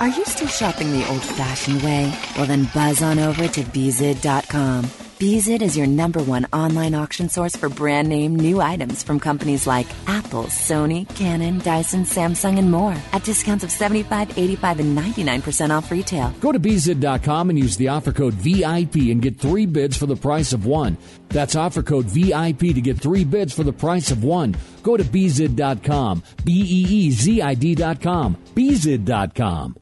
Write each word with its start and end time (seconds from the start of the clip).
Are 0.00 0.08
you 0.08 0.24
still 0.26 0.48
shopping 0.48 0.92
the 0.92 1.08
old 1.08 1.22
fashioned 1.22 1.80
way? 1.80 2.12
Well, 2.36 2.46
then 2.46 2.68
buzz 2.74 3.02
on 3.02 3.18
over 3.18 3.48
to 3.48 3.62
Beezid.com. 3.62 4.84
Beezid 5.18 5.62
is 5.62 5.74
your 5.74 5.86
number 5.86 6.22
one 6.22 6.46
online 6.52 6.94
auction 6.94 7.30
source 7.30 7.56
for 7.56 7.70
brand 7.70 8.06
name 8.06 8.36
new 8.36 8.60
items 8.60 9.02
from 9.02 9.18
companies 9.18 9.66
like 9.66 9.86
Apple, 10.06 10.44
Sony, 10.44 11.08
Canon, 11.16 11.60
Dyson, 11.60 12.02
Samsung, 12.04 12.58
and 12.58 12.70
more 12.70 12.94
at 13.14 13.24
discounts 13.24 13.64
of 13.64 13.70
75, 13.70 14.38
85, 14.38 14.80
and 14.80 14.98
99% 14.98 15.70
off 15.70 15.90
retail. 15.90 16.34
Go 16.40 16.52
to 16.52 16.60
Beezid.com 16.60 17.48
and 17.48 17.58
use 17.58 17.78
the 17.78 17.88
offer 17.88 18.12
code 18.12 18.34
VIP 18.34 18.96
and 19.10 19.22
get 19.22 19.38
three 19.38 19.64
bids 19.64 19.96
for 19.96 20.04
the 20.04 20.16
price 20.16 20.52
of 20.52 20.66
one. 20.66 20.98
That's 21.30 21.56
offer 21.56 21.82
code 21.82 22.04
VIP 22.04 22.74
to 22.74 22.82
get 22.82 22.98
three 22.98 23.24
bids 23.24 23.54
for 23.54 23.64
the 23.64 23.72
price 23.72 24.10
of 24.10 24.22
one. 24.22 24.54
Go 24.82 24.98
to 24.98 25.04
Beezid.com, 25.04 26.22
B 26.44 26.52
E 26.52 26.86
E 27.06 27.10
Z 27.10 27.40
I 27.40 27.54
D.com, 27.54 28.36
Beezid.com. 28.54 29.76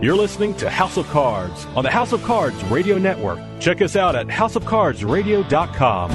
You're 0.00 0.16
listening 0.16 0.54
to 0.54 0.70
House 0.70 0.96
of 0.96 1.06
Cards 1.08 1.66
on 1.76 1.84
the 1.84 1.90
House 1.90 2.12
of 2.12 2.22
Cards 2.22 2.64
Radio 2.64 2.96
Network. 2.96 3.38
Check 3.60 3.82
us 3.82 3.94
out 3.94 4.16
at 4.16 4.26
houseofcardsradio.com. 4.26 6.10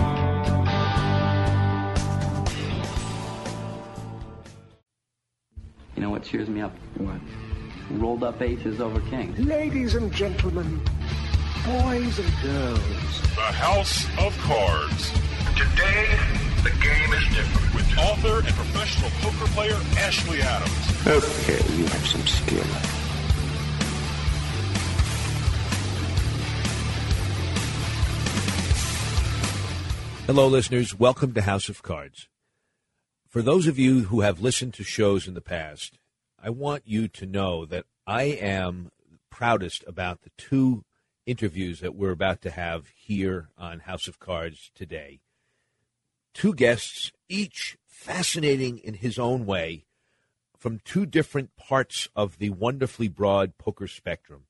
You 5.96 6.02
know 6.02 6.10
what 6.10 6.24
cheers 6.24 6.50
me 6.50 6.62
up? 6.62 6.72
What? 6.98 7.20
Rolled 7.92 8.24
up 8.24 8.42
aces 8.42 8.82
over 8.82 9.00
kings. 9.12 9.38
Ladies 9.38 9.94
and 9.94 10.12
gentlemen, 10.12 10.82
boys 11.66 12.20
and 12.20 12.34
girls. 12.42 13.22
The 13.36 13.52
House 13.56 14.06
of 14.20 14.38
Cards. 14.40 15.12
Today, 15.56 16.08
the 16.62 16.72
game 16.82 17.14
is 17.14 17.24
different. 17.34 17.74
With 17.74 17.98
author 17.98 18.46
and 18.46 18.54
professional 18.56 19.10
poker 19.22 19.50
player 19.54 19.80
Ashley 19.98 20.42
Adams. 20.42 21.08
Okay, 21.08 21.76
you 21.76 21.86
have 21.86 22.06
some 22.06 22.28
skill. 22.28 22.64
Hello, 30.26 30.48
listeners. 30.48 31.00
Welcome 31.00 31.34
to 31.34 31.44
House 31.44 31.70
of 31.70 31.82
Cards. 31.82 32.28
For 33.30 33.42
those 33.42 33.68
of 33.68 33.80
you 33.80 34.02
who 34.04 34.20
have 34.20 34.42
listened 34.42 34.74
to 34.74 34.84
shows 34.84 35.30
in 35.30 35.34
the 35.34 35.42
past, 35.42 35.98
I 36.42 36.50
want 36.50 36.84
you 36.86 37.08
to 37.08 37.26
know 37.26 37.66
that 37.66 37.86
I 38.06 38.24
am 38.24 38.92
proudest 39.30 39.86
about 39.88 40.24
the 40.24 40.32
two 40.38 40.84
interviews 41.26 41.80
that 41.80 41.96
we're 41.96 42.12
about 42.12 42.42
to 42.42 42.50
have 42.50 42.88
here 42.96 43.50
on 43.58 43.80
House 43.80 44.08
of 44.08 44.20
Cards 44.20 44.72
today. 44.76 45.22
Two 46.34 46.54
guests, 46.54 47.12
each 47.30 47.78
fascinating 47.86 48.80
in 48.80 48.96
his 48.96 49.20
own 49.20 49.46
way, 49.46 49.86
from 50.58 50.80
two 50.84 51.06
different 51.06 51.56
parts 51.56 52.08
of 52.16 52.38
the 52.38 52.50
wonderfully 52.50 53.08
broad 53.08 53.58
poker 53.58 53.88
spectrum. 53.88 54.44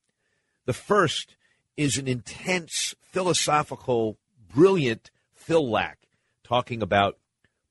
The 0.65 0.73
first 0.73 1.35
is 1.75 1.97
an 1.97 2.07
intense, 2.07 2.95
philosophical, 3.01 4.17
brilliant 4.53 5.11
Phil 5.33 5.65
Laak 5.65 5.95
talking 6.43 6.81
about 6.81 7.17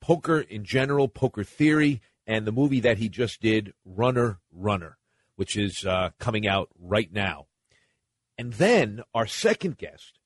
poker 0.00 0.40
in 0.40 0.64
general, 0.64 1.08
poker 1.08 1.44
theory, 1.44 2.00
and 2.26 2.46
the 2.46 2.52
movie 2.52 2.80
that 2.80 2.98
he 2.98 3.08
just 3.08 3.40
did, 3.40 3.72
Runner, 3.84 4.40
Runner, 4.52 4.98
which 5.36 5.56
is 5.56 5.84
uh, 5.86 6.10
coming 6.18 6.46
out 6.46 6.68
right 6.78 7.12
now. 7.12 7.46
And 8.42 8.54
then 8.54 9.04
our 9.14 9.28
second 9.28 9.78
guest, 9.78 10.18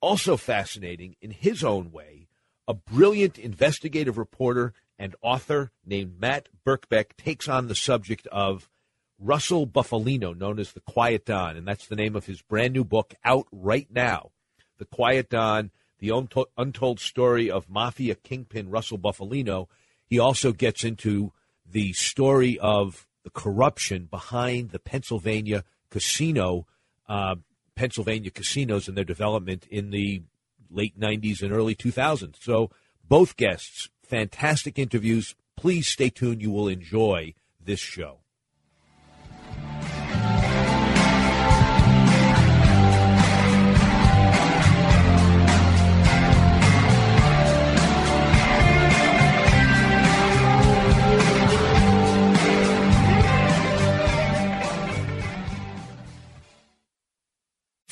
also 0.00 0.36
fascinating 0.36 1.14
in 1.20 1.30
his 1.30 1.62
own 1.62 1.92
way, 1.92 2.26
a 2.66 2.74
brilliant 2.74 3.38
investigative 3.38 4.18
reporter 4.18 4.74
and 4.98 5.14
author 5.22 5.70
named 5.86 6.18
Matt 6.18 6.48
Birkbeck 6.66 7.16
takes 7.16 7.48
on 7.48 7.68
the 7.68 7.76
subject 7.76 8.26
of 8.32 8.68
Russell 9.16 9.64
Bufalino, 9.64 10.36
known 10.36 10.58
as 10.58 10.72
the 10.72 10.80
Quiet 10.80 11.24
Don, 11.24 11.56
and 11.56 11.64
that's 11.64 11.86
the 11.86 11.94
name 11.94 12.16
of 12.16 12.26
his 12.26 12.42
brand 12.42 12.72
new 12.72 12.82
book 12.82 13.14
out 13.24 13.46
right 13.52 13.86
now. 13.88 14.32
The 14.78 14.86
Quiet 14.86 15.30
Don, 15.30 15.70
the 16.00 16.10
untold 16.56 16.98
story 16.98 17.48
of 17.48 17.70
mafia 17.70 18.16
kingpin 18.16 18.70
Russell 18.70 18.98
Bufalino. 18.98 19.68
He 20.04 20.18
also 20.18 20.50
gets 20.50 20.82
into 20.82 21.32
the 21.64 21.92
story 21.92 22.58
of 22.58 23.06
the 23.22 23.30
corruption 23.30 24.08
behind 24.10 24.70
the 24.70 24.80
Pennsylvania 24.80 25.62
casino, 25.90 26.66
uh, 27.08 27.36
Pennsylvania 27.74 28.30
casinos 28.30 28.88
and 28.88 28.96
their 28.96 29.04
development 29.04 29.66
in 29.70 29.90
the 29.90 30.22
late 30.70 30.98
90s 30.98 31.42
and 31.42 31.52
early 31.52 31.74
2000s. 31.74 32.36
So 32.40 32.70
both 33.08 33.36
guests, 33.36 33.90
fantastic 34.02 34.78
interviews. 34.78 35.34
Please 35.56 35.88
stay 35.88 36.10
tuned. 36.10 36.42
You 36.42 36.50
will 36.50 36.68
enjoy 36.68 37.34
this 37.62 37.80
show. 37.80 38.21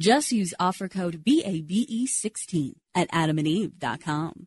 Just 0.00 0.32
use 0.32 0.54
offer 0.58 0.88
code 0.88 1.22
BABE16 1.26 2.72
at 2.94 3.10
adamandeve.com. 3.10 4.46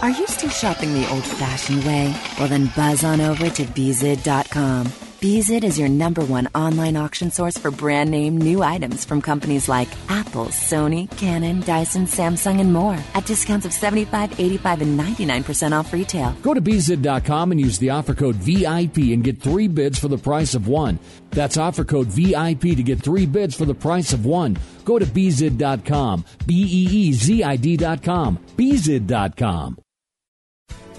Are 0.00 0.08
you 0.08 0.26
still 0.28 0.48
shopping 0.48 0.94
the 0.94 1.10
old 1.10 1.24
fashioned 1.24 1.84
way? 1.84 2.18
Well, 2.38 2.48
then 2.48 2.70
buzz 2.74 3.04
on 3.04 3.20
over 3.20 3.50
to 3.50 3.64
Beezid.com. 3.64 5.09
Beezid 5.20 5.64
is 5.64 5.78
your 5.78 5.90
number 5.90 6.24
one 6.24 6.48
online 6.54 6.96
auction 6.96 7.30
source 7.30 7.58
for 7.58 7.70
brand 7.70 8.10
name 8.10 8.38
new 8.38 8.62
items 8.62 9.04
from 9.04 9.20
companies 9.20 9.68
like 9.68 9.86
Apple, 10.08 10.46
Sony, 10.46 11.14
Canon, 11.18 11.60
Dyson, 11.60 12.06
Samsung, 12.06 12.58
and 12.58 12.72
more 12.72 12.96
at 13.12 13.26
discounts 13.26 13.66
of 13.66 13.74
75, 13.74 14.40
85, 14.40 14.80
and 14.80 14.98
99% 14.98 15.78
off 15.78 15.92
retail. 15.92 16.34
Go 16.40 16.54
to 16.54 16.62
Beezid.com 16.62 17.52
and 17.52 17.60
use 17.60 17.78
the 17.78 17.90
offer 17.90 18.14
code 18.14 18.36
VIP 18.36 19.12
and 19.12 19.22
get 19.22 19.42
three 19.42 19.68
bids 19.68 19.98
for 19.98 20.08
the 20.08 20.16
price 20.16 20.54
of 20.54 20.68
one. 20.68 20.98
That's 21.32 21.58
offer 21.58 21.84
code 21.84 22.06
VIP 22.06 22.74
to 22.76 22.82
get 22.82 23.02
three 23.02 23.26
bids 23.26 23.54
for 23.54 23.66
the 23.66 23.74
price 23.74 24.14
of 24.14 24.24
one. 24.24 24.56
Go 24.86 24.98
to 24.98 25.04
Beezid.com, 25.04 26.24
B 26.46 26.54
E 26.62 27.08
E 27.08 27.12
Z 27.12 27.44
I 27.44 27.56
D.com, 27.56 28.38
Beezid.com. 28.56 29.76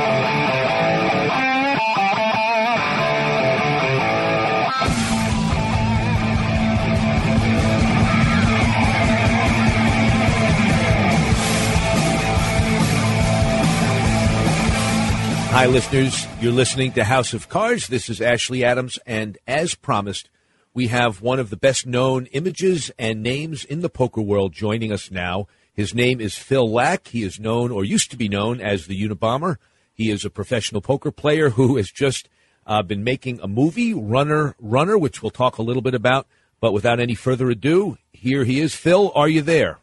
Hi, 15.54 15.66
listeners. 15.66 16.26
You're 16.40 16.50
listening 16.50 16.90
to 16.94 17.04
House 17.04 17.32
of 17.32 17.48
Cards. 17.48 17.86
This 17.86 18.10
is 18.10 18.20
Ashley 18.20 18.64
Adams, 18.64 18.98
and 19.06 19.38
as 19.46 19.76
promised, 19.76 20.28
we 20.74 20.88
have 20.88 21.22
one 21.22 21.38
of 21.38 21.48
the 21.48 21.56
best 21.56 21.86
known 21.86 22.26
images 22.32 22.90
and 22.98 23.22
names 23.22 23.64
in 23.64 23.80
the 23.80 23.88
poker 23.88 24.20
world 24.20 24.52
joining 24.52 24.90
us 24.90 25.12
now. 25.12 25.46
His 25.72 25.94
name 25.94 26.20
is 26.20 26.36
Phil 26.36 26.68
Laak. 26.68 27.06
He 27.06 27.22
is 27.22 27.38
known, 27.38 27.70
or 27.70 27.84
used 27.84 28.10
to 28.10 28.16
be 28.16 28.28
known, 28.28 28.60
as 28.60 28.88
the 28.88 29.00
Unabomber. 29.00 29.58
He 29.92 30.10
is 30.10 30.24
a 30.24 30.28
professional 30.28 30.80
poker 30.80 31.12
player 31.12 31.50
who 31.50 31.76
has 31.76 31.88
just 31.88 32.28
uh, 32.66 32.82
been 32.82 33.04
making 33.04 33.38
a 33.38 33.46
movie, 33.46 33.94
Runner 33.94 34.56
Runner, 34.58 34.98
which 34.98 35.22
we'll 35.22 35.30
talk 35.30 35.58
a 35.58 35.62
little 35.62 35.82
bit 35.82 35.94
about. 35.94 36.26
But 36.58 36.72
without 36.72 36.98
any 36.98 37.14
further 37.14 37.48
ado, 37.48 37.96
here 38.12 38.42
he 38.42 38.58
is. 38.58 38.74
Phil, 38.74 39.12
are 39.14 39.28
you 39.28 39.40
there? 39.40 39.78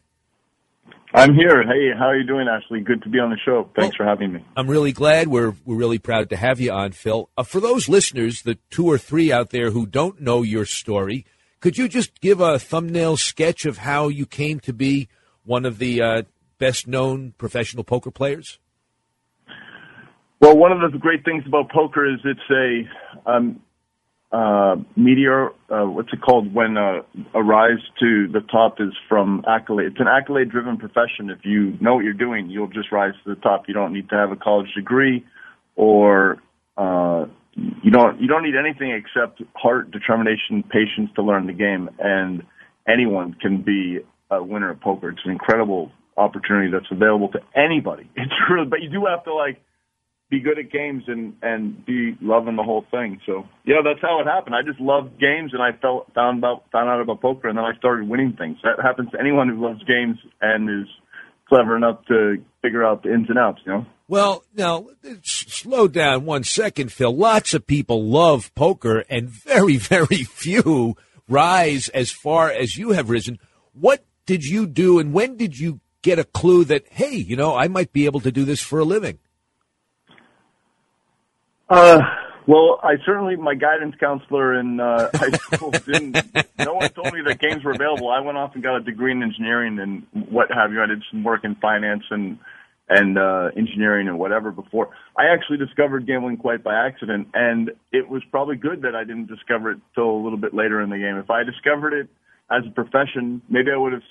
I'm 1.14 1.34
here. 1.34 1.62
Hey, 1.62 1.90
how 1.96 2.06
are 2.06 2.16
you 2.16 2.26
doing, 2.26 2.48
Ashley? 2.48 2.80
Good 2.80 3.02
to 3.02 3.08
be 3.08 3.18
on 3.18 3.30
the 3.30 3.36
show. 3.44 3.68
Thanks 3.76 3.98
well, 3.98 4.06
for 4.06 4.10
having 4.10 4.32
me. 4.32 4.44
I'm 4.56 4.68
really 4.68 4.92
glad. 4.92 5.28
We're 5.28 5.54
we're 5.64 5.76
really 5.76 5.98
proud 5.98 6.30
to 6.30 6.36
have 6.36 6.58
you 6.58 6.72
on, 6.72 6.92
Phil. 6.92 7.28
Uh, 7.36 7.42
for 7.42 7.60
those 7.60 7.88
listeners, 7.88 8.42
the 8.42 8.58
two 8.70 8.86
or 8.86 8.96
three 8.96 9.30
out 9.30 9.50
there 9.50 9.70
who 9.70 9.84
don't 9.84 10.20
know 10.20 10.42
your 10.42 10.64
story, 10.64 11.26
could 11.60 11.76
you 11.76 11.86
just 11.86 12.20
give 12.20 12.40
a 12.40 12.58
thumbnail 12.58 13.16
sketch 13.18 13.66
of 13.66 13.78
how 13.78 14.08
you 14.08 14.24
came 14.24 14.58
to 14.60 14.72
be 14.72 15.08
one 15.44 15.66
of 15.66 15.78
the 15.78 16.00
uh, 16.00 16.22
best 16.58 16.88
known 16.88 17.34
professional 17.36 17.84
poker 17.84 18.10
players? 18.10 18.58
Well, 20.40 20.56
one 20.56 20.72
of 20.72 20.92
the 20.92 20.98
great 20.98 21.24
things 21.24 21.44
about 21.46 21.70
poker 21.70 22.04
is 22.04 22.20
it's 22.24 22.40
a 22.50 23.30
um, 23.30 23.60
uh, 24.32 24.76
meteor, 24.96 25.50
uh, 25.68 25.84
what's 25.84 26.12
it 26.12 26.22
called 26.22 26.54
when 26.54 26.78
uh, 26.78 27.02
a 27.34 27.42
rise 27.42 27.82
to 28.00 28.28
the 28.28 28.40
top 28.50 28.80
is 28.80 28.92
from 29.08 29.44
accolade. 29.46 29.88
It's 29.88 30.00
an 30.00 30.08
accolade 30.08 30.50
driven 30.50 30.78
profession. 30.78 31.28
If 31.28 31.44
you 31.44 31.76
know 31.80 31.96
what 31.96 32.04
you're 32.04 32.14
doing, 32.14 32.48
you'll 32.48 32.68
just 32.68 32.90
rise 32.90 33.12
to 33.24 33.34
the 33.34 33.40
top. 33.40 33.64
You 33.68 33.74
don't 33.74 33.92
need 33.92 34.08
to 34.08 34.16
have 34.16 34.32
a 34.32 34.36
college 34.36 34.72
degree 34.74 35.24
or, 35.76 36.38
uh, 36.78 37.26
you 37.54 37.90
don't, 37.90 38.20
you 38.20 38.26
don't 38.26 38.42
need 38.42 38.56
anything 38.56 38.92
except 38.92 39.42
heart, 39.54 39.90
determination, 39.90 40.62
patience 40.62 41.10
to 41.16 41.22
learn 41.22 41.46
the 41.46 41.52
game. 41.52 41.90
And 41.98 42.42
anyone 42.88 43.34
can 43.34 43.60
be 43.60 43.98
a 44.30 44.42
winner 44.42 44.70
at 44.70 44.80
poker. 44.80 45.10
It's 45.10 45.20
an 45.26 45.32
incredible 45.32 45.92
opportunity 46.16 46.70
that's 46.72 46.90
available 46.90 47.28
to 47.28 47.40
anybody. 47.54 48.08
It's 48.16 48.32
really, 48.50 48.66
but 48.66 48.80
you 48.80 48.88
do 48.88 49.04
have 49.04 49.24
to 49.24 49.34
like, 49.34 49.62
be 50.32 50.40
good 50.40 50.58
at 50.58 50.72
games 50.72 51.04
and 51.08 51.34
and 51.42 51.84
be 51.84 52.16
loving 52.22 52.56
the 52.56 52.62
whole 52.62 52.86
thing. 52.90 53.20
So 53.26 53.46
yeah, 53.66 53.82
that's 53.84 54.00
how 54.00 54.18
it 54.20 54.24
happened. 54.24 54.56
I 54.56 54.62
just 54.62 54.80
loved 54.80 55.20
games, 55.20 55.52
and 55.52 55.62
I 55.62 55.72
felt 55.78 56.10
found 56.14 56.38
about 56.38 56.64
found 56.72 56.88
out 56.88 57.02
about 57.02 57.20
poker, 57.20 57.48
and 57.48 57.58
then 57.58 57.64
I 57.66 57.76
started 57.76 58.08
winning 58.08 58.32
things. 58.32 58.56
That 58.64 58.82
happens 58.82 59.10
to 59.10 59.20
anyone 59.20 59.50
who 59.50 59.62
loves 59.62 59.84
games 59.84 60.16
and 60.40 60.70
is 60.70 60.88
clever 61.46 61.76
enough 61.76 62.02
to 62.06 62.42
figure 62.62 62.82
out 62.82 63.02
the 63.02 63.12
ins 63.12 63.28
and 63.28 63.38
outs. 63.38 63.60
You 63.66 63.72
know. 63.72 63.86
Well, 64.08 64.42
now 64.54 64.86
slow 65.22 65.86
down 65.86 66.24
one 66.24 66.44
second, 66.44 66.92
Phil. 66.92 67.14
Lots 67.14 67.52
of 67.52 67.66
people 67.66 68.02
love 68.02 68.54
poker, 68.54 69.04
and 69.10 69.28
very 69.28 69.76
very 69.94 70.24
few 70.24 70.96
rise 71.28 71.90
as 71.90 72.10
far 72.10 72.50
as 72.50 72.78
you 72.78 72.92
have 72.92 73.10
risen. 73.10 73.38
What 73.74 74.02
did 74.24 74.44
you 74.44 74.66
do, 74.66 74.98
and 74.98 75.12
when 75.12 75.36
did 75.36 75.58
you 75.58 75.80
get 76.00 76.18
a 76.18 76.24
clue 76.24 76.64
that 76.64 76.86
hey, 76.90 77.16
you 77.16 77.36
know, 77.36 77.54
I 77.54 77.68
might 77.68 77.92
be 77.92 78.06
able 78.06 78.20
to 78.20 78.32
do 78.32 78.46
this 78.46 78.62
for 78.62 78.78
a 78.78 78.84
living? 78.84 79.18
Uh, 81.72 82.00
well, 82.46 82.80
I 82.82 82.96
certainly 83.06 83.36
my 83.36 83.54
guidance 83.54 83.94
counselor 83.98 84.58
in 84.58 84.78
uh, 84.78 85.08
high 85.14 85.30
school 85.30 85.70
didn't. 85.70 86.18
no 86.58 86.74
one 86.74 86.90
told 86.90 87.14
me 87.14 87.22
that 87.24 87.38
games 87.40 87.64
were 87.64 87.70
available. 87.70 88.10
I 88.10 88.20
went 88.20 88.36
off 88.36 88.50
and 88.54 88.62
got 88.62 88.76
a 88.76 88.80
degree 88.80 89.12
in 89.12 89.22
engineering 89.22 89.78
and 89.78 90.06
what 90.30 90.48
have 90.52 90.70
you. 90.70 90.82
I 90.82 90.86
did 90.86 91.02
some 91.10 91.24
work 91.24 91.44
in 91.44 91.54
finance 91.56 92.02
and 92.10 92.38
and 92.90 93.16
uh, 93.16 93.48
engineering 93.56 94.08
and 94.08 94.18
whatever 94.18 94.50
before. 94.50 94.90
I 95.16 95.32
actually 95.32 95.56
discovered 95.56 96.06
gambling 96.06 96.36
quite 96.36 96.62
by 96.62 96.74
accident, 96.74 97.28
and 97.32 97.70
it 97.90 98.06
was 98.06 98.22
probably 98.30 98.56
good 98.56 98.82
that 98.82 98.94
I 98.94 99.04
didn't 99.04 99.28
discover 99.28 99.70
it 99.70 99.78
till 99.94 100.10
a 100.10 100.20
little 100.22 100.38
bit 100.38 100.52
later 100.52 100.82
in 100.82 100.90
the 100.90 100.98
game. 100.98 101.16
If 101.16 101.30
I 101.30 101.42
discovered 101.42 101.94
it 101.94 102.10
as 102.50 102.64
a 102.68 102.70
profession, 102.70 103.40
maybe 103.48 103.70
I 103.72 103.78
would 103.78 103.94
have 103.94 104.02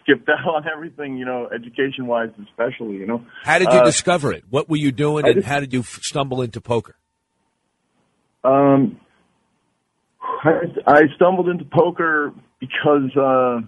skipped 0.00 0.28
out 0.28 0.46
on 0.46 0.64
everything, 0.72 1.18
you 1.18 1.26
know, 1.26 1.48
education 1.54 2.06
wise, 2.06 2.30
especially. 2.48 2.96
You 2.96 3.06
know. 3.06 3.24
How 3.42 3.58
did 3.58 3.72
you 3.72 3.80
uh, 3.80 3.84
discover 3.84 4.32
it? 4.32 4.44
What 4.48 4.70
were 4.70 4.76
you 4.76 4.92
doing, 4.92 5.26
and 5.26 5.34
just, 5.36 5.46
how 5.46 5.60
did 5.60 5.72
you 5.72 5.82
stumble 5.82 6.42
into 6.42 6.60
poker? 6.60 6.96
Um, 8.44 9.00
I, 10.20 10.62
I 10.86 11.02
stumbled 11.16 11.48
into 11.48 11.64
poker 11.64 12.32
because 12.60 13.16
uh, 13.16 13.60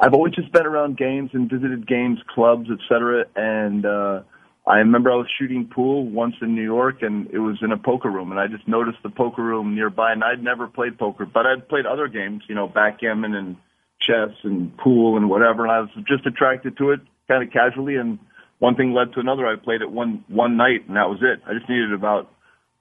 I've 0.00 0.14
always 0.14 0.34
just 0.34 0.52
been 0.52 0.66
around 0.66 0.96
games 0.96 1.30
and 1.32 1.50
visited 1.50 1.86
games, 1.86 2.18
clubs, 2.34 2.68
etc. 2.70 3.24
And 3.36 3.84
uh, 3.84 4.22
I 4.66 4.78
remember 4.78 5.10
I 5.10 5.16
was 5.16 5.26
shooting 5.38 5.68
pool 5.72 6.06
once 6.08 6.34
in 6.42 6.54
New 6.54 6.62
York, 6.62 7.02
and 7.02 7.28
it 7.30 7.38
was 7.38 7.56
in 7.62 7.72
a 7.72 7.78
poker 7.78 8.10
room, 8.10 8.30
and 8.30 8.40
I 8.40 8.46
just 8.46 8.68
noticed 8.68 8.98
the 9.02 9.10
poker 9.10 9.42
room 9.42 9.74
nearby. 9.74 10.12
And 10.12 10.22
I'd 10.22 10.42
never 10.42 10.66
played 10.68 10.98
poker, 10.98 11.26
but 11.26 11.46
I'd 11.46 11.68
played 11.68 11.86
other 11.86 12.08
games, 12.08 12.42
you 12.48 12.54
know, 12.54 12.68
backgammon 12.68 13.34
and 13.34 13.56
chess 14.00 14.30
and 14.44 14.76
pool 14.78 15.16
and 15.16 15.28
whatever. 15.28 15.64
And 15.64 15.72
I 15.72 15.80
was 15.80 15.90
just 16.06 16.26
attracted 16.26 16.76
to 16.78 16.92
it, 16.92 17.00
kind 17.26 17.42
of 17.42 17.52
casually. 17.52 17.96
And 17.96 18.18
one 18.58 18.76
thing 18.76 18.92
led 18.92 19.12
to 19.14 19.20
another. 19.20 19.46
I 19.46 19.56
played 19.56 19.82
it 19.82 19.90
one 19.90 20.24
one 20.28 20.56
night, 20.56 20.86
and 20.86 20.96
that 20.96 21.08
was 21.08 21.18
it. 21.22 21.40
I 21.46 21.54
just 21.54 21.68
needed 21.68 21.92
about 21.92 22.30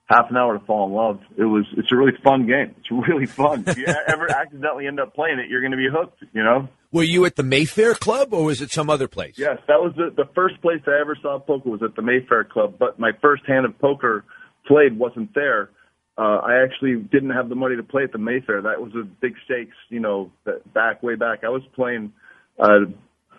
half 0.08 0.30
an 0.30 0.38
hour 0.38 0.58
to 0.58 0.66
fall 0.66 0.88
in 0.88 0.94
love. 0.94 1.20
It 1.38 1.44
was 1.44 1.66
it's 1.78 1.92
a 1.92 1.96
really 1.96 2.18
fun 2.24 2.48
game. 2.48 2.74
It's 2.80 2.92
really 2.92 3.26
fun. 3.26 3.64
If 3.68 3.78
you 3.78 3.86
ever 4.08 4.30
accidentally 4.30 4.88
end 4.88 5.00
up 5.00 5.14
playing 5.14 5.40
it, 5.40 5.50
you're 5.50 5.62
going 5.62 5.72
to 5.72 5.78
be 5.78 5.90
hooked. 5.92 6.24
You 6.34 6.44
know. 6.44 6.70
Were 6.92 7.04
you 7.04 7.26
at 7.26 7.36
the 7.36 7.44
Mayfair 7.44 7.94
Club 7.94 8.34
or 8.34 8.46
was 8.46 8.62
it 8.62 8.72
some 8.72 8.90
other 8.90 9.08
place? 9.08 9.36
Yes, 9.38 9.58
that 9.68 9.80
was 9.80 9.94
the 9.96 10.12
the 10.16 10.30
first 10.34 10.62
place 10.62 10.82
I 10.88 11.00
ever 11.00 11.18
saw 11.22 11.40
poker 11.40 11.70
was 11.70 11.84
at 11.84 11.96
the 11.96 12.02
Mayfair 12.02 12.44
Club. 12.46 12.76
But 12.80 13.00
my 13.00 13.12
first 13.22 13.44
hand 13.46 13.66
of 13.66 13.78
poker 13.80 14.24
played 14.66 14.98
wasn't 14.98 15.34
there. 15.36 15.70
Uh, 16.18 16.40
I 16.44 16.64
actually 16.64 16.96
didn't 16.96 17.30
have 17.30 17.48
the 17.48 17.56
money 17.56 17.76
to 17.76 17.84
play 17.84 18.04
at 18.04 18.12
the 18.12 18.18
Mayfair. 18.18 18.64
That 18.64 18.82
was 18.82 18.92
a 18.96 19.04
big 19.04 19.36
stakes, 19.46 19.76
you 19.90 20.00
know, 20.00 20.32
back 20.74 21.04
way 21.04 21.14
back. 21.14 21.44
I 21.44 21.50
was 21.50 21.62
playing 21.76 22.12
uh, 22.58 22.86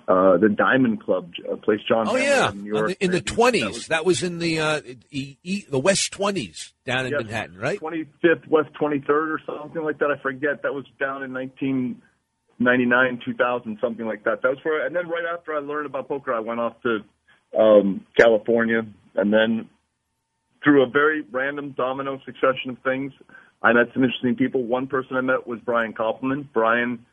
uh, 0.08 0.38
the 0.38 0.48
Diamond 0.48 1.02
Club, 1.04 1.30
a 1.52 1.56
place 1.58 1.80
John. 1.86 2.08
Oh 2.08 2.16
yeah, 2.16 2.50
in 2.50 2.62
New 2.62 2.74
York. 2.74 2.96
in 2.98 3.10
the 3.10 3.20
twenties. 3.20 3.88
That 3.88 4.06
was 4.06 4.22
in 4.22 4.38
the 4.38 4.58
uh, 4.58 4.80
e, 5.10 5.36
e, 5.44 5.64
the 5.70 5.78
West 5.78 6.12
twenties 6.12 6.72
down 6.86 7.04
in 7.06 7.12
Yes. 7.12 7.22
Manhattan, 7.24 7.58
right? 7.58 7.78
25th 7.78 8.48
West 8.48 8.70
23rd 8.80 9.08
or 9.10 9.40
something 9.46 9.82
like 9.82 9.98
that. 9.98 10.10
I 10.10 10.20
forget. 10.22 10.62
That 10.62 10.72
was 10.72 10.86
down 10.98 11.22
in 11.22 11.34
1999, 11.34 13.20
2000, 13.24 13.78
something 13.82 14.06
like 14.06 14.24
that. 14.24 14.40
That 14.42 14.48
was 14.48 14.58
where. 14.62 14.86
And 14.86 14.96
then 14.96 15.08
right 15.08 15.24
after 15.30 15.54
I 15.54 15.58
learned 15.58 15.86
about 15.86 16.08
poker, 16.08 16.32
I 16.32 16.40
went 16.40 16.60
off 16.60 16.74
to 16.82 17.00
um, 17.58 18.06
California, 18.16 18.82
and 19.14 19.32
then 19.32 19.68
through 20.64 20.82
a 20.84 20.88
very 20.88 21.22
random 21.30 21.72
domino 21.76 22.18
succession 22.24 22.70
of 22.70 22.78
things, 22.82 23.12
I 23.62 23.72
met 23.72 23.86
some 23.92 24.02
interesting 24.04 24.36
people. 24.36 24.64
One 24.64 24.86
person 24.86 25.16
I 25.16 25.20
met 25.20 25.46
was 25.46 25.60
Brian 25.64 25.92
Koppelman. 25.92 26.48
Brian 26.52 27.04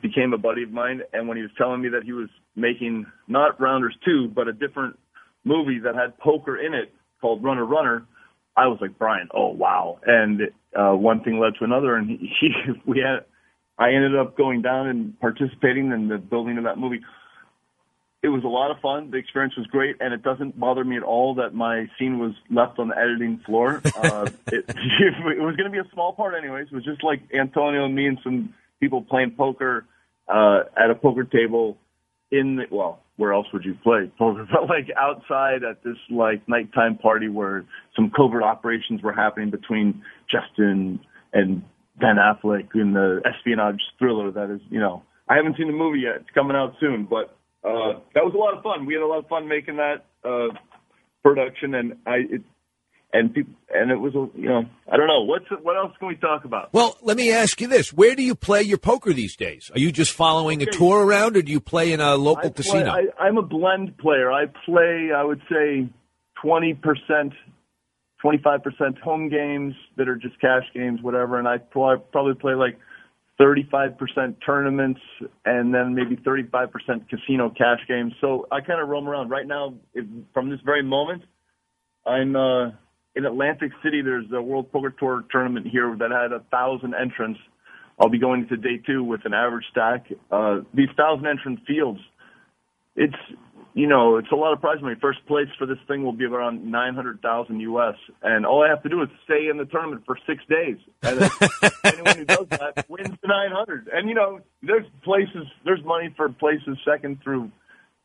became 0.00 0.32
a 0.32 0.38
buddy 0.38 0.62
of 0.62 0.70
mine, 0.70 1.02
and 1.12 1.28
when 1.28 1.36
he 1.36 1.42
was 1.42 1.52
telling 1.58 1.82
me 1.82 1.88
that 1.90 2.04
he 2.04 2.12
was 2.12 2.28
making 2.54 3.06
not 3.28 3.60
Rounders 3.60 3.96
Two, 4.04 4.28
but 4.28 4.48
a 4.48 4.52
different 4.52 4.98
movie 5.44 5.80
that 5.80 5.94
had 5.94 6.18
poker 6.18 6.56
in 6.56 6.74
it 6.74 6.92
called 7.20 7.42
Runner 7.42 7.64
Runner, 7.64 8.06
I 8.56 8.66
was 8.66 8.78
like, 8.80 8.98
Brian, 8.98 9.28
oh 9.34 9.48
wow! 9.48 9.98
And 10.06 10.42
uh, 10.76 10.92
one 10.92 11.22
thing 11.22 11.38
led 11.38 11.54
to 11.58 11.64
another, 11.64 11.96
and 11.96 12.08
he, 12.08 12.16
he 12.40 12.50
we 12.86 12.98
had. 12.98 13.24
I 13.78 13.94
ended 13.94 14.14
up 14.14 14.36
going 14.36 14.62
down 14.62 14.86
and 14.86 15.18
participating 15.18 15.90
in 15.92 16.06
the 16.08 16.18
building 16.18 16.58
of 16.58 16.64
that 16.64 16.78
movie. 16.78 17.00
It 18.22 18.28
was 18.28 18.44
a 18.44 18.48
lot 18.48 18.70
of 18.70 18.78
fun. 18.80 19.10
The 19.10 19.16
experience 19.16 19.56
was 19.56 19.66
great, 19.66 19.96
and 19.98 20.14
it 20.14 20.22
doesn't 20.22 20.60
bother 20.60 20.84
me 20.84 20.98
at 20.98 21.02
all 21.02 21.34
that 21.36 21.54
my 21.54 21.86
scene 21.98 22.18
was 22.18 22.32
left 22.50 22.78
on 22.78 22.88
the 22.88 22.96
editing 22.96 23.40
floor. 23.44 23.80
Uh, 23.96 24.28
it, 24.52 24.64
it 24.68 25.42
was 25.42 25.56
going 25.56 25.64
to 25.64 25.70
be 25.70 25.78
a 25.78 25.90
small 25.92 26.12
part, 26.12 26.34
anyways. 26.34 26.66
It 26.70 26.74
was 26.74 26.84
just 26.84 27.02
like 27.02 27.22
Antonio 27.34 27.86
and 27.86 27.94
me 27.94 28.06
and 28.06 28.18
some 28.22 28.54
people 28.82 29.00
playing 29.00 29.30
poker 29.38 29.86
uh, 30.28 30.64
at 30.76 30.90
a 30.90 30.94
poker 30.96 31.22
table 31.22 31.78
in 32.32 32.56
the, 32.56 32.64
well, 32.74 33.00
where 33.16 33.32
else 33.32 33.46
would 33.52 33.64
you 33.64 33.76
play 33.82 34.10
poker? 34.18 34.44
But 34.52 34.68
like 34.68 34.88
outside 34.98 35.62
at 35.62 35.84
this 35.84 35.96
like 36.10 36.46
nighttime 36.48 36.98
party 36.98 37.28
where 37.28 37.64
some 37.94 38.10
covert 38.14 38.42
operations 38.42 39.00
were 39.00 39.12
happening 39.12 39.50
between 39.50 40.02
Justin 40.28 40.98
and 41.32 41.62
Ben 42.00 42.16
Affleck 42.16 42.68
in 42.74 42.92
the 42.92 43.22
espionage 43.24 43.80
thriller 43.98 44.32
that 44.32 44.50
is, 44.50 44.60
you 44.68 44.80
know, 44.80 45.04
I 45.28 45.36
haven't 45.36 45.56
seen 45.56 45.68
the 45.68 45.72
movie 45.72 46.00
yet. 46.00 46.16
It's 46.16 46.30
coming 46.34 46.56
out 46.56 46.74
soon, 46.80 47.06
but 47.08 47.36
uh, 47.62 48.00
that 48.14 48.24
was 48.24 48.34
a 48.34 48.38
lot 48.38 48.56
of 48.56 48.64
fun. 48.64 48.86
We 48.86 48.94
had 48.94 49.02
a 49.02 49.06
lot 49.06 49.20
of 49.20 49.28
fun 49.28 49.46
making 49.46 49.76
that 49.76 50.04
uh, 50.24 50.48
production, 51.22 51.76
and 51.76 51.92
I 52.06 52.16
it, 52.28 52.42
and 53.12 53.34
people, 53.34 53.52
and 53.74 53.90
it 53.90 53.96
was 53.96 54.14
a 54.14 54.28
you 54.38 54.48
know 54.48 54.64
I 54.90 54.96
don't 54.96 55.06
know 55.06 55.22
what's 55.22 55.44
what 55.62 55.76
else 55.76 55.92
can 55.98 56.08
we 56.08 56.16
talk 56.16 56.44
about? 56.44 56.72
Well, 56.72 56.96
let 57.02 57.16
me 57.16 57.32
ask 57.32 57.60
you 57.60 57.68
this: 57.68 57.92
Where 57.92 58.14
do 58.14 58.22
you 58.22 58.34
play 58.34 58.62
your 58.62 58.78
poker 58.78 59.12
these 59.12 59.36
days? 59.36 59.70
Are 59.74 59.78
you 59.78 59.92
just 59.92 60.12
following 60.12 60.62
a 60.62 60.66
tour 60.66 61.04
around, 61.04 61.36
or 61.36 61.42
do 61.42 61.52
you 61.52 61.60
play 61.60 61.92
in 61.92 62.00
a 62.00 62.16
local 62.16 62.46
I 62.46 62.50
play- 62.50 62.64
casino? 62.64 62.90
I, 62.90 63.06
I'm 63.18 63.38
a 63.38 63.42
blend 63.42 63.98
player. 63.98 64.32
I 64.32 64.46
play, 64.64 65.10
I 65.14 65.22
would 65.22 65.42
say, 65.50 65.88
20%, 66.42 67.32
25% 68.24 68.98
home 69.00 69.28
games 69.28 69.74
that 69.96 70.08
are 70.08 70.16
just 70.16 70.40
cash 70.40 70.64
games, 70.74 71.00
whatever, 71.02 71.38
and 71.38 71.46
I 71.46 71.58
probably 71.58 72.34
play 72.34 72.54
like 72.54 72.78
35% 73.40 74.36
tournaments 74.44 75.00
and 75.44 75.74
then 75.74 75.94
maybe 75.94 76.16
35% 76.16 76.68
casino 77.08 77.50
cash 77.50 77.80
games. 77.88 78.12
So 78.20 78.46
I 78.52 78.60
kind 78.60 78.80
of 78.80 78.88
roam 78.88 79.08
around. 79.08 79.30
Right 79.30 79.46
now, 79.46 79.74
if, 79.94 80.04
from 80.32 80.50
this 80.50 80.60
very 80.64 80.82
moment, 80.82 81.22
I'm 82.06 82.36
uh, 82.36 82.70
in 83.14 83.26
Atlantic 83.26 83.72
City. 83.82 84.02
There's 84.02 84.26
a 84.32 84.40
World 84.40 84.70
Poker 84.72 84.94
Tour 84.98 85.24
tournament 85.30 85.66
here 85.70 85.94
that 85.98 86.10
had 86.10 86.32
a 86.32 86.40
thousand 86.50 86.94
entrants. 86.94 87.40
I'll 87.98 88.08
be 88.08 88.18
going 88.18 88.48
to 88.48 88.56
day 88.56 88.80
two 88.84 89.04
with 89.04 89.24
an 89.24 89.34
average 89.34 89.64
stack. 89.70 90.06
Uh, 90.30 90.60
these 90.74 90.88
thousand 90.96 91.26
entrant 91.26 91.60
fields, 91.66 92.00
it's 92.96 93.14
you 93.74 93.86
know 93.86 94.16
it's 94.16 94.32
a 94.32 94.34
lot 94.34 94.52
of 94.52 94.60
prize 94.60 94.80
money. 94.80 94.96
First 95.00 95.24
place 95.26 95.48
for 95.58 95.66
this 95.66 95.78
thing 95.86 96.02
will 96.02 96.12
be 96.12 96.24
around 96.24 96.64
nine 96.70 96.94
hundred 96.94 97.20
thousand 97.20 97.60
US, 97.60 97.96
and 98.22 98.46
all 98.46 98.64
I 98.64 98.68
have 98.68 98.82
to 98.82 98.88
do 98.88 99.02
is 99.02 99.08
stay 99.24 99.48
in 99.50 99.58
the 99.58 99.66
tournament 99.66 100.02
for 100.06 100.16
six 100.26 100.42
days. 100.48 100.78
And 101.02 101.20
anyone 101.84 102.16
who 102.16 102.24
does 102.24 102.46
that 102.48 102.86
wins 102.88 103.16
the 103.20 103.28
nine 103.28 103.50
hundred. 103.52 103.88
And 103.92 104.08
you 104.08 104.14
know 104.14 104.40
there's 104.62 104.86
places, 105.04 105.46
there's 105.64 105.84
money 105.84 106.12
for 106.16 106.30
places 106.30 106.78
second 106.84 107.22
through 107.22 107.50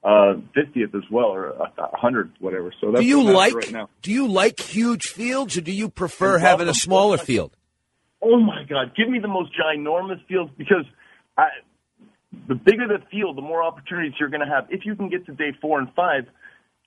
uh, 0.03 0.35
50th 0.55 0.95
as 0.95 1.03
well, 1.11 1.25
or 1.25 1.49
a 1.49 1.71
hundred, 1.97 2.31
whatever. 2.39 2.73
So 2.79 2.91
that's 2.91 3.01
do 3.01 3.07
you 3.07 3.23
like 3.23 3.53
right 3.53 3.71
now. 3.71 3.89
do 4.01 4.11
you 4.11 4.27
like 4.27 4.59
huge 4.59 5.07
fields, 5.07 5.57
or 5.57 5.61
do 5.61 5.71
you 5.71 5.89
prefer 5.89 6.37
having 6.37 6.67
a 6.67 6.73
smaller 6.73 7.17
field? 7.17 7.55
Oh 8.21 8.39
my 8.39 8.63
God! 8.69 8.93
Give 8.95 9.09
me 9.09 9.19
the 9.19 9.27
most 9.27 9.51
ginormous 9.53 10.25
fields 10.27 10.51
because 10.57 10.85
I, 11.37 11.47
the 12.47 12.55
bigger 12.55 12.87
the 12.87 12.99
field, 13.11 13.37
the 13.37 13.41
more 13.41 13.63
opportunities 13.63 14.13
you're 14.19 14.29
going 14.29 14.45
to 14.45 14.53
have. 14.53 14.67
If 14.69 14.85
you 14.85 14.95
can 14.95 15.09
get 15.09 15.25
to 15.25 15.33
day 15.33 15.51
four 15.61 15.79
and 15.79 15.87
five, 15.95 16.25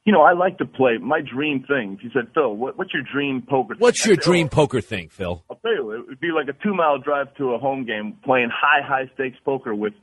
you 0.04 0.12
know 0.12 0.22
I 0.22 0.32
like 0.32 0.58
to 0.58 0.64
play. 0.64 0.98
My 0.98 1.20
dream 1.20 1.64
thing. 1.66 1.96
If 1.98 2.04
you 2.04 2.10
said, 2.14 2.32
Phil, 2.32 2.56
what, 2.56 2.78
what's 2.78 2.94
your 2.94 3.02
dream 3.02 3.42
poker? 3.48 3.74
What's 3.78 4.02
thing?" 4.02 4.10
your 4.10 4.16
dream 4.16 4.46
"Oh, 4.46 4.54
poker 4.54 4.80
thing, 4.80 5.08
Phil? 5.08 5.44
I'll 5.50 5.56
tell 5.56 5.74
you, 5.74 5.90
it 5.92 6.08
would 6.08 6.20
be 6.20 6.30
like 6.34 6.48
a 6.48 6.62
two 6.62 6.74
mile 6.74 6.98
drive 6.98 7.34
to 7.36 7.54
a 7.54 7.58
home 7.58 7.84
game, 7.84 8.16
playing 8.24 8.50
high, 8.50 8.86
high 8.86 9.10
stakes 9.14 9.38
poker 9.44 9.74
with 9.74 9.94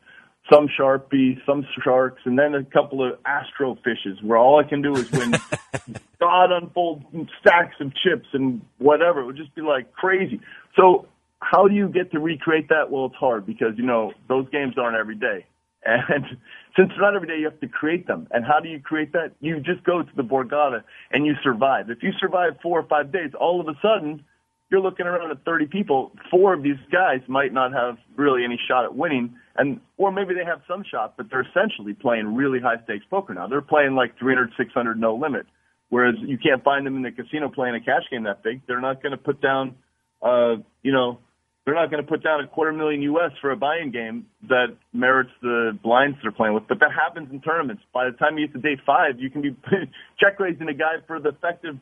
some 0.51 0.67
sharpies, 0.79 1.43
some 1.45 1.65
sharks, 1.83 2.21
and 2.25 2.37
then 2.37 2.55
a 2.55 2.63
couple 2.63 3.05
of 3.05 3.19
astro 3.25 3.77
fishes, 3.83 4.21
where 4.21 4.37
all 4.37 4.59
I 4.59 4.67
can 4.67 4.81
do 4.81 4.95
is 4.95 5.11
when 5.11 5.31
God 6.19 6.51
unfold 6.51 7.03
stacks 7.39 7.75
of 7.79 7.93
chips 7.95 8.27
and 8.33 8.61
whatever. 8.77 9.21
It 9.21 9.25
would 9.25 9.37
just 9.37 9.53
be 9.55 9.61
like 9.61 9.93
crazy. 9.93 10.39
So 10.75 11.07
how 11.39 11.67
do 11.67 11.75
you 11.75 11.89
get 11.89 12.11
to 12.11 12.19
recreate 12.19 12.69
that? 12.69 12.89
Well, 12.89 13.07
it's 13.07 13.15
hard 13.15 13.45
because 13.45 13.73
you 13.77 13.85
know 13.85 14.13
those 14.27 14.47
games 14.49 14.75
aren't 14.77 14.97
every 14.97 15.15
day, 15.15 15.45
and 15.85 16.25
since 16.77 16.89
they're 16.89 17.01
not 17.01 17.15
every 17.15 17.27
day, 17.27 17.37
you 17.39 17.45
have 17.45 17.59
to 17.59 17.67
create 17.67 18.07
them. 18.07 18.27
And 18.31 18.45
how 18.45 18.59
do 18.59 18.69
you 18.69 18.79
create 18.79 19.13
that? 19.13 19.33
You 19.39 19.59
just 19.59 19.83
go 19.83 20.01
to 20.01 20.15
the 20.15 20.23
Borgata 20.23 20.83
and 21.11 21.25
you 21.25 21.33
survive. 21.43 21.89
If 21.89 22.03
you 22.03 22.11
survive 22.19 22.57
four 22.61 22.79
or 22.79 22.87
five 22.87 23.11
days, 23.11 23.31
all 23.39 23.59
of 23.59 23.67
a 23.67 23.77
sudden 23.81 24.23
you're 24.69 24.81
looking 24.81 25.05
around 25.05 25.31
at 25.31 25.43
30 25.45 25.67
people. 25.67 26.11
Four 26.29 26.53
of 26.53 26.63
these 26.63 26.79
guys 26.91 27.21
might 27.27 27.53
not 27.53 27.71
have 27.71 27.97
really 28.17 28.43
any 28.43 28.59
shot 28.67 28.83
at 28.83 28.95
winning, 28.95 29.35
and 29.55 29.79
or 29.97 30.11
maybe 30.11 30.33
they 30.33 30.43
have 30.43 30.61
some 30.67 30.83
shot, 30.89 31.15
but 31.15 31.27
they're 31.29 31.47
essentially 31.47 31.93
playing 31.93 32.35
really 32.35 32.59
high 32.59 32.83
stakes 32.83 33.05
poker 33.09 33.33
now. 33.33 33.47
They're 33.47 33.61
playing 33.61 33.95
like 33.95 34.17
300, 34.19 34.51
600, 34.57 34.99
no 34.99 35.15
limit. 35.15 35.45
Whereas 35.89 36.15
you 36.19 36.37
can't 36.37 36.63
find 36.63 36.85
them 36.85 36.97
in 36.97 37.01
the 37.01 37.11
casino 37.11 37.49
playing 37.49 37.75
a 37.75 37.79
cash 37.79 38.03
game 38.11 38.23
that 38.23 38.43
big. 38.43 38.61
They're 38.67 38.81
not 38.81 39.01
going 39.01 39.11
to 39.11 39.17
put 39.17 39.41
down, 39.41 39.75
uh, 40.21 40.55
you 40.83 40.91
know, 40.91 41.19
they're 41.63 41.75
not 41.75 41.89
going 41.91 42.03
to 42.03 42.07
put 42.07 42.23
down 42.23 42.41
a 42.41 42.47
quarter 42.47 42.73
million 42.73 43.01
US 43.03 43.31
for 43.39 43.51
a 43.51 43.55
buy-in 43.57 43.91
game 43.91 44.25
that 44.49 44.75
merits 44.93 45.31
the 45.41 45.77
blinds 45.83 46.17
they're 46.21 46.31
playing 46.31 46.53
with. 46.53 46.63
But 46.67 46.79
that 46.79 46.91
happens 46.91 47.29
in 47.31 47.41
tournaments. 47.41 47.83
By 47.93 48.05
the 48.05 48.17
time 48.17 48.37
you 48.37 48.47
get 48.47 48.53
to 48.53 48.61
day 48.61 48.81
five, 48.85 49.19
you 49.19 49.29
can 49.29 49.41
be 49.41 49.55
check 50.19 50.39
raising 50.39 50.67
a 50.67 50.73
guy 50.73 50.95
for 51.07 51.19
the 51.19 51.29
effective 51.29 51.75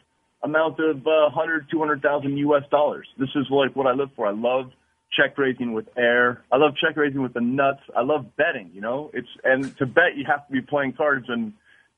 amount 0.46 0.80
of 0.80 0.98
uh, 0.98 1.34
100, 1.34 1.68
200,000 1.70 2.38
US 2.38 2.64
dollars. 2.70 3.08
This 3.18 3.30
is 3.36 3.48
like 3.50 3.76
what 3.76 3.88
I 3.88 3.94
live 3.94 4.10
for. 4.16 4.28
I 4.28 4.32
love 4.32 4.72
check 5.18 5.38
raising 5.38 5.74
with 5.74 5.88
air. 5.98 6.44
I 6.52 6.58
love 6.58 6.74
check 6.76 6.96
raising 6.96 7.22
with 7.22 7.34
the 7.34 7.42
nuts. 7.42 7.82
I 7.96 8.04
love 8.04 8.26
betting, 8.38 8.72
you 8.74 8.82
know, 8.82 9.10
it's, 9.14 9.28
and 9.44 9.76
to 9.78 9.86
bet, 9.86 10.16
you 10.16 10.26
have 10.28 10.46
to 10.48 10.54
be 10.54 10.62
playing 10.62 10.94
cards 10.94 11.26
and 11.28 11.54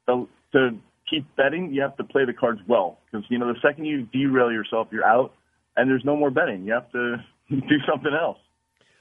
the, 0.05 0.27
to 0.53 0.69
keep 1.09 1.25
betting, 1.35 1.73
you 1.73 1.81
have 1.81 1.97
to 1.97 2.03
play 2.03 2.25
the 2.25 2.33
cards 2.33 2.61
well. 2.67 2.99
Cause, 3.11 3.23
you 3.29 3.37
know, 3.37 3.47
the 3.47 3.59
second 3.67 3.85
you 3.85 4.03
derail 4.13 4.51
yourself, 4.51 4.87
you're 4.91 5.05
out 5.05 5.33
and 5.75 5.89
there's 5.89 6.05
no 6.05 6.15
more 6.15 6.31
betting. 6.31 6.65
You 6.65 6.73
have 6.73 6.91
to 6.91 7.17
do 7.49 7.77
something 7.89 8.11
else. 8.13 8.37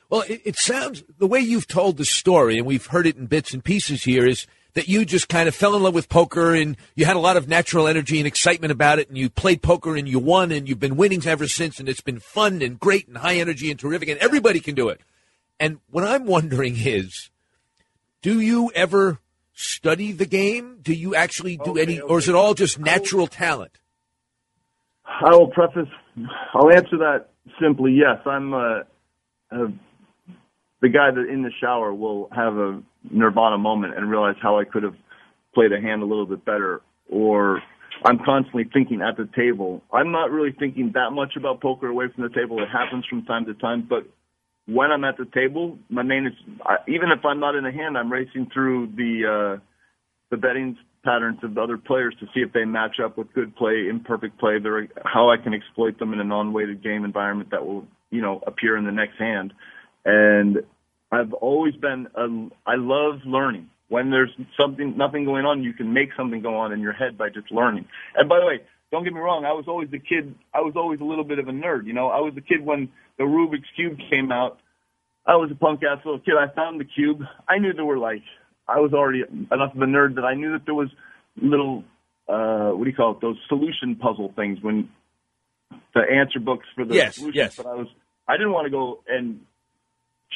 Well, 0.09 0.23
it, 0.29 0.43
it 0.45 0.57
sounds 0.57 1.03
the 1.19 1.27
way 1.27 1.41
you've 1.41 1.67
told 1.67 1.97
the 1.97 2.05
story, 2.05 2.59
and 2.59 2.67
we've 2.67 2.87
heard 2.87 3.07
it 3.07 3.17
in 3.17 3.27
bits 3.27 3.53
and 3.53 3.65
pieces 3.65 4.05
here, 4.05 4.25
is 4.25 4.47
that 4.77 4.89
you 4.89 5.07
just 5.07 5.31
kind 5.31 5.49
of 5.49 5.55
fell 5.55 5.75
in 5.75 5.83
love 5.83 5.95
with 5.95 6.07
poker 6.11 6.55
and 6.55 6.77
you 6.95 7.07
had 7.07 7.17
a 7.17 7.19
lot 7.19 7.39
of 7.39 7.49
natural 7.49 7.87
energy 7.87 8.19
and 8.19 8.27
excitement 8.27 8.71
about 8.71 8.99
it, 8.99 9.09
and 9.09 9.17
you 9.17 9.31
played 9.31 9.63
poker 9.63 9.97
and 9.97 10.07
you 10.07 10.19
won, 10.19 10.53
and 10.53 10.69
you've 10.69 10.79
been 10.79 10.99
winning 10.99 11.27
ever 11.27 11.49
since, 11.49 11.81
and 11.81 11.89
it's 11.89 12.03
been 12.03 12.21
fun 12.21 12.61
and 12.61 12.79
great 12.79 13.09
and 13.09 13.17
high 13.17 13.37
energy 13.37 13.71
and 13.71 13.81
terrific, 13.81 14.11
and 14.11 14.21
everybody 14.21 14.61
can 14.61 14.75
do 14.75 14.91
it. 14.91 15.01
And 15.59 15.79
what 15.91 16.05
I'm 16.05 16.27
wondering 16.27 16.77
is, 16.77 17.31
do 18.21 18.39
you 18.39 18.71
ever 18.75 19.19
study 19.55 20.13
the 20.13 20.27
game? 20.27 20.81
Do 20.83 20.93
you 20.93 21.15
actually 21.15 21.57
do 21.57 21.71
Okay, 21.71 21.83
any, 21.83 22.01
or 22.01 22.19
is 22.19 22.29
it 22.29 22.35
all 22.35 22.53
just 22.53 22.79
natural 22.79 23.27
talent? 23.27 23.73
I 25.07 25.31
will 25.31 25.49
preface. 25.49 25.89
I'll 26.53 26.71
answer 26.71 26.99
that 26.99 27.31
simply. 27.59 27.93
Yes, 27.93 28.19
I'm 28.27 28.53
uh, 28.53 28.59
uh, 29.51 29.69
the 30.83 30.91
guy 30.91 31.13
that 31.13 31.29
in 31.33 31.43
the 31.43 31.51
shower 31.63 31.95
will 31.95 32.29
have 32.31 32.59
a 32.59 32.83
nirvana 33.11 33.59
moment 33.59 33.97
and 33.97 34.11
realize 34.11 34.37
how 34.41 34.59
I 34.59 34.65
could 34.65 34.83
have 34.83 34.97
played 35.55 35.73
a 35.73 35.81
hand 35.81 36.03
a 36.03 36.07
little 36.07 36.27
bit 36.27 36.45
better. 36.45 36.83
Or 37.09 37.63
I'm 38.05 38.19
constantly 38.25 38.65
thinking 38.73 39.01
at 39.01 39.17
the 39.17 39.29
table. 39.35 39.83
I'm 39.93 40.13
not 40.13 40.31
really 40.31 40.53
thinking 40.53 40.93
that 40.95 41.11
much 41.13 41.37
about 41.37 41.61
poker 41.61 41.89
away 41.89 42.07
from 42.15 42.25
the 42.25 42.31
table. 42.31 42.63
It 42.63 42.69
happens 42.69 43.05
from 43.09 43.25
time 43.25 43.47
to 43.47 43.55
time, 43.55 43.87
but 43.89 44.07
when 44.67 44.91
I'm 44.91 45.05
at 45.05 45.17
the 45.17 45.27
table, 45.27 45.79
my 45.89 46.03
main 46.03 46.27
is 46.27 46.33
even 46.89 47.11
if 47.11 47.25
I'm 47.25 47.41
not 47.41 47.55
in 47.55 47.65
a 47.65 47.73
hand, 47.73 47.97
I'm 47.97 48.13
racing 48.13 48.51
through 48.53 48.89
the 48.97 49.57
uh, 49.57 49.61
the 50.31 50.37
betting 50.37 50.77
patterns 51.05 51.39
of 51.45 51.57
other 51.57 51.79
players 51.79 52.15
to 52.19 52.27
see 52.35 52.41
if 52.41 52.53
they 52.53 52.65
match 52.65 52.97
up 53.03 53.17
with 53.17 53.33
good 53.33 53.55
play, 53.55 53.87
imperfect 53.89 54.39
play, 54.41 54.59
how 55.05 55.31
I 55.31 55.37
can 55.37 55.55
exploit 55.55 55.99
them 56.01 56.13
in 56.13 56.19
a 56.19 56.25
non-weighted 56.25 56.83
game 56.83 57.05
environment 57.05 57.51
that 57.53 57.65
will, 57.65 57.87
you 58.11 58.21
know, 58.21 58.43
appear 58.45 58.77
in 58.77 58.85
the 58.85 58.91
next 58.91 59.17
hand. 59.17 59.53
And 60.05 60.59
I've 61.17 61.33
always 61.35 61.75
been, 61.75 62.07
a, 62.15 62.27
I 62.71 62.77
love 62.77 63.21
learning. 63.25 63.71
When 63.89 64.11
there's 64.11 64.31
something, 64.61 64.97
nothing 64.97 65.25
going 65.25 65.45
on, 65.45 65.63
you 65.63 65.73
can 65.73 65.93
make 65.93 66.11
something 66.17 66.43
go 66.43 66.57
on 66.57 66.73
in 66.73 66.81
your 66.81 66.93
head 66.93 67.17
by 67.17 67.29
just 67.29 67.51
learning. 67.53 67.87
And 68.17 68.29
by 68.29 68.41
the 68.41 68.47
way, 68.47 68.61
don't 68.91 69.05
get 69.05 69.13
me 69.13 69.21
wrong, 69.21 69.45
I 69.45 69.53
was 69.53 69.67
always 69.69 69.91
the 69.91 69.99
kid. 69.99 70.35
I 70.53 70.61
was 70.61 70.75
always 70.77 71.01
a 71.01 71.05
little 71.05 71.25
bit 71.25 71.39
of 71.39 71.49
a 71.49 71.53
nerd. 71.53 71.87
You 71.87 71.93
know, 71.93 72.09
I 72.09 72.21
was 72.21 72.35
the 72.35 72.41
kid 72.41 72.65
when 72.65 72.89
the 73.19 73.25
Rubik's 73.25 73.69
cube 73.77 73.99
came 74.11 74.31
out. 74.33 74.59
I 75.27 75.37
was 75.37 75.51
a 75.51 75.55
punk 75.57 75.81
ass 75.83 75.99
little 76.05 76.21
kid. 76.21 76.35
I 76.39 76.53
found 76.55 76.81
the 76.81 76.85
cube. 76.85 77.21
I 77.49 77.59
knew 77.59 77.73
there 77.73 77.85
were 77.85 77.99
like 77.99 78.23
I 78.69 78.79
was 78.81 78.93
already 78.93 79.23
enough 79.53 79.75
of 79.75 79.81
a 79.83 79.87
nerd 79.87 80.15
that 80.17 80.25
I 80.25 80.35
knew 80.35 80.53
that 80.53 80.65
there 80.67 80.75
was 80.75 80.89
little 81.41 81.85
uh 82.29 82.71
what 82.71 82.85
do 82.85 82.91
you 82.91 82.97
call 82.97 83.13
it 83.13 83.21
those 83.21 83.37
solution 83.49 83.97
puzzle 83.97 84.33
things 84.37 84.59
when 84.63 84.89
the 85.95 86.01
answer 86.01 86.39
books 86.41 86.67
for 86.75 86.85
the 86.85 86.95
Yes, 86.95 87.17
solutions. 87.17 87.37
yes. 87.37 87.57
But 87.57 87.67
I 87.67 87.75
was 87.75 87.89
I 88.29 88.37
didn't 88.37 88.53
want 88.53 88.67
to 88.67 88.71
go 88.71 89.01
and 89.09 89.41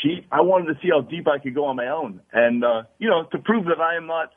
cheat. 0.03 0.27
I 0.31 0.41
wanted 0.41 0.75
to 0.75 0.81
see 0.83 0.89
how 0.91 1.01
deep 1.03 1.27
I 1.29 1.39
could 1.39 1.55
go 1.55 1.67
on 1.67 1.77
my 1.77 1.89
own, 1.89 2.21
and 2.33 2.65
uh, 2.65 2.83
you 2.99 3.09
know 3.09 3.25
to 3.33 3.39
prove 3.39 3.67
that 3.67 3.81
I 3.81 3.97
am 3.97 4.07
not 4.07 4.31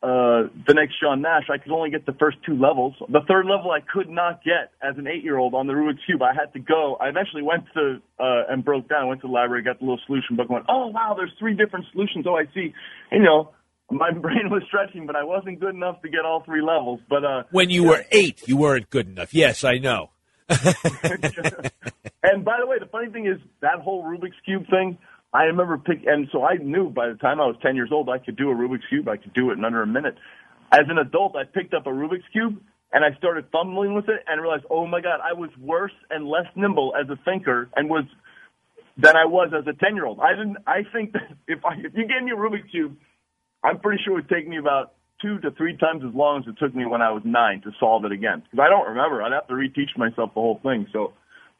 uh, 0.00 0.46
the 0.66 0.74
next 0.74 0.94
Sean 1.00 1.22
Nash, 1.22 1.50
I 1.50 1.58
could 1.58 1.72
only 1.72 1.90
get 1.90 2.06
the 2.06 2.12
first 2.12 2.36
two 2.46 2.54
levels. 2.54 2.94
The 3.08 3.20
third 3.26 3.46
level 3.46 3.72
I 3.72 3.80
could 3.80 4.08
not 4.08 4.44
get 4.44 4.70
as 4.80 4.96
an 4.96 5.08
eight-year-old 5.08 5.54
on 5.54 5.66
the 5.66 5.72
Rubik's 5.72 5.98
Cube. 6.06 6.22
I 6.22 6.32
had 6.32 6.52
to 6.52 6.60
go. 6.60 6.96
I 7.00 7.08
eventually 7.08 7.42
went 7.42 7.64
to 7.74 8.00
uh, 8.20 8.44
and 8.48 8.64
broke 8.64 8.88
down. 8.88 9.08
Went 9.08 9.22
to 9.22 9.26
the 9.26 9.32
library, 9.32 9.64
got 9.64 9.80
the 9.80 9.84
little 9.84 10.00
solution 10.06 10.36
book, 10.36 10.46
and 10.48 10.54
went, 10.54 10.66
"Oh 10.68 10.86
wow, 10.88 11.14
there's 11.16 11.32
three 11.38 11.54
different 11.54 11.86
solutions. 11.90 12.26
Oh, 12.28 12.36
I 12.36 12.44
see." 12.54 12.72
And, 13.10 13.22
you 13.22 13.24
know, 13.24 13.50
my 13.90 14.10
brain 14.24 14.50
was 14.50 14.62
stretching, 14.68 15.04
but 15.04 15.16
I 15.16 15.24
wasn't 15.24 15.58
good 15.58 15.74
enough 15.74 16.00
to 16.02 16.08
get 16.08 16.20
all 16.24 16.44
three 16.44 16.62
levels. 16.62 17.00
But 17.08 17.24
uh, 17.24 17.42
When 17.50 17.68
you 17.68 17.82
were 17.82 18.04
eight, 18.12 18.46
you 18.46 18.56
weren't 18.56 18.90
good 18.90 19.08
enough. 19.08 19.34
Yes, 19.34 19.64
I 19.64 19.78
know. 19.78 20.10
and 22.22 22.44
by 22.44 22.58
the 22.60 22.66
way, 22.66 22.78
the 22.78 22.88
funny 22.90 23.10
thing 23.10 23.26
is 23.26 23.38
that 23.60 23.80
whole 23.80 24.04
Rubik's 24.04 24.36
cube 24.44 24.66
thing. 24.70 24.98
I 25.32 25.44
remember 25.44 25.76
pick, 25.76 26.06
and 26.06 26.28
so 26.32 26.42
I 26.42 26.54
knew 26.54 26.88
by 26.88 27.08
the 27.08 27.14
time 27.14 27.40
I 27.40 27.46
was 27.46 27.56
ten 27.60 27.76
years 27.76 27.90
old, 27.92 28.08
I 28.08 28.18
could 28.18 28.36
do 28.36 28.50
a 28.50 28.54
Rubik's 28.54 28.86
cube. 28.88 29.08
I 29.08 29.18
could 29.18 29.34
do 29.34 29.50
it 29.50 29.58
in 29.58 29.64
under 29.64 29.82
a 29.82 29.86
minute. 29.86 30.16
As 30.72 30.86
an 30.88 30.98
adult, 30.98 31.36
I 31.36 31.44
picked 31.44 31.74
up 31.74 31.86
a 31.86 31.90
Rubik's 31.90 32.26
cube 32.32 32.60
and 32.92 33.04
I 33.04 33.16
started 33.18 33.46
fumbling 33.52 33.94
with 33.94 34.08
it 34.08 34.24
and 34.26 34.40
realized, 34.40 34.64
oh 34.70 34.86
my 34.86 35.00
god, 35.00 35.20
I 35.22 35.34
was 35.34 35.50
worse 35.58 35.92
and 36.10 36.26
less 36.26 36.46
nimble 36.56 36.94
as 36.98 37.08
a 37.10 37.16
thinker 37.24 37.68
and 37.76 37.90
was 37.90 38.04
than 38.96 39.16
I 39.16 39.26
was 39.26 39.52
as 39.56 39.66
a 39.66 39.72
ten 39.74 39.94
year 39.94 40.06
old. 40.06 40.20
I 40.20 40.30
didn't. 40.30 40.58
I 40.66 40.82
think 40.92 41.12
that 41.12 41.28
if 41.46 41.64
I 41.64 41.74
if 41.74 41.94
you 41.94 42.06
gave 42.06 42.22
me 42.22 42.32
a 42.32 42.36
Rubik's 42.36 42.70
cube, 42.70 42.96
I'm 43.62 43.80
pretty 43.80 44.02
sure 44.02 44.18
it 44.18 44.22
would 44.22 44.28
take 44.28 44.48
me 44.48 44.58
about 44.58 44.94
two 45.20 45.38
to 45.40 45.50
three 45.52 45.76
times 45.76 46.02
as 46.06 46.14
long 46.14 46.42
as 46.42 46.48
it 46.48 46.58
took 46.58 46.74
me 46.74 46.86
when 46.86 47.02
I 47.02 47.10
was 47.10 47.22
nine 47.24 47.60
to 47.62 47.70
solve 47.78 48.04
it 48.04 48.12
again. 48.12 48.42
Because 48.42 48.64
I 48.64 48.70
don't 48.70 48.88
remember. 48.88 49.22
I'd 49.22 49.32
have 49.32 49.46
to 49.48 49.54
reteach 49.54 49.96
myself 49.96 50.30
the 50.34 50.40
whole 50.40 50.60
thing. 50.62 50.86
So, 50.92 51.12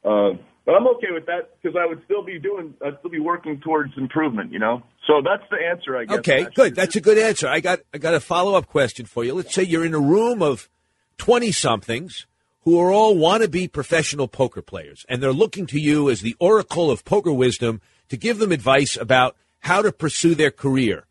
uh, 0.05 0.37
but 0.65 0.73
I'm 0.75 0.87
okay 0.97 1.09
with 1.11 1.27
that 1.27 1.51
because 1.61 1.77
I 1.81 1.87
would 1.87 2.03
still 2.05 2.23
be 2.23 2.39
doing. 2.39 2.75
I'd 2.85 2.99
still 2.99 3.11
be 3.11 3.21
working 3.21 3.61
towards 3.61 3.93
improvement. 3.97 4.53
You 4.53 4.59
know. 4.59 4.83
So 5.07 5.23
that's 5.25 5.49
the 5.51 5.57
answer, 5.57 5.97
I 5.97 6.05
guess. 6.05 6.19
Okay, 6.19 6.45
Ash. 6.45 6.55
good. 6.55 6.75
That's 6.75 6.97
a 6.97 7.01
good 7.01 7.19
answer. 7.19 7.49
I 7.49 7.61
got 7.61 7.81
I 7.93 7.99
got 7.99 8.15
a 8.15 8.21
follow 8.21 8.55
up 8.55 8.67
question 8.67 9.07
for 9.07 9.25
you. 9.25 9.35
Let's 9.35 9.55
say 9.55 9.63
you're 9.63 9.85
in 9.85 9.95
a 9.95 10.01
room 10.01 10.43
of 10.43 10.69
twenty 11.17 11.53
somethings 11.53 12.27
who 12.63 12.79
are 12.79 12.93
all 12.93 13.17
wannabe 13.17 13.73
professional 13.73 14.29
poker 14.29 14.61
players, 14.61 15.07
and 15.09 15.23
they're 15.23 15.33
looking 15.33 15.67
to 15.67 15.81
you 15.81 16.11
as 16.11 16.21
the 16.21 16.37
oracle 16.39 16.91
of 16.91 17.05
poker 17.05 17.33
wisdom 17.33 17.81
to 18.11 18.17
give 18.17 18.39
them 18.39 18.53
advice 18.53 18.97
about 18.97 19.37
how 19.61 19.81
to 19.81 19.91
pursue 19.91 20.35
their 20.35 20.51
career. 20.51 21.07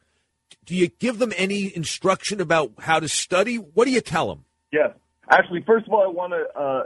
Do 0.68 0.76
you 0.76 0.90
give 0.90 1.18
them 1.18 1.32
any 1.38 1.74
instruction 1.76 2.42
about 2.42 2.74
how 2.78 3.00
to 3.00 3.08
study? 3.08 3.56
What 3.56 3.86
do 3.86 3.92
you 3.92 4.02
tell 4.02 4.28
them? 4.28 4.44
Yes. 4.72 4.92
Actually, 5.30 5.64
first 5.66 5.88
of 5.88 5.94
all, 5.94 6.04
I 6.04 6.08
want 6.08 6.34
to 6.34 6.60
uh, 6.60 6.84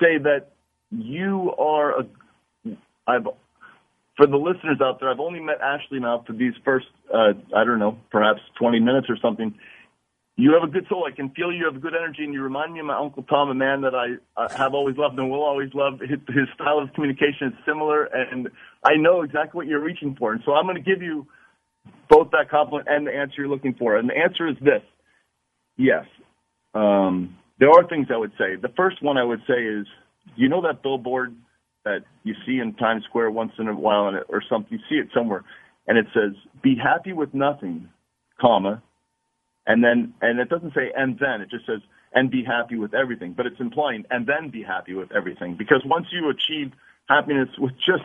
say 0.00 0.18
that 0.18 0.50
you 0.90 1.52
are 1.56 2.00
a. 2.00 2.06
I've 3.06 3.26
for 4.16 4.26
the 4.26 4.36
listeners 4.36 4.78
out 4.82 5.00
there. 5.00 5.08
I've 5.08 5.20
only 5.20 5.40
met 5.40 5.60
Ashley 5.62 6.00
now 6.00 6.24
for 6.26 6.32
these 6.32 6.52
first. 6.64 6.86
Uh, 7.12 7.32
I 7.56 7.64
don't 7.64 7.78
know, 7.78 7.98
perhaps 8.10 8.40
20 8.58 8.80
minutes 8.80 9.06
or 9.08 9.16
something. 9.22 9.54
You 10.36 10.52
have 10.54 10.68
a 10.68 10.72
good 10.72 10.86
soul. 10.88 11.06
I 11.10 11.14
can 11.14 11.30
feel 11.30 11.52
you 11.52 11.66
have 11.66 11.76
a 11.76 11.78
good 11.78 11.94
energy, 11.94 12.24
and 12.24 12.34
you 12.34 12.42
remind 12.42 12.74
me 12.74 12.80
of 12.80 12.86
my 12.86 12.98
uncle 12.98 13.22
Tom, 13.22 13.50
a 13.50 13.54
man 13.54 13.82
that 13.82 13.94
I 13.94 14.16
uh, 14.36 14.48
have 14.56 14.74
always 14.74 14.96
loved 14.96 15.18
and 15.18 15.30
will 15.30 15.42
always 15.42 15.70
love. 15.72 16.00
His, 16.00 16.18
his 16.28 16.48
style 16.54 16.78
of 16.80 16.92
communication 16.94 17.48
is 17.48 17.52
similar, 17.64 18.04
and 18.04 18.48
I 18.82 18.96
know 18.96 19.22
exactly 19.22 19.56
what 19.56 19.66
you're 19.68 19.84
reaching 19.84 20.16
for. 20.16 20.32
And 20.32 20.42
so 20.44 20.52
I'm 20.52 20.64
going 20.64 20.76
to 20.76 20.82
give 20.82 21.00
you 21.00 21.26
both 22.10 22.30
that 22.32 22.50
compliment 22.50 22.88
and 22.90 23.06
the 23.06 23.14
answer 23.14 23.36
you're 23.38 23.48
looking 23.48 23.74
for. 23.74 23.96
And 23.96 24.08
the 24.10 24.16
answer 24.16 24.48
is 24.48 24.56
this: 24.60 24.82
yes. 25.76 26.04
Um, 26.74 27.36
there 27.58 27.70
are 27.70 27.88
things 27.88 28.08
I 28.12 28.16
would 28.16 28.32
say. 28.38 28.56
The 28.56 28.72
first 28.76 29.02
one 29.02 29.16
I 29.16 29.24
would 29.24 29.40
say 29.48 29.62
is, 29.62 29.86
you 30.36 30.48
know 30.48 30.62
that 30.62 30.82
billboard 30.82 31.34
that 31.84 32.04
you 32.24 32.34
see 32.46 32.58
in 32.58 32.74
Times 32.74 33.04
Square 33.04 33.30
once 33.30 33.52
in 33.58 33.68
a 33.68 33.74
while, 33.74 34.14
it, 34.14 34.24
or 34.28 34.42
something. 34.48 34.78
You 34.78 34.84
see 34.88 35.00
it 35.00 35.08
somewhere, 35.14 35.44
and 35.86 35.96
it 35.96 36.06
says, 36.12 36.32
"Be 36.62 36.76
happy 36.76 37.12
with 37.12 37.32
nothing, 37.32 37.88
comma," 38.40 38.82
and 39.66 39.82
then 39.82 40.14
and 40.20 40.38
it 40.40 40.48
doesn't 40.48 40.74
say 40.74 40.92
and 40.94 41.18
then. 41.18 41.40
It 41.40 41.50
just 41.50 41.66
says 41.66 41.80
and 42.12 42.30
be 42.30 42.42
happy 42.44 42.76
with 42.76 42.94
everything, 42.94 43.34
but 43.36 43.46
it's 43.46 43.60
implying 43.60 44.04
and 44.10 44.26
then 44.26 44.50
be 44.50 44.62
happy 44.62 44.94
with 44.94 45.12
everything 45.12 45.54
because 45.56 45.82
once 45.84 46.06
you 46.10 46.28
achieve 46.28 46.72
happiness 47.08 47.48
with 47.58 47.72
just 47.78 48.04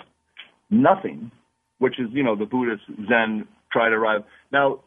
nothing, 0.69 1.31
which 1.79 1.99
is 1.99 2.07
you 2.11 2.23
know 2.23 2.35
the 2.35 2.45
Buddhist 2.45 2.83
Zen 3.07 3.47
try 3.75 3.89
to 3.89 3.95
arrive. 3.95 4.23
Now, 4.51 4.79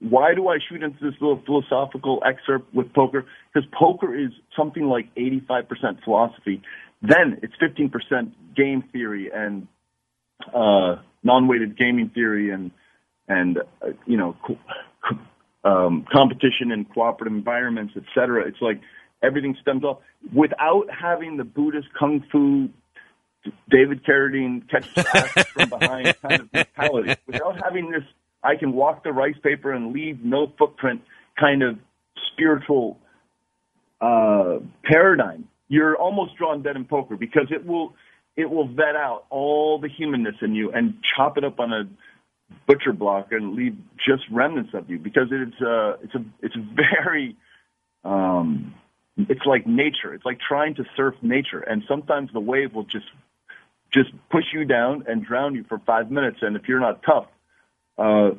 why 0.00 0.34
do 0.34 0.48
I 0.48 0.58
shoot 0.66 0.82
into 0.82 0.98
this 1.02 1.14
little 1.20 1.42
philosophical 1.44 2.22
excerpt 2.24 2.72
with 2.74 2.92
poker? 2.94 3.26
Because 3.52 3.68
poker 3.78 4.16
is 4.18 4.30
something 4.56 4.84
like 4.84 5.14
85% 5.14 6.02
philosophy. 6.04 6.62
Then 7.02 7.38
it's 7.42 7.52
15% 7.62 8.32
game 8.56 8.82
theory 8.92 9.30
and 9.32 9.68
uh, 10.54 10.96
non-weighted 11.22 11.76
gaming 11.76 12.10
theory 12.14 12.50
and 12.50 12.70
and 13.28 13.58
uh, 13.58 13.90
you 14.06 14.16
know 14.16 14.34
co- 14.44 14.58
co- 15.06 15.70
um, 15.70 16.06
competition 16.10 16.72
in 16.72 16.86
cooperative 16.86 17.36
environments, 17.36 17.92
et 17.96 18.02
cetera. 18.14 18.46
It's 18.48 18.60
like 18.60 18.80
everything 19.22 19.54
stems 19.60 19.84
off 19.84 19.98
without 20.34 20.86
having 20.90 21.36
the 21.36 21.44
Buddhist 21.44 21.88
kung 21.98 22.24
fu 22.32 22.70
David 23.70 24.04
Carradine 24.04 24.68
catches 24.68 24.92
from 25.52 25.68
behind 25.68 26.14
kind 26.20 26.40
of 26.40 26.52
mentality. 26.52 27.14
Without 27.26 27.62
having 27.62 27.90
this, 27.90 28.02
I 28.42 28.56
can 28.56 28.72
walk 28.72 29.04
the 29.04 29.12
rice 29.12 29.36
paper 29.42 29.72
and 29.72 29.92
leave 29.92 30.24
no 30.24 30.52
footprint 30.58 31.02
kind 31.38 31.62
of 31.62 31.78
spiritual 32.32 32.98
uh, 34.00 34.58
paradigm. 34.84 35.48
You're 35.68 35.96
almost 35.96 36.36
drawn 36.36 36.62
dead 36.62 36.76
in 36.76 36.84
poker 36.84 37.16
because 37.16 37.46
it 37.50 37.64
will 37.66 37.94
it 38.36 38.48
will 38.50 38.68
vet 38.68 38.96
out 38.96 39.24
all 39.30 39.78
the 39.78 39.88
humanness 39.88 40.36
in 40.40 40.54
you 40.54 40.70
and 40.72 40.94
chop 41.16 41.36
it 41.36 41.44
up 41.44 41.60
on 41.60 41.72
a 41.72 41.84
butcher 42.66 42.92
block 42.92 43.28
and 43.32 43.54
leave 43.54 43.76
just 43.96 44.22
remnants 44.32 44.70
of 44.74 44.88
you 44.88 44.98
because 44.98 45.28
it's 45.30 45.60
uh 45.62 45.96
it's 46.02 46.14
a 46.14 46.24
it's 46.40 46.54
very 46.74 47.36
um 48.04 48.74
it's 49.28 49.44
like 49.44 49.66
nature. 49.66 50.14
It's 50.14 50.24
like 50.24 50.38
trying 50.40 50.74
to 50.76 50.84
surf 50.96 51.14
nature 51.22 51.60
and 51.60 51.82
sometimes 51.86 52.30
the 52.32 52.40
wave 52.40 52.74
will 52.74 52.84
just 52.84 53.06
just 53.92 54.10
push 54.30 54.44
you 54.52 54.64
down 54.64 55.04
and 55.08 55.24
drown 55.24 55.54
you 55.54 55.64
for 55.68 55.78
five 55.86 56.10
minutes. 56.10 56.38
And 56.42 56.56
if 56.56 56.62
you're 56.68 56.80
not 56.80 57.02
tough, 57.02 57.26
uh, 58.00 58.30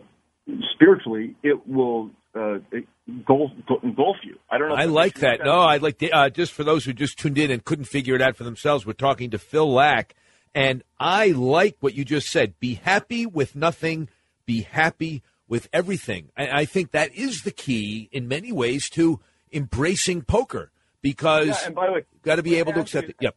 spiritually, 0.74 1.36
it 1.44 1.68
will 1.68 2.10
uh, 2.36 2.60
engulf, 3.08 3.52
engulf 3.84 4.18
you. 4.24 4.38
I 4.50 4.58
don't 4.58 4.70
know. 4.70 4.76
I 4.76 4.86
like 4.86 5.22
any 5.24 5.38
that. 5.38 5.46
No, 5.46 5.60
I 5.60 5.78
like 5.78 6.00
the, 6.00 6.12
uh, 6.12 6.30
just 6.30 6.52
for 6.52 6.64
those 6.64 6.86
who 6.86 6.94
just 6.94 7.18
tuned 7.18 7.38
in 7.38 7.52
and 7.52 7.64
couldn't 7.64 7.86
figure 7.86 8.16
it 8.16 8.22
out 8.22 8.36
for 8.36 8.44
themselves. 8.44 8.86
We're 8.86 8.94
talking 8.94 9.30
to 9.32 9.38
Phil 9.38 9.68
Laak, 9.68 10.12
and 10.56 10.84
I 11.00 11.28
like 11.28 11.78
what 11.80 11.94
you 11.94 12.04
just 12.04 12.30
said. 12.30 12.60
Be 12.60 12.76
happy 12.76 13.26
with 13.26 13.56
nothing. 13.56 14.10
Be 14.46 14.62
happy 14.62 15.24
with 15.48 15.68
everything. 15.72 16.30
And 16.36 16.50
I 16.52 16.66
think 16.66 16.92
that 16.92 17.14
is 17.14 17.44
the 17.44 17.52
key 17.52 18.10
in 18.12 18.28
many 18.28 18.52
ways 18.52 18.90
to 18.92 19.20
embracing 19.52 20.24
poker 20.24 20.72
because 21.02 21.48
Yeah, 21.48 21.66
and 21.68 21.76
by 21.76 21.88
the 21.88 21.92
way, 21.94 22.00
you 22.00 22.20
got 22.24 22.36
to 22.36 22.44
be 22.44 22.56
able 22.56 22.74
to 22.74 22.80
accept 22.80 23.10
it. 23.10 23.16
Yep. 23.20 23.36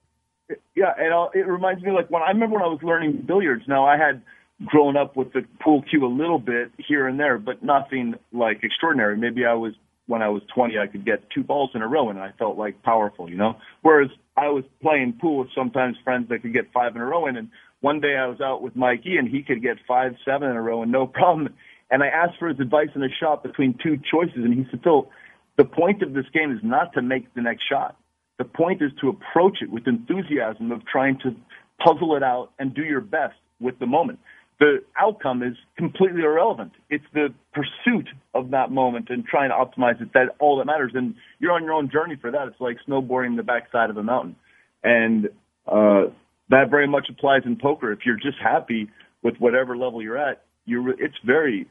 Yeah, 0.76 0.92
and 0.96 1.12
uh, 1.12 1.28
it 1.34 1.46
reminds 1.46 1.82
me 1.82 1.90
like 1.90 2.10
when 2.10 2.22
I 2.22 2.28
remember 2.28 2.54
when 2.54 2.64
I 2.64 2.68
was 2.68 2.80
learning 2.82 3.24
billiards. 3.26 3.64
Now 3.66 3.87
I 3.87 3.96
had 3.96 4.22
grown 4.64 4.97
up 4.97 5.17
with 5.17 5.33
the 5.33 5.43
pool 5.61 5.83
cue 5.83 6.05
a 6.05 6.09
little 6.09 6.38
bit 6.38 6.71
here 6.77 7.09
and 7.09 7.19
there, 7.19 7.38
but 7.38 7.62
nothing 7.62 8.14
like 8.33 8.62
extraordinary. 8.62 9.17
Maybe 9.17 9.45
I 9.45 9.55
was 9.55 9.75
when 10.07 10.21
I 10.21 10.29
was 10.29 10.43
20, 10.55 10.79
I 10.79 10.87
could 10.87 11.07
get 11.07 11.31
two 11.31 11.43
balls 11.43 11.71
in 11.75 11.81
a 11.81 11.88
row, 11.88 12.11
and 12.11 12.19
I 12.19 12.33
felt 12.38 12.59
like 12.59 12.83
powerful, 12.83 13.31
you 13.31 13.37
know. 13.37 13.57
Whereas 13.81 14.11
I 14.37 14.49
was 14.49 14.64
playing 14.83 15.14
pool 15.21 15.38
with 15.38 15.49
sometimes 15.55 15.97
friends 16.05 16.29
that 16.29 16.43
could 16.43 16.53
get 16.53 16.71
five 16.75 16.95
in 16.95 17.01
a 17.01 17.07
row 17.07 17.27
in, 17.27 17.37
and 17.37 17.49
one 17.81 18.01
day 18.01 18.17
I 18.17 18.27
was 18.27 18.40
out 18.40 18.61
with 18.61 18.77
Mikey, 18.77 19.17
and 19.17 19.29
he 19.29 19.43
could 19.43 19.62
get 19.62 19.79
five, 19.88 20.14
seven 20.25 20.51
in 20.51 20.57
a 20.57 20.62
row, 20.62 20.83
and 20.83 20.93
no 20.93 21.07
problem. 21.21 21.55
And 21.90 22.03
I 22.03 22.09
asked 22.09 22.38
for 22.38 22.49
his 22.49 22.61
advice 22.61 22.88
in 22.95 23.03
a 23.03 23.09
shot 23.21 23.43
between 23.43 23.79
two 23.83 23.99
choices, 24.11 24.37
and 24.37 24.53
he 24.53 24.67
said, 24.71 24.83
"Phil, 24.83 25.11
the 25.57 25.64
point 25.64 26.03
of 26.03 26.12
this 26.12 26.27
game 26.33 26.53
is 26.53 26.61
not 26.62 26.93
to 26.95 27.03
make 27.03 27.33
the 27.35 27.43
next 27.43 27.64
shot. 27.69 27.97
The 28.38 28.45
point 28.45 28.83
is 28.83 28.90
to 29.01 29.09
approach 29.09 29.59
it 29.62 29.71
with 29.71 29.87
enthusiasm 29.87 30.73
of 30.73 30.85
trying 30.87 31.19
to 31.21 31.35
puzzle 31.79 32.17
it 32.17 32.23
out 32.23 32.51
and 32.59 32.75
do 32.75 32.83
your 32.83 33.01
best 33.01 33.37
with 33.61 33.79
the 33.79 33.87
moment. 33.87 34.19
The 34.61 34.79
outcome 34.99 35.43
is 35.43 35.57
completely 35.77 36.23
irrelevant. 36.23 36.73
It's 36.88 37.05
the 37.12 37.29
pursuit 37.53 38.09
of 38.35 38.51
that 38.51 38.71
moment 38.71 39.09
and 39.11 39.25
trying 39.25 39.51
to 39.51 39.55
optimize 39.55 40.01
it 40.01 40.12
that 40.14 40.37
all 40.38 40.59
that 40.59 40.67
matters. 40.67 40.93
And 40.95 41.14
you're 41.40 41.53
on 41.53 41.64
your 41.64 41.73
own 41.73 41.90
journey 41.90 42.17
for 42.21 42.31
that. 42.31 42.49
It's 42.49 42.61
like 42.61 42.77
snowboarding 42.88 43.37
the 43.37 43.43
backside 43.43 43.90
of 43.90 43.97
a 43.97 44.03
mountain. 44.03 44.37
And 44.85 45.27
uh, 45.67 46.12
that 46.51 46.71
very 46.71 46.87
much 46.87 47.09
applies 47.11 47.43
in 47.45 47.57
poker. 47.57 47.93
If 47.93 48.01
you're 48.07 48.17
just 48.17 48.38
happy 48.43 48.88
with 49.23 49.35
whatever 49.38 49.77
level 49.77 50.03
you're 50.03 50.19
at, 50.19 50.45
you're 50.67 50.90
it's 50.90 51.17
very 51.27 51.67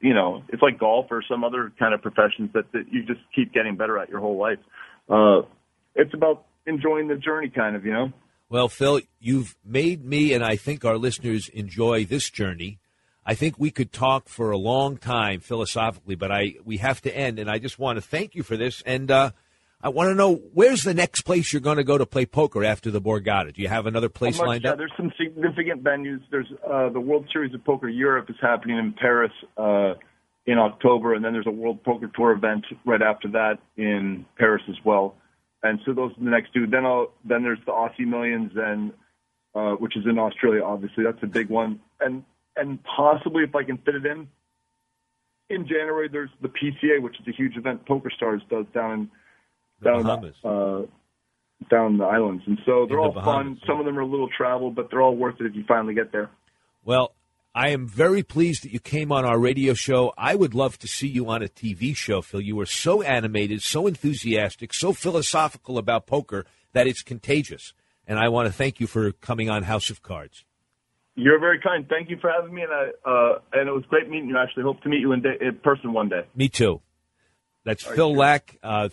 you 0.00 0.12
know, 0.12 0.42
it's 0.50 0.62
like 0.62 0.78
golf 0.78 1.06
or 1.10 1.22
some 1.28 1.44
other 1.44 1.72
kind 1.78 1.94
of 1.94 2.02
professions 2.02 2.50
that, 2.52 2.70
that 2.72 2.84
you 2.90 3.04
just 3.06 3.20
keep 3.34 3.54
getting 3.54 3.76
better 3.76 3.98
at 3.98 4.10
your 4.10 4.20
whole 4.20 4.38
life. 4.38 4.58
Uh, 5.08 5.48
it's 5.94 6.12
about 6.12 6.44
enjoying 6.66 7.08
the 7.08 7.16
journey, 7.16 7.48
kind 7.48 7.74
of, 7.74 7.86
you 7.86 7.92
know. 7.92 8.12
Well, 8.54 8.68
Phil, 8.68 9.00
you've 9.18 9.56
made 9.64 10.04
me 10.04 10.32
and 10.32 10.44
I 10.44 10.54
think 10.54 10.84
our 10.84 10.96
listeners 10.96 11.48
enjoy 11.48 12.04
this 12.04 12.30
journey. 12.30 12.78
I 13.26 13.34
think 13.34 13.58
we 13.58 13.72
could 13.72 13.92
talk 13.92 14.28
for 14.28 14.52
a 14.52 14.56
long 14.56 14.96
time 14.96 15.40
philosophically, 15.40 16.14
but 16.14 16.30
I 16.30 16.54
we 16.64 16.76
have 16.76 17.02
to 17.02 17.16
end, 17.16 17.40
and 17.40 17.50
I 17.50 17.58
just 17.58 17.80
want 17.80 17.96
to 17.96 18.00
thank 18.00 18.36
you 18.36 18.44
for 18.44 18.56
this. 18.56 18.80
And 18.86 19.10
uh, 19.10 19.32
I 19.82 19.88
want 19.88 20.10
to 20.10 20.14
know 20.14 20.36
where's 20.52 20.84
the 20.84 20.94
next 20.94 21.22
place 21.22 21.52
you're 21.52 21.58
going 21.58 21.78
to 21.78 21.82
go 21.82 21.98
to 21.98 22.06
play 22.06 22.26
poker 22.26 22.62
after 22.62 22.92
the 22.92 23.00
Borgata? 23.00 23.52
Do 23.52 23.60
you 23.60 23.66
have 23.66 23.86
another 23.86 24.08
place 24.08 24.38
much, 24.38 24.46
lined 24.46 24.62
yeah, 24.62 24.70
up? 24.70 24.78
There's 24.78 24.92
some 24.96 25.12
significant 25.20 25.82
venues. 25.82 26.20
There's 26.30 26.46
uh, 26.64 26.90
the 26.90 27.00
World 27.00 27.26
Series 27.32 27.52
of 27.54 27.64
Poker 27.64 27.88
Europe 27.88 28.30
is 28.30 28.36
happening 28.40 28.78
in 28.78 28.92
Paris 28.92 29.32
uh, 29.58 29.94
in 30.46 30.58
October, 30.58 31.14
and 31.14 31.24
then 31.24 31.32
there's 31.32 31.48
a 31.48 31.50
World 31.50 31.82
Poker 31.82 32.08
Tour 32.14 32.30
event 32.30 32.66
right 32.86 33.02
after 33.02 33.26
that 33.32 33.58
in 33.76 34.26
Paris 34.38 34.62
as 34.68 34.76
well. 34.84 35.16
And 35.64 35.80
so 35.86 35.94
those 35.94 36.12
are 36.12 36.22
the 36.22 36.30
next 36.30 36.52
two. 36.52 36.66
Then 36.66 36.84
I'll, 36.84 37.10
then 37.24 37.42
there's 37.42 37.58
the 37.64 37.72
Aussie 37.72 38.06
Millions, 38.06 38.52
and 38.54 38.92
uh, 39.54 39.72
which 39.72 39.96
is 39.96 40.04
in 40.04 40.18
Australia. 40.18 40.62
Obviously, 40.62 41.04
that's 41.04 41.22
a 41.22 41.26
big 41.26 41.48
one. 41.48 41.80
And 42.00 42.22
and 42.54 42.78
possibly 42.84 43.44
if 43.44 43.54
I 43.56 43.64
can 43.64 43.78
fit 43.78 43.94
it 43.94 44.04
in, 44.06 44.28
in 45.48 45.66
January 45.66 46.08
there's 46.12 46.30
the 46.42 46.48
PCA, 46.48 47.00
which 47.02 47.18
is 47.18 47.26
a 47.26 47.32
huge 47.32 47.56
event 47.56 47.86
Poker 47.86 48.10
Stars 48.14 48.42
does 48.50 48.66
down 48.74 48.92
in 48.92 49.10
The 49.80 49.90
down 49.90 50.02
Bahamas. 50.02 50.34
uh, 50.44 50.82
down 51.70 51.96
the 51.96 52.04
islands, 52.04 52.42
and 52.46 52.58
so 52.66 52.84
they're 52.86 52.98
the 52.98 53.02
all 53.02 53.12
Bahamas, 53.12 53.58
fun. 53.58 53.60
Some 53.66 53.80
of 53.80 53.86
them 53.86 53.96
are 53.98 54.02
a 54.02 54.06
little 54.06 54.28
travel, 54.36 54.70
but 54.70 54.90
they're 54.90 55.00
all 55.00 55.16
worth 55.16 55.40
it 55.40 55.46
if 55.46 55.54
you 55.54 55.64
finally 55.66 55.94
get 55.94 56.12
there. 56.12 56.30
Well, 56.84 57.13
I 57.54 57.68
am 57.68 57.86
very 57.86 58.24
pleased 58.24 58.64
that 58.64 58.72
you 58.72 58.80
came 58.80 59.12
on 59.12 59.24
our 59.24 59.38
radio 59.38 59.74
show. 59.74 60.12
I 60.18 60.34
would 60.34 60.54
love 60.54 60.76
to 60.80 60.88
see 60.88 61.06
you 61.06 61.30
on 61.30 61.40
a 61.40 61.46
TV 61.46 61.94
show, 61.94 62.20
Phil. 62.20 62.40
You 62.40 62.58
are 62.60 62.66
so 62.66 63.00
animated, 63.02 63.62
so 63.62 63.86
enthusiastic, 63.86 64.74
so 64.74 64.92
philosophical 64.92 65.78
about 65.78 66.06
poker 66.06 66.46
that 66.72 66.88
it's 66.88 67.02
contagious. 67.02 67.72
And 68.08 68.18
I 68.18 68.28
want 68.28 68.48
to 68.48 68.52
thank 68.52 68.80
you 68.80 68.88
for 68.88 69.12
coming 69.12 69.50
on 69.50 69.62
House 69.62 69.88
of 69.88 70.02
Cards. 70.02 70.44
You're 71.14 71.38
very 71.38 71.60
kind. 71.60 71.88
Thank 71.88 72.10
you 72.10 72.18
for 72.20 72.28
having 72.28 72.52
me, 72.52 72.62
and 72.62 72.72
I 72.72 73.08
uh, 73.08 73.38
and 73.52 73.68
it 73.68 73.72
was 73.72 73.84
great 73.88 74.10
meeting 74.10 74.30
you. 74.30 74.36
I 74.36 74.42
Actually, 74.42 74.64
hope 74.64 74.82
to 74.82 74.88
meet 74.88 74.98
you 74.98 75.12
in, 75.12 75.22
day, 75.22 75.36
in 75.40 75.54
person 75.58 75.92
one 75.92 76.08
day. 76.08 76.22
Me 76.34 76.48
too. 76.48 76.80
That's 77.64 77.84
All 77.84 77.90
right, 77.90 77.96
Phil 77.96 78.14
sure. 78.14 78.16
Laak, 78.16 78.40
uh, 78.64 78.88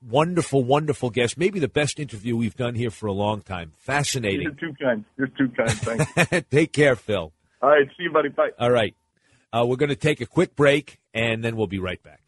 wonderful, 0.00 0.64
wonderful 0.64 1.10
guest. 1.10 1.36
Maybe 1.36 1.60
the 1.60 1.68
best 1.68 2.00
interview 2.00 2.34
we've 2.34 2.56
done 2.56 2.76
here 2.76 2.90
for 2.90 3.08
a 3.08 3.12
long 3.12 3.42
time. 3.42 3.72
Fascinating. 3.76 4.40
You're 4.40 4.52
too 4.52 4.74
kind. 4.82 5.04
You're 5.18 5.26
too 5.28 5.50
kind. 5.50 5.70
Thanks. 5.70 6.46
Take 6.50 6.72
care, 6.72 6.96
Phil. 6.96 7.34
All 7.62 7.70
right, 7.70 7.86
see 7.96 8.04
you, 8.04 8.12
buddy. 8.12 8.28
Bye. 8.28 8.50
All 8.58 8.70
right. 8.70 8.94
Uh, 9.52 9.64
we're 9.66 9.76
going 9.76 9.90
to 9.90 9.96
take 9.96 10.20
a 10.20 10.26
quick 10.26 10.54
break, 10.56 10.98
and 11.14 11.42
then 11.42 11.56
we'll 11.56 11.66
be 11.66 11.78
right 11.78 12.02
back. 12.02 12.20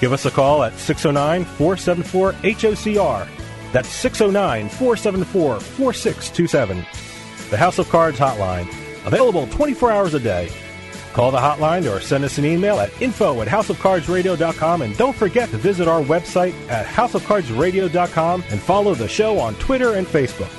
Give 0.00 0.14
us 0.14 0.24
a 0.24 0.30
call 0.30 0.64
at 0.64 0.78
609 0.78 1.44
474 1.44 2.32
HOCR. 2.32 3.28
That's 3.72 3.88
609 3.88 4.68
474 4.70 5.60
4627. 5.60 6.86
The 7.50 7.56
House 7.56 7.78
of 7.78 7.88
Cards 7.90 8.18
hotline, 8.18 8.66
available 9.06 9.46
24 9.48 9.92
hours 9.92 10.14
a 10.14 10.20
day. 10.20 10.50
Call 11.12 11.30
the 11.30 11.38
hotline 11.38 11.92
or 11.92 12.00
send 12.00 12.24
us 12.24 12.38
an 12.38 12.44
email 12.44 12.80
at 12.80 12.90
info 13.02 13.42
at 13.42 13.48
houseofcardsradio.com 13.48 14.82
and 14.82 14.96
don't 14.96 15.16
forget 15.16 15.50
to 15.50 15.58
visit 15.58 15.88
our 15.88 16.00
website 16.00 16.54
at 16.70 16.86
houseofcardsradio.com 16.86 18.44
and 18.48 18.60
follow 18.60 18.94
the 18.94 19.08
show 19.08 19.38
on 19.38 19.54
Twitter 19.56 19.94
and 19.94 20.06
Facebook. 20.06 20.50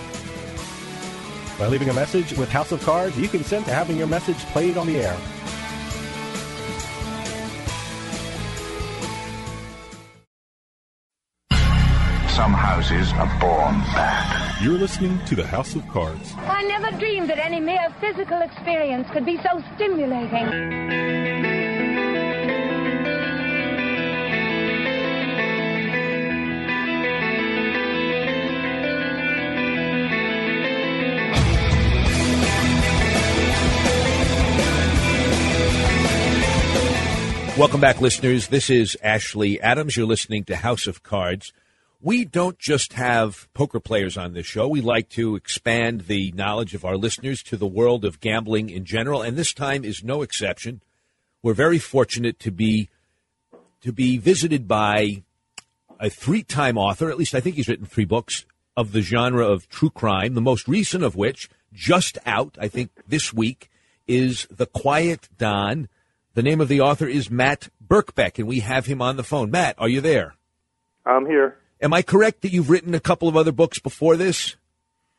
By 1.58 1.68
leaving 1.68 1.90
a 1.90 1.94
message 1.94 2.38
with 2.38 2.50
House 2.50 2.72
of 2.72 2.84
Cards, 2.84 3.18
you 3.18 3.28
can 3.28 3.44
send 3.44 3.66
to 3.66 3.74
having 3.74 3.98
your 3.98 4.08
message 4.08 4.38
played 4.48 4.78
on 4.78 4.88
the 4.88 4.98
air. 4.98 5.18
Some 12.42 12.54
houses 12.54 13.14
are 13.14 13.28
born 13.40 13.76
bad. 13.94 14.64
You're 14.64 14.80
listening 14.80 15.24
to 15.26 15.36
the 15.36 15.46
House 15.46 15.76
of 15.76 15.88
Cards. 15.90 16.34
I 16.38 16.64
never 16.64 16.90
dreamed 16.98 17.30
that 17.30 17.38
any 17.38 17.60
mere 17.60 17.88
physical 18.00 18.42
experience 18.42 19.08
could 19.12 19.28
be 19.28 19.38
so 19.44 19.62
stimulating. 19.76 20.48
Welcome 37.56 37.82
back, 37.82 38.02
listeners. 38.02 38.48
This 38.48 38.72
is 38.72 38.98
Ashley 39.04 39.62
Adams. 39.62 39.96
You're 39.96 40.08
listening 40.08 40.44
to 40.46 40.56
House 40.56 40.88
of 40.88 41.04
Cards. 41.04 41.54
We 42.04 42.26
don't 42.26 42.58
just 42.58 42.94
have 42.94 43.48
poker 43.54 43.80
players 43.80 44.18
on 44.18 44.34
this 44.34 44.48
show. 44.48 44.68
We 44.68 44.82
like 44.82 45.10
to 45.10 45.36
expand 45.36 46.02
the 46.02 46.32
knowledge 46.32 46.74
of 46.74 46.84
our 46.84 46.98
listeners 46.98 47.44
to 47.44 47.58
the 47.58 47.68
world 47.68 48.04
of 48.04 48.20
gambling 48.20 48.72
in 48.72 48.86
general, 48.86 49.22
and 49.22 49.38
this 49.38 49.54
time 49.54 49.86
is 49.86 50.04
no 50.04 50.24
exception. 50.24 50.82
We're 51.44 51.54
very 51.54 51.78
fortunate 51.78 52.40
to 52.40 52.52
be 52.52 52.90
to 53.82 53.92
be 53.92 54.18
visited 54.18 54.68
by 54.68 55.24
a 56.00 56.10
three-time 56.10 56.78
author. 56.78 57.12
At 57.12 57.18
least 57.18 57.36
I 57.36 57.40
think 57.40 57.56
he's 57.56 57.68
written 57.68 57.86
three 57.86 58.06
books 58.06 58.46
of 58.76 58.92
the 58.92 59.02
genre 59.02 59.46
of 59.46 59.70
true 59.70 59.92
crime. 59.92 60.34
The 60.34 60.42
most 60.42 60.68
recent 60.68 61.04
of 61.04 61.16
which, 61.16 61.50
just 61.72 62.18
out, 62.26 62.58
I 62.60 62.68
think 62.68 62.90
this 63.08 63.32
week, 63.32 63.70
is 64.08 64.48
The 64.50 64.66
Quiet 64.66 65.30
Don. 65.38 65.88
The 66.34 66.44
name 66.44 66.62
of 66.62 66.68
the 66.68 66.82
author 66.82 67.08
is 67.08 67.30
Matt 67.30 67.70
Birkbeck, 67.86 68.40
and 68.40 68.48
we 68.48 68.62
have 68.62 68.88
him 68.88 69.02
on 69.02 69.18
the 69.18 69.24
phone. 69.24 69.52
Matt, 69.52 69.76
are 69.78 69.90
you 69.90 70.02
there? 70.02 70.36
I'm 71.06 71.26
here. 71.26 71.58
Am 71.82 71.94
I 71.94 72.02
correct 72.02 72.42
that 72.42 72.52
you've 72.52 72.70
written 72.70 72.94
a 72.94 73.00
couple 73.00 73.28
of 73.28 73.36
other 73.36 73.52
books 73.52 73.80
before 73.80 74.16
this? 74.16 74.56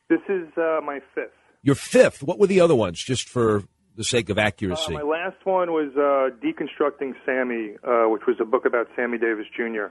This 0.08 0.20
is 0.28 0.46
uh, 0.56 0.80
my 0.84 1.00
fifth. 1.14 1.30
Your 1.62 1.74
fifth. 1.74 2.22
What 2.22 2.38
were 2.38 2.46
the 2.46 2.60
other 2.60 2.74
ones, 2.74 3.02
just 3.02 3.28
for 3.28 3.64
the 3.96 4.04
sake 4.04 4.30
of 4.30 4.38
Uh, 4.38 4.42
accuracy? 4.42 4.92
my 4.94 5.02
last 5.02 5.36
one 5.44 5.72
was 5.72 5.90
uh, 5.96 6.34
Deconstructing 6.44 7.14
Sammy, 7.26 7.76
uh, 7.84 8.08
which 8.08 8.22
was 8.26 8.36
a 8.40 8.44
book 8.44 8.64
about 8.64 8.88
Sammy 8.96 9.18
Davis 9.18 9.46
Jr. 9.56 9.86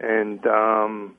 and 0.00 0.44
um, 0.46 1.16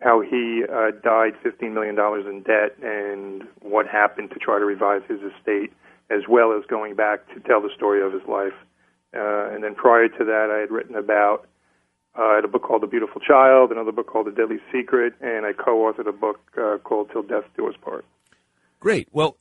how 0.00 0.20
he 0.20 0.62
uh, 0.70 0.90
died 1.02 1.32
$15 1.44 1.72
million 1.72 1.96
in 2.28 2.42
debt 2.42 2.76
and 2.82 3.44
what 3.62 3.86
happened 3.86 4.30
to 4.30 4.38
try 4.38 4.58
to 4.58 4.64
revive 4.64 5.02
his 5.06 5.20
estate, 5.20 5.72
as 6.10 6.22
well 6.28 6.52
as 6.52 6.64
going 6.68 6.94
back 6.94 7.26
to 7.34 7.40
tell 7.40 7.60
the 7.62 7.70
story 7.76 8.04
of 8.04 8.12
his 8.12 8.22
life. 8.28 8.52
Uh, 9.16 9.48
and 9.54 9.62
then 9.64 9.74
prior 9.74 10.08
to 10.08 10.24
that, 10.24 10.50
I 10.54 10.60
had 10.60 10.70
written 10.70 10.96
about 10.96 11.38
uh, 11.42 11.46
I 12.16 12.36
had 12.36 12.44
a 12.44 12.48
book 12.48 12.62
called 12.62 12.82
The 12.82 12.86
Beautiful 12.86 13.20
Child, 13.20 13.72
another 13.72 13.92
book 13.92 14.06
called 14.06 14.26
The 14.26 14.30
Deadly 14.30 14.58
Secret, 14.72 15.14
and 15.20 15.44
I 15.44 15.52
co-authored 15.52 16.08
a 16.08 16.12
book 16.12 16.40
uh, 16.56 16.78
called 16.78 17.10
Till 17.12 17.22
Death 17.22 17.44
Do 17.56 17.68
Us 17.68 17.74
Part. 17.82 18.04
Great. 18.78 19.08
Well, 19.10 19.36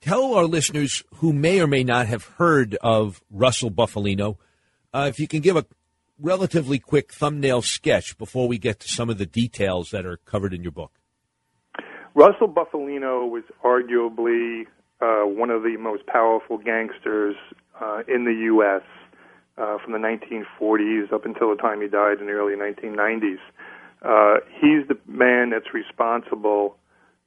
tell 0.00 0.34
our 0.34 0.44
listeners 0.44 1.02
who 1.16 1.32
may 1.32 1.60
or 1.60 1.66
may 1.66 1.82
not 1.82 2.06
have 2.06 2.24
heard 2.24 2.76
of 2.82 3.20
Russell 3.30 3.70
Bufalino, 3.70 4.36
uh, 4.92 5.06
if 5.08 5.18
you 5.18 5.26
can 5.26 5.40
give 5.40 5.56
a 5.56 5.66
relatively 6.20 6.78
quick 6.78 7.12
thumbnail 7.12 7.62
sketch 7.62 8.16
before 8.16 8.46
we 8.46 8.58
get 8.58 8.80
to 8.80 8.88
some 8.88 9.10
of 9.10 9.18
the 9.18 9.26
details 9.26 9.90
that 9.90 10.06
are 10.06 10.18
covered 10.18 10.54
in 10.54 10.62
your 10.62 10.72
book. 10.72 10.92
Russell 12.14 12.48
Bufalino 12.48 13.28
was 13.28 13.42
arguably 13.64 14.66
uh, 15.00 15.26
one 15.26 15.50
of 15.50 15.62
the 15.62 15.76
most 15.78 16.06
powerful 16.06 16.58
gangsters 16.58 17.34
uh, 17.80 18.02
in 18.06 18.24
the 18.24 18.34
U.S. 18.44 18.82
Uh, 19.56 19.78
from 19.84 19.92
the 19.92 19.98
1940s 19.98 21.12
up 21.12 21.24
until 21.24 21.50
the 21.50 21.56
time 21.62 21.80
he 21.80 21.86
died 21.86 22.18
in 22.18 22.26
the 22.26 22.32
early 22.32 22.54
1990s. 22.56 23.38
Uh, 24.02 24.40
he's 24.60 24.86
the 24.88 24.98
man 25.06 25.50
that's 25.50 25.72
responsible 25.72 26.76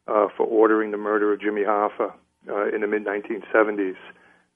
uh, 0.08 0.28
for 0.36 0.46
ordering 0.46 0.92
the 0.92 0.98
murder 0.98 1.34
of 1.34 1.40
Jimmy 1.40 1.62
Hoffa 1.62 2.12
uh, 2.50 2.68
in 2.74 2.82
the 2.82 2.88
mid 2.88 3.06
1970s. 3.06 3.96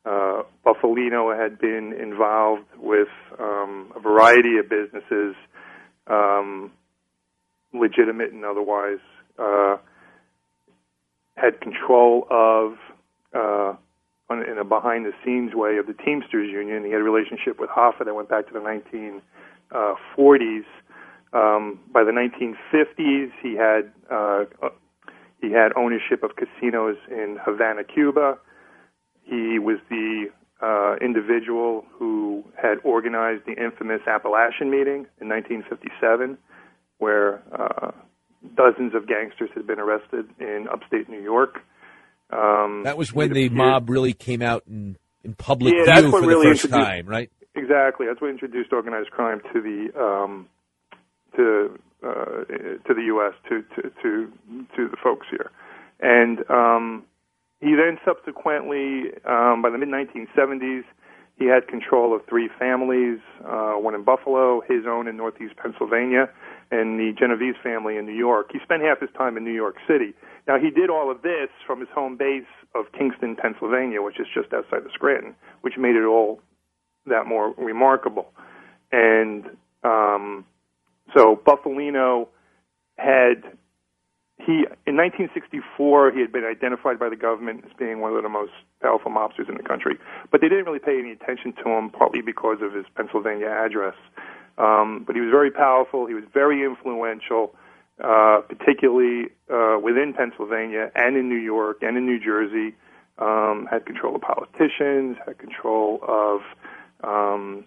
Uh, 0.04 0.44
Bufalino 0.66 1.38
had 1.38 1.60
been 1.60 1.94
involved 1.94 2.68
with 2.78 3.10
um, 3.40 3.92
a 3.96 4.00
variety 4.00 4.58
of 4.58 4.68
businesses, 4.68 5.36
um, 6.08 6.72
legitimate 7.74 8.32
and 8.32 8.44
otherwise. 8.44 9.00
Uh, 9.38 9.78
had 11.36 11.60
control 11.62 12.28
of, 12.30 12.74
uh, 13.34 13.76
on, 14.32 14.50
in 14.50 14.58
a 14.58 14.64
behind 14.64 15.06
the 15.06 15.14
scenes 15.24 15.54
way, 15.54 15.78
of 15.78 15.86
the 15.88 15.94
Teamsters 15.94 16.50
Union. 16.50 16.84
He 16.84 16.92
had 16.92 17.02
a 17.02 17.04
relationship 17.04 17.60
with 17.60 17.70
Hoffa 17.70 18.06
that 18.06 18.16
went 18.16 18.30
back 18.30 18.48
to 18.48 18.54
the 18.54 18.60
1940s. 18.60 20.66
Um, 21.34 21.80
by 21.94 22.04
the 22.04 22.12
1950s, 22.12 23.32
he 23.42 23.56
had 23.56 23.92
uh, 24.10 24.46
he 25.42 25.52
had 25.52 25.72
ownership 25.76 26.24
of 26.24 26.32
casinos 26.36 26.98
in 27.10 27.38
Havana, 27.44 27.84
Cuba. 27.84 28.38
He 29.24 29.60
was 29.60 29.78
the 29.90 30.30
uh, 30.62 30.96
individual 31.02 31.86
who 31.92 32.44
had 32.62 32.78
organized 32.84 33.46
the 33.46 33.54
infamous 33.54 34.02
Apalachin 34.08 34.70
meeting 34.70 35.08
in 35.20 35.30
1957, 35.30 36.38
where 37.00 37.42
uh, 37.58 37.92
dozens 38.56 38.94
of 38.94 39.08
gangsters 39.08 39.50
had 39.56 39.66
been 39.66 39.80
arrested 39.80 40.30
in 40.40 40.68
upstate 40.72 41.10
New 41.10 41.22
York. 41.22 41.62
Um, 42.32 42.84
that 42.84 42.98
was 42.98 43.14
when 43.14 43.34
the 43.34 43.48
appeared, 43.48 43.58
mob 43.58 43.90
really 43.90 44.14
came 44.14 44.42
out 44.42 44.64
in, 44.68 44.98
in 45.24 45.34
public 45.34 45.74
yeah, 45.86 46.02
view 46.02 46.12
for 46.12 46.22
really 46.22 46.50
the 46.50 46.56
first 46.56 46.70
time, 46.70 47.06
right? 47.06 47.30
Exactly. 47.56 48.08
That's 48.08 48.22
what 48.22 48.30
introduced 48.30 48.72
organized 48.72 49.12
crime 49.12 49.42
to 49.54 49.62
the 49.62 50.00
um, 50.00 50.48
to 51.36 51.78
uh, 52.04 52.46
to 52.88 52.94
the 52.94 53.04
U.S. 53.08 53.34
to 53.50 53.64
to 53.76 53.90
to 54.02 54.32
to 54.76 54.88
the 54.88 54.98
folks 55.04 55.28
here, 55.30 55.52
and 56.00 56.50
um, 56.50 57.04
he 57.62 57.76
then 57.76 58.00
subsequently, 58.04 59.12
um, 59.26 59.62
by 59.62 59.70
the 59.70 59.78
mid 59.78 59.90
1970s, 59.90 60.84
he 61.38 61.46
had 61.46 61.68
control 61.68 62.16
of 62.16 62.22
three 62.28 62.50
families, 62.58 63.20
uh, 63.46 63.74
one 63.74 63.96
in 63.96 64.04
Buffalo, 64.04 64.62
his 64.68 64.86
own 64.88 65.08
in 65.08 65.16
Northeast 65.18 65.56
Pennsylvania, 65.58 66.30
and 66.72 66.98
the 67.00 67.14
Genovese 67.18 67.56
family 67.62 67.98
in 67.98 68.06
New 68.06 68.16
York. 68.16 68.50
He 68.52 68.60
spent 68.64 68.82
half 68.82 69.00
his 69.00 69.10
time 69.18 69.38
in 69.38 69.44
New 69.44 69.54
York 69.54 69.76
City. 69.88 70.14
Now, 70.48 70.58
he 70.58 70.72
did 70.72 70.90
all 70.90 71.12
of 71.12 71.22
this 71.22 71.50
from 71.68 71.80
his 71.80 71.90
home 71.94 72.18
base 72.18 72.48
of 72.74 72.86
Kingston, 72.98 73.36
Pennsylvania, 73.36 74.02
which 74.02 74.20
is 74.20 74.28
just 74.34 74.54
outside 74.54 74.86
of 74.86 74.92
Scranton, 74.94 75.36
which 75.62 75.78
made 75.78 75.96
it 75.96 76.06
all 76.06 76.40
that 77.06 77.28
more 77.28 77.54
remarkable. 77.58 78.32
And 78.92 79.46
um, 79.84 80.46
so 81.16 81.40
Bufalino 81.46 82.28
had 82.98 83.44
he 84.46 84.66
in 84.88 84.98
1964 84.98 86.12
he 86.12 86.22
had 86.22 86.32
been 86.32 86.46
identified 86.46 86.98
by 87.00 87.10
the 87.10 87.16
government 87.16 87.64
as 87.66 87.72
being 87.78 88.02
one 88.02 88.14
of 88.14 88.24
the 88.24 88.30
most 88.30 88.52
powerful 88.82 89.12
mobsters 89.12 89.50
in 89.50 89.56
the 89.56 89.64
country, 89.64 89.98
but 90.32 90.42
they 90.42 90.50
didn't 90.50 90.66
really 90.66 90.80
pay 90.80 90.98
any 90.98 91.12
attention 91.12 91.54
to 91.64 91.70
him, 91.70 91.90
partly 91.90 92.22
because 92.22 92.58
of 92.62 92.74
his 92.74 92.86
Pennsylvania 92.96 93.48
address. 93.50 93.96
Um, 94.58 95.04
but 95.06 95.16
he 95.16 95.22
was 95.22 95.32
very 95.32 95.52
powerful. 95.52 96.06
He 96.06 96.14
was 96.14 96.24
very 96.34 96.64
influential, 96.64 97.56
uh, 98.04 98.42
particularly 98.48 99.30
uh, 99.52 99.78
within 99.82 100.14
Pennsylvania 100.14 100.92
and 100.96 101.18
in 101.18 101.30
New 101.30 101.40
York 101.40 101.78
and 101.82 101.98
in 101.98 102.06
New 102.06 102.20
Jersey. 102.20 102.76
Um, 103.18 103.68
had 103.70 103.86
control 103.86 104.16
of 104.16 104.22
politicians, 104.22 105.18
had 105.26 105.38
control 105.38 106.00
of 106.08 106.42
um, 107.04 107.66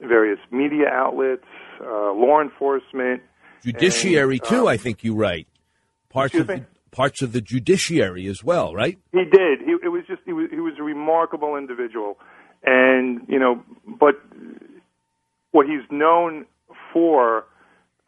various 0.00 0.38
media 0.50 0.88
outlets, 0.92 1.46
uh, 1.80 2.12
law 2.12 2.40
enforcement, 2.40 3.22
judiciary 3.64 4.36
and, 4.36 4.48
too. 4.48 4.60
um, 4.60 4.68
I 4.68 4.76
think 4.76 5.02
you 5.02 5.14
write 5.14 5.48
parts 6.08 6.34
of 6.34 6.46
the, 6.46 6.64
parts 6.90 7.22
of 7.22 7.32
the 7.32 7.40
judiciary 7.40 8.26
as 8.26 8.44
well, 8.44 8.74
right? 8.74 8.98
He 9.12 9.24
did. 9.24 9.60
He 9.60 9.72
it 9.82 9.88
was 9.88 10.04
just 10.06 10.22
he 10.24 10.32
was 10.32 10.48
he 10.50 10.60
was 10.60 10.74
a 10.78 10.82
remarkable 10.82 11.56
individual, 11.56 12.18
and 12.64 13.22
you 13.28 13.38
know, 13.38 13.62
but 13.98 14.14
what 15.52 15.66
he's 15.66 15.84
known 15.90 16.46
for, 16.92 17.44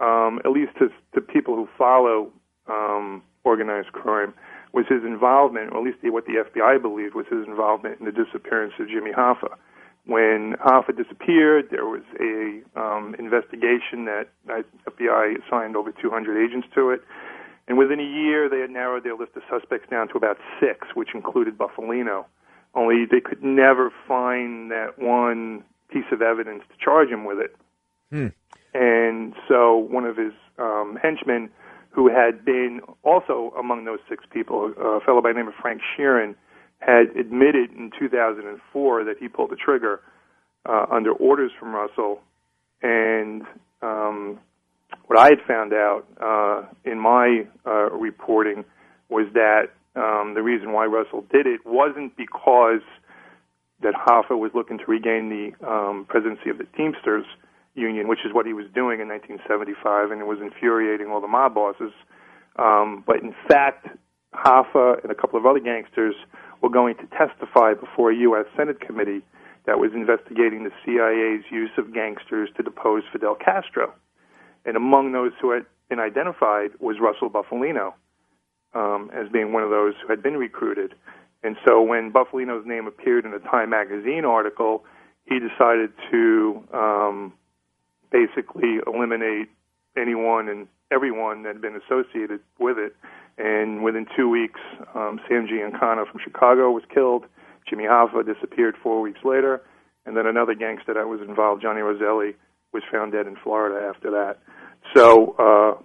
um, 0.00 0.40
at 0.44 0.50
least 0.50 0.72
to 0.78 0.88
to 1.14 1.20
people 1.20 1.54
who 1.54 1.68
follow 1.78 2.32
um, 2.66 3.22
organized 3.44 3.92
crime, 3.92 4.34
was 4.72 4.86
his 4.88 5.04
involvement, 5.04 5.72
or 5.72 5.78
at 5.78 5.84
least 5.84 5.98
what 6.02 6.26
the 6.26 6.44
FBI 6.44 6.82
believed 6.82 7.14
was 7.14 7.26
his 7.30 7.46
involvement 7.46 8.00
in 8.00 8.06
the 8.06 8.12
disappearance 8.12 8.74
of 8.80 8.88
Jimmy 8.88 9.12
Hoffa. 9.12 9.54
When 10.06 10.56
Hoffa 10.60 10.96
disappeared, 10.96 11.68
there 11.70 11.86
was 11.86 12.02
a 12.20 12.60
um, 12.78 13.14
investigation 13.18 14.04
that, 14.04 14.28
FBI 14.86 15.36
assigned 15.46 15.76
over 15.76 15.92
200 15.92 16.44
agents 16.44 16.68
to 16.74 16.90
it. 16.90 17.00
And 17.68 17.78
within 17.78 17.98
a 18.00 18.04
year, 18.04 18.50
they 18.50 18.60
had 18.60 18.70
narrowed 18.70 19.04
their 19.04 19.14
list 19.14 19.32
of 19.36 19.42
suspects 19.48 19.88
down 19.88 20.08
to 20.08 20.16
about 20.18 20.36
six, 20.60 20.88
which 20.94 21.14
included 21.14 21.56
Bufalino. 21.56 22.26
Only 22.74 23.06
they 23.10 23.20
could 23.20 23.42
never 23.42 23.90
find 24.06 24.70
that 24.70 24.98
one 24.98 25.64
piece 25.90 26.04
of 26.12 26.22
evidence 26.22 26.62
to 26.70 26.84
charge 26.84 27.08
him 27.08 27.24
with 27.24 27.38
it. 27.38 27.56
Hmm. 28.10 28.28
And 28.74 29.34
so 29.48 29.76
one 29.76 30.04
of 30.04 30.16
his 30.16 30.32
um, 30.58 30.98
henchmen, 31.00 31.50
who 31.90 32.08
had 32.08 32.44
been 32.44 32.80
also 33.04 33.52
among 33.58 33.84
those 33.84 34.00
six 34.08 34.24
people, 34.32 34.72
a 34.76 35.00
fellow 35.00 35.22
by 35.22 35.30
the 35.30 35.38
name 35.38 35.48
of 35.48 35.54
Frank 35.60 35.80
Sheeran, 35.96 36.34
had 36.80 37.16
admitted 37.16 37.70
in 37.70 37.90
2004 37.98 39.04
that 39.04 39.16
he 39.18 39.28
pulled 39.28 39.50
the 39.50 39.56
trigger 39.56 40.00
uh, 40.66 40.86
under 40.90 41.12
orders 41.12 41.52
from 41.58 41.74
Russell. 41.74 42.20
And 42.82 43.42
um, 43.80 44.40
what 45.06 45.18
I 45.18 45.26
had 45.26 45.40
found 45.46 45.72
out 45.72 46.04
uh, 46.20 46.66
in 46.84 46.98
my 46.98 47.46
uh, 47.64 47.90
reporting 47.90 48.64
was 49.08 49.26
that 49.34 49.68
um, 49.96 50.34
the 50.34 50.42
reason 50.42 50.72
why 50.72 50.86
Russell 50.86 51.24
did 51.32 51.46
it 51.46 51.60
wasn't 51.64 52.16
because 52.16 52.80
that 53.82 53.94
Hoffa 53.94 54.38
was 54.38 54.52
looking 54.54 54.78
to 54.78 54.84
regain 54.86 55.28
the 55.28 55.66
um, 55.66 56.06
presidency 56.08 56.50
of 56.50 56.58
the 56.58 56.66
Teamsters 56.76 57.24
Union, 57.74 58.08
which 58.08 58.20
is 58.24 58.32
what 58.32 58.46
he 58.46 58.52
was 58.52 58.66
doing 58.74 59.00
in 59.00 59.08
1975, 59.08 60.10
and 60.10 60.20
it 60.20 60.26
was 60.26 60.38
infuriating 60.40 61.08
all 61.08 61.20
the 61.20 61.28
mob 61.28 61.54
bosses. 61.54 61.92
Um, 62.56 63.02
but 63.06 63.20
in 63.22 63.34
fact, 63.48 63.88
Hoffa 64.34 65.02
and 65.02 65.10
a 65.10 65.14
couple 65.14 65.38
of 65.38 65.46
other 65.46 65.60
gangsters 65.60 66.14
were 66.62 66.70
going 66.70 66.94
to 66.96 67.06
testify 67.06 67.74
before 67.74 68.10
a 68.10 68.16
U.S. 68.16 68.46
Senate 68.56 68.80
committee 68.80 69.22
that 69.66 69.78
was 69.78 69.90
investigating 69.94 70.64
the 70.64 70.72
CIA's 70.84 71.44
use 71.50 71.70
of 71.78 71.92
gangsters 71.92 72.50
to 72.56 72.62
depose 72.62 73.02
Fidel 73.12 73.34
Castro. 73.34 73.92
And 74.64 74.76
among 74.76 75.12
those 75.12 75.32
who 75.40 75.50
had 75.50 75.66
been 75.88 76.00
identified 76.00 76.70
was 76.80 76.96
Russell 77.00 77.30
Bufalino 77.30 77.94
um, 78.74 79.10
as 79.14 79.28
being 79.30 79.52
one 79.52 79.62
of 79.62 79.70
those 79.70 79.94
who 80.02 80.08
had 80.08 80.22
been 80.22 80.36
recruited. 80.36 80.94
And 81.44 81.56
so 81.64 81.82
when 81.82 82.10
Bufalino's 82.10 82.66
name 82.66 82.86
appeared 82.86 83.26
in 83.26 83.34
a 83.34 83.38
Time 83.38 83.70
magazine 83.70 84.24
article, 84.24 84.84
he 85.26 85.38
decided 85.38 85.92
to 86.10 86.64
um, 86.72 87.32
basically 88.10 88.78
eliminate 88.86 89.48
anyone 89.96 90.48
and 90.48 90.66
everyone 90.90 91.42
that 91.42 91.54
had 91.54 91.60
been 91.60 91.76
associated 91.76 92.40
with 92.58 92.78
it. 92.78 92.96
And 93.36 93.84
within 93.84 94.06
two 94.16 94.28
weeks, 94.28 94.60
um, 94.94 95.20
Sam 95.28 95.46
Giancana 95.46 96.10
from 96.10 96.20
Chicago 96.24 96.70
was 96.70 96.82
killed. 96.92 97.24
Jimmy 97.68 97.84
Hoffa 97.84 98.24
disappeared 98.24 98.76
four 98.82 99.02
weeks 99.02 99.20
later. 99.22 99.60
And 100.06 100.16
then 100.16 100.26
another 100.26 100.54
gangster 100.54 100.94
that 100.94 101.08
was 101.08 101.20
involved, 101.20 101.62
Johnny 101.62 101.80
Roselli, 101.80 102.36
was 102.72 102.82
found 102.90 103.12
dead 103.12 103.26
in 103.26 103.36
Florida 103.36 103.86
after 103.86 104.10
that. 104.12 104.38
So 104.94 105.34
uh, 105.38 105.82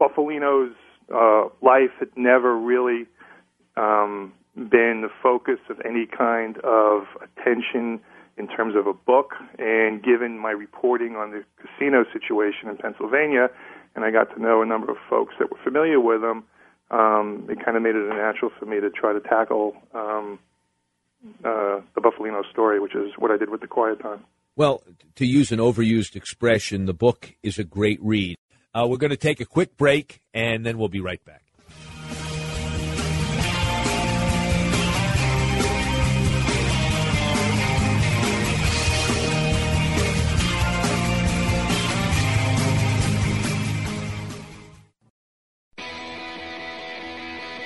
Bufalino's 0.00 0.74
uh, 1.12 1.48
life 1.62 1.90
had 1.98 2.08
never 2.16 2.56
really 2.56 3.06
um, 3.76 4.32
been 4.56 5.02
the 5.02 5.10
focus 5.22 5.58
of 5.68 5.80
any 5.84 6.06
kind 6.06 6.58
of 6.58 7.04
attention 7.20 8.00
in 8.36 8.48
terms 8.48 8.74
of 8.76 8.86
a 8.86 8.92
book. 8.92 9.32
And 9.58 10.02
given 10.02 10.38
my 10.38 10.50
reporting 10.50 11.16
on 11.16 11.30
the 11.30 11.44
casino 11.60 12.04
situation 12.12 12.68
in 12.68 12.76
Pennsylvania, 12.76 13.48
and 13.94 14.04
I 14.04 14.10
got 14.10 14.34
to 14.34 14.40
know 14.40 14.62
a 14.62 14.66
number 14.66 14.90
of 14.90 14.98
folks 15.08 15.34
that 15.38 15.50
were 15.50 15.58
familiar 15.62 16.00
with 16.00 16.20
them, 16.20 16.44
um, 16.90 17.46
it 17.48 17.64
kind 17.64 17.76
of 17.76 17.82
made 17.82 17.94
it 17.96 18.08
natural 18.08 18.50
for 18.58 18.66
me 18.66 18.80
to 18.80 18.90
try 18.90 19.12
to 19.12 19.20
tackle 19.20 19.74
um, 19.94 20.38
uh, 21.44 21.80
the 21.94 22.00
Bufalino 22.00 22.42
story, 22.50 22.80
which 22.80 22.94
is 22.94 23.12
what 23.18 23.30
I 23.30 23.36
did 23.36 23.50
with 23.50 23.60
the 23.60 23.66
Quiet 23.66 24.00
Time. 24.00 24.24
Well, 24.56 24.82
to 25.16 25.26
use 25.26 25.50
an 25.50 25.58
overused 25.58 26.14
expression, 26.14 26.86
the 26.86 26.94
book 26.94 27.34
is 27.42 27.58
a 27.58 27.64
great 27.64 27.98
read. 28.02 28.36
Uh, 28.74 28.86
we're 28.88 28.98
going 28.98 29.10
to 29.10 29.16
take 29.16 29.40
a 29.40 29.44
quick 29.44 29.76
break, 29.76 30.20
and 30.32 30.64
then 30.64 30.78
we'll 30.78 30.88
be 30.88 31.00
right 31.00 31.24
back. 31.24 31.43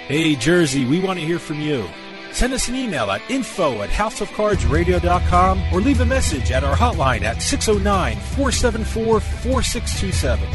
Hey, 0.08 0.36
Jersey, 0.36 0.86
we 0.86 1.00
want 1.00 1.18
to 1.18 1.26
hear 1.26 1.38
from 1.38 1.60
you. 1.60 1.86
Send 2.32 2.54
us 2.54 2.66
an 2.68 2.74
email 2.74 3.10
at 3.10 3.20
info 3.30 3.82
at 3.82 3.90
houseofcardsradio.com 3.90 5.62
or 5.70 5.82
leave 5.82 6.00
a 6.00 6.06
message 6.06 6.50
at 6.50 6.64
our 6.64 6.74
hotline 6.74 7.20
at 7.20 7.42
609 7.42 8.16
474 8.16 9.20
4627. 9.20 10.48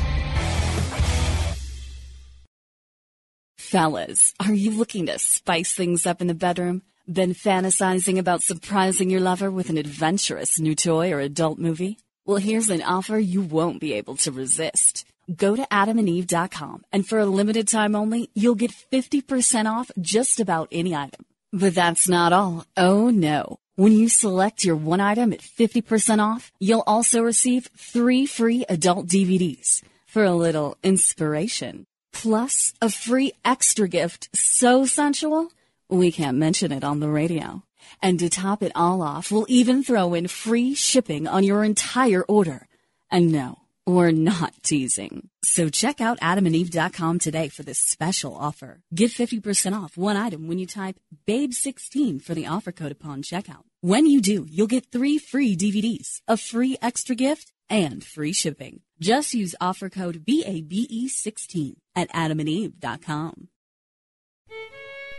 Fellas, 3.59 4.33
are 4.39 4.55
you 4.55 4.71
looking 4.71 5.05
to 5.05 5.19
spice 5.19 5.71
things 5.71 6.07
up 6.07 6.19
in 6.19 6.25
the 6.25 6.33
bedroom? 6.33 6.81
Been 7.07 7.35
fantasizing 7.35 8.17
about 8.17 8.41
surprising 8.41 9.11
your 9.11 9.21
lover 9.21 9.51
with 9.51 9.69
an 9.69 9.77
adventurous 9.77 10.59
new 10.59 10.73
toy 10.73 11.11
or 11.11 11.19
adult 11.19 11.59
movie? 11.59 11.99
Well, 12.25 12.37
here's 12.37 12.71
an 12.71 12.81
offer 12.81 13.19
you 13.19 13.43
won't 13.43 13.79
be 13.79 13.93
able 13.93 14.15
to 14.17 14.31
resist. 14.31 15.05
Go 15.33 15.55
to 15.55 15.65
adamandeve.com 15.71 16.83
and 16.91 17.07
for 17.07 17.19
a 17.19 17.25
limited 17.25 17.67
time 17.67 17.95
only, 17.95 18.29
you'll 18.33 18.55
get 18.55 18.71
50% 18.71 19.71
off 19.71 19.91
just 19.99 20.39
about 20.39 20.67
any 20.71 20.95
item. 20.95 21.25
But 21.51 21.75
that's 21.75 22.09
not 22.09 22.33
all. 22.33 22.65
Oh 22.75 23.09
no. 23.09 23.59
When 23.75 23.93
you 23.93 24.07
select 24.07 24.63
your 24.63 24.75
one 24.75 24.99
item 24.99 25.33
at 25.33 25.39
50% 25.39 26.19
off, 26.19 26.51
you'll 26.59 26.83
also 26.85 27.21
receive 27.21 27.69
three 27.75 28.25
free 28.25 28.65
adult 28.69 29.07
DVDs 29.07 29.81
for 30.05 30.23
a 30.23 30.35
little 30.35 30.77
inspiration. 30.83 31.87
Plus, 32.11 32.73
a 32.81 32.89
free 32.89 33.33
extra 33.43 33.87
gift 33.87 34.29
so 34.35 34.85
sensual, 34.85 35.51
we 35.89 36.11
can't 36.11 36.37
mention 36.37 36.71
it 36.71 36.83
on 36.83 36.99
the 36.99 37.09
radio. 37.09 37.63
And 38.01 38.19
to 38.19 38.29
top 38.29 38.61
it 38.61 38.71
all 38.75 39.01
off, 39.01 39.31
we'll 39.31 39.47
even 39.49 39.83
throw 39.83 40.13
in 40.13 40.27
free 40.27 40.75
shipping 40.75 41.27
on 41.27 41.43
your 41.43 41.63
entire 41.63 42.23
order. 42.23 42.67
And 43.09 43.31
no, 43.31 43.62
we're 43.85 44.11
not 44.11 44.53
teasing. 44.63 45.29
So 45.43 45.69
check 45.69 45.99
out 45.99 46.19
adamandeve.com 46.19 47.19
today 47.19 47.49
for 47.49 47.63
this 47.63 47.79
special 47.79 48.35
offer. 48.35 48.81
Get 48.93 49.11
50% 49.11 49.73
off 49.73 49.97
one 49.97 50.15
item 50.15 50.47
when 50.47 50.59
you 50.59 50.67
type 50.67 50.99
BABE16 51.27 52.21
for 52.21 52.33
the 52.33 52.47
offer 52.47 52.71
code 52.71 52.91
upon 52.91 53.23
checkout. 53.23 53.63
When 53.81 54.05
you 54.05 54.21
do, 54.21 54.45
you'll 54.49 54.67
get 54.67 54.91
three 54.91 55.17
free 55.17 55.57
DVDs, 55.57 56.21
a 56.27 56.37
free 56.37 56.77
extra 56.81 57.15
gift, 57.15 57.51
and 57.69 58.03
free 58.03 58.33
shipping. 58.33 58.81
Just 58.99 59.33
use 59.33 59.55
offer 59.59 59.89
code 59.89 60.23
BABE16 60.25 61.73
at 61.95 62.09
adamandeve.com. 62.11 63.47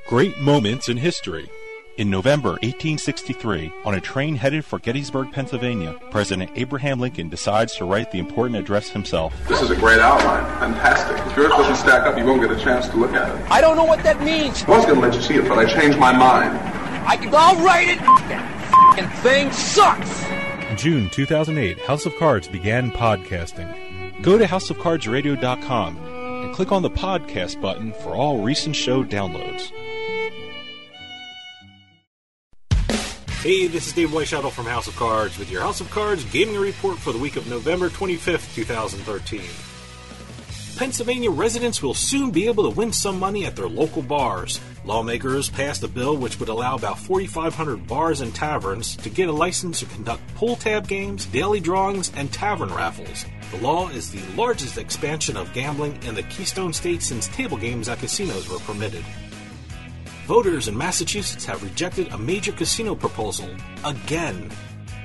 Great 0.06 0.38
moments 0.38 0.88
in 0.88 0.98
history. 0.98 1.48
In 1.96 2.10
November 2.10 2.50
1863, 2.62 3.72
on 3.84 3.94
a 3.94 4.00
train 4.00 4.34
headed 4.34 4.64
for 4.64 4.80
Gettysburg, 4.80 5.30
Pennsylvania, 5.30 5.94
President 6.10 6.50
Abraham 6.56 6.98
Lincoln 6.98 7.28
decides 7.28 7.76
to 7.76 7.84
write 7.84 8.10
the 8.10 8.18
important 8.18 8.56
address 8.56 8.88
himself. 8.88 9.32
This 9.46 9.62
is 9.62 9.70
a 9.70 9.76
great 9.76 10.00
outline. 10.00 10.44
Fantastic. 10.58 11.24
If 11.24 11.36
yours 11.36 11.50
doesn't 11.50 11.76
stack 11.76 12.04
up, 12.04 12.18
you 12.18 12.24
won't 12.24 12.40
get 12.40 12.50
a 12.50 12.58
chance 12.58 12.88
to 12.88 12.96
look 12.96 13.12
at 13.12 13.28
it. 13.32 13.48
I 13.48 13.60
don't 13.60 13.76
know 13.76 13.84
what 13.84 14.02
that 14.02 14.20
means. 14.24 14.64
I 14.64 14.70
was 14.70 14.84
going 14.86 14.96
to 14.96 15.02
let 15.02 15.14
you 15.14 15.22
see 15.22 15.34
it, 15.34 15.48
but 15.48 15.56
I 15.56 15.66
changed 15.66 15.96
my 15.96 16.10
mind. 16.10 16.58
I 17.06 17.16
can, 17.16 17.32
I'll 17.32 17.64
write 17.64 17.86
it. 17.86 18.00
That 18.00 19.16
thing 19.22 19.52
sucks. 19.52 20.24
In 20.68 20.76
June 20.76 21.10
2008, 21.10 21.78
House 21.78 22.06
of 22.06 22.16
Cards 22.16 22.48
began 22.48 22.90
podcasting. 22.90 23.72
Go 24.20 24.36
to 24.36 24.46
houseofcardsradio.com 24.46 25.96
and 26.44 26.54
click 26.56 26.72
on 26.72 26.82
the 26.82 26.90
podcast 26.90 27.60
button 27.60 27.92
for 27.92 28.16
all 28.16 28.42
recent 28.42 28.74
show 28.74 29.04
downloads. 29.04 29.70
Hey, 33.44 33.66
this 33.66 33.86
is 33.86 33.92
Dave 33.92 34.08
Weishuttle 34.08 34.50
from 34.50 34.64
House 34.64 34.88
of 34.88 34.96
Cards 34.96 35.38
with 35.38 35.50
your 35.50 35.60
House 35.60 35.82
of 35.82 35.90
Cards 35.90 36.24
gaming 36.32 36.56
report 36.56 36.96
for 36.96 37.12
the 37.12 37.18
week 37.18 37.36
of 37.36 37.46
November 37.46 37.90
25th, 37.90 38.54
2013. 38.54 39.42
Pennsylvania 40.78 41.30
residents 41.30 41.82
will 41.82 41.92
soon 41.92 42.30
be 42.30 42.46
able 42.46 42.64
to 42.64 42.74
win 42.74 42.90
some 42.90 43.18
money 43.18 43.44
at 43.44 43.54
their 43.54 43.68
local 43.68 44.00
bars. 44.00 44.60
Lawmakers 44.86 45.50
passed 45.50 45.82
a 45.82 45.88
bill 45.88 46.16
which 46.16 46.40
would 46.40 46.48
allow 46.48 46.74
about 46.74 46.98
4,500 46.98 47.86
bars 47.86 48.22
and 48.22 48.34
taverns 48.34 48.96
to 48.96 49.10
get 49.10 49.28
a 49.28 49.32
license 49.32 49.80
to 49.80 49.86
conduct 49.86 50.22
pull 50.36 50.56
tab 50.56 50.88
games, 50.88 51.26
daily 51.26 51.60
drawings, 51.60 52.10
and 52.16 52.32
tavern 52.32 52.72
raffles. 52.72 53.26
The 53.50 53.58
law 53.58 53.90
is 53.90 54.10
the 54.10 54.22
largest 54.34 54.78
expansion 54.78 55.36
of 55.36 55.52
gambling 55.52 56.02
in 56.04 56.14
the 56.14 56.22
Keystone 56.22 56.72
State 56.72 57.02
since 57.02 57.28
table 57.28 57.58
games 57.58 57.90
at 57.90 57.98
casinos 57.98 58.48
were 58.48 58.58
permitted. 58.60 59.04
Voters 60.26 60.68
in 60.68 60.78
Massachusetts 60.78 61.44
have 61.44 61.62
rejected 61.62 62.08
a 62.08 62.16
major 62.16 62.50
casino 62.50 62.94
proposal 62.94 63.46
again. 63.84 64.50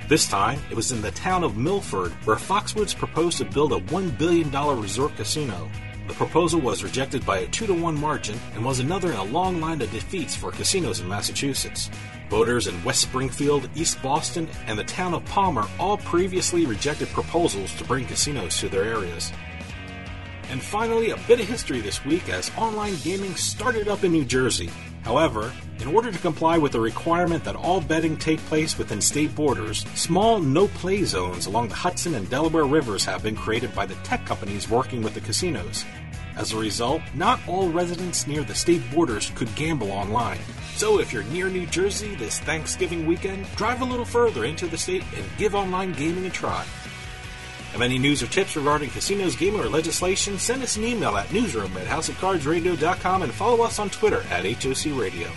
This 0.08 0.29
time, 0.29 0.62
it 0.71 0.77
was 0.77 0.93
in 0.93 1.01
the 1.01 1.12
town 1.12 1.43
of 1.43 1.58
Milford, 1.58 2.13
where 2.23 2.38
Foxwoods 2.38 2.95
proposed 2.95 3.38
to 3.39 3.45
build 3.45 3.73
a 3.73 3.82
$1 3.82 4.17
billion 4.17 4.49
resort 4.79 5.13
casino. 5.17 5.69
The 6.08 6.13
proposal 6.13 6.62
was 6.62 6.86
rejected 6.86 7.25
by 7.25 7.39
a 7.39 7.47
2 7.49 7.67
to 7.67 7.73
1 7.73 7.99
margin 7.99 8.39
and 8.53 8.63
was 8.63 8.79
another 8.79 9.12
in 9.12 9.17
a 9.17 9.23
long 9.25 9.60
line 9.60 9.82
of 9.82 9.91
defeats 9.91 10.38
for 10.38 10.51
casinos 10.51 11.01
in 11.01 11.10
Massachusetts. 11.10 11.89
Voters 12.29 12.67
in 12.67 12.82
West 12.86 13.01
Springfield, 13.01 13.69
East 13.75 14.01
Boston, 14.01 14.47
and 14.67 14.79
the 14.79 14.86
town 14.86 15.13
of 15.13 15.25
Palmer 15.25 15.67
all 15.77 15.97
previously 15.97 16.65
rejected 16.65 17.10
proposals 17.10 17.75
to 17.75 17.84
bring 17.84 18.05
casinos 18.05 18.58
to 18.60 18.69
their 18.69 18.86
areas. 18.86 19.34
And 20.49 20.63
finally, 20.63 21.10
a 21.10 21.17
bit 21.27 21.41
of 21.41 21.47
history 21.47 21.82
this 21.82 22.05
week 22.05 22.29
as 22.29 22.49
online 22.58 22.95
gaming 23.03 23.36
started 23.36 23.89
up 23.89 24.05
in 24.05 24.13
New 24.13 24.23
Jersey. 24.23 24.69
However, 25.04 25.52
in 25.80 25.88
order 25.88 26.12
to 26.12 26.20
comply 26.20 26.58
with 26.58 26.74
the 26.74 26.80
requirement 26.80 27.44
that 27.46 27.56
all 27.56 27.82
betting 27.82 28.18
take 28.18 28.40
place 28.42 28.78
within 28.78 29.02
state 29.02 29.34
borders, 29.34 29.86
small 29.96 30.40
no 30.40 30.68
play 30.68 31.04
zones 31.04 31.46
along 31.46 31.70
the 31.70 31.76
Hudson 31.76 32.16
and 32.16 32.30
Delaware 32.30 32.66
rivers 32.66 33.06
have 33.06 33.24
been 33.24 33.36
created 33.36 33.74
by 33.74 33.86
the 33.86 33.96
tech 33.96 34.26
companies 34.26 34.70
working 34.70 35.02
with 35.02 35.14
the 35.14 35.22
casinos. 35.22 35.86
As 36.36 36.54
a 36.54 36.58
result, 36.58 37.02
not 37.16 37.40
all 37.48 37.70
residents 37.70 38.28
near 38.28 38.44
the 38.44 38.56
state 38.56 38.82
borders 38.94 39.32
could 39.36 39.54
gamble 39.56 39.92
online. 39.92 40.40
So 40.76 41.00
if 41.00 41.12
you're 41.12 41.24
near 41.24 41.50
New 41.50 41.66
Jersey 41.66 42.16
this 42.16 42.40
Thanksgiving 42.40 43.06
weekend, 43.06 43.46
drive 43.56 43.82
a 43.82 43.86
little 43.86 44.06
further 44.06 44.46
into 44.46 44.68
the 44.68 44.78
state 44.78 45.04
and 45.16 45.26
give 45.38 45.56
online 45.56 45.92
gaming 45.94 46.26
a 46.26 46.30
try. 46.30 46.66
Have 47.71 47.82
any 47.82 47.99
news 47.99 48.23
or 48.23 48.27
tips 48.27 48.55
regarding 48.55 48.89
casinos, 48.89 49.36
gaming, 49.36 49.62
or 49.62 49.69
legislation? 49.69 50.39
Send 50.39 50.63
us 50.63 50.75
an 50.75 50.84
email 50.84 51.15
at 51.17 51.32
newsroom 51.32 51.75
at 51.77 51.86
houseofcardsradio.com 51.86 53.21
and 53.21 53.32
follow 53.32 53.63
us 53.63 53.77
on 53.77 53.89
Twitter 53.89 54.23
at 54.32 54.45
HOC 54.45 54.97
Radio. 54.99 55.29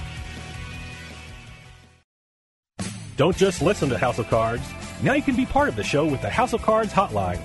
Don't 3.17 3.37
just 3.37 3.61
listen 3.61 3.91
to 3.91 3.99
House 3.99 4.19
of 4.19 4.29
Cards. 4.29 4.65
Now 5.03 5.13
you 5.13 5.23
can 5.23 5.37
be 5.37 5.45
part 5.45 5.69
of 5.69 5.77
the 5.77 5.85
show 5.85 6.07
with 6.07 6.23
the 6.23 6.31
House 6.31 6.55
of 6.55 6.63
Cards 6.63 6.93
hotline. 6.93 7.41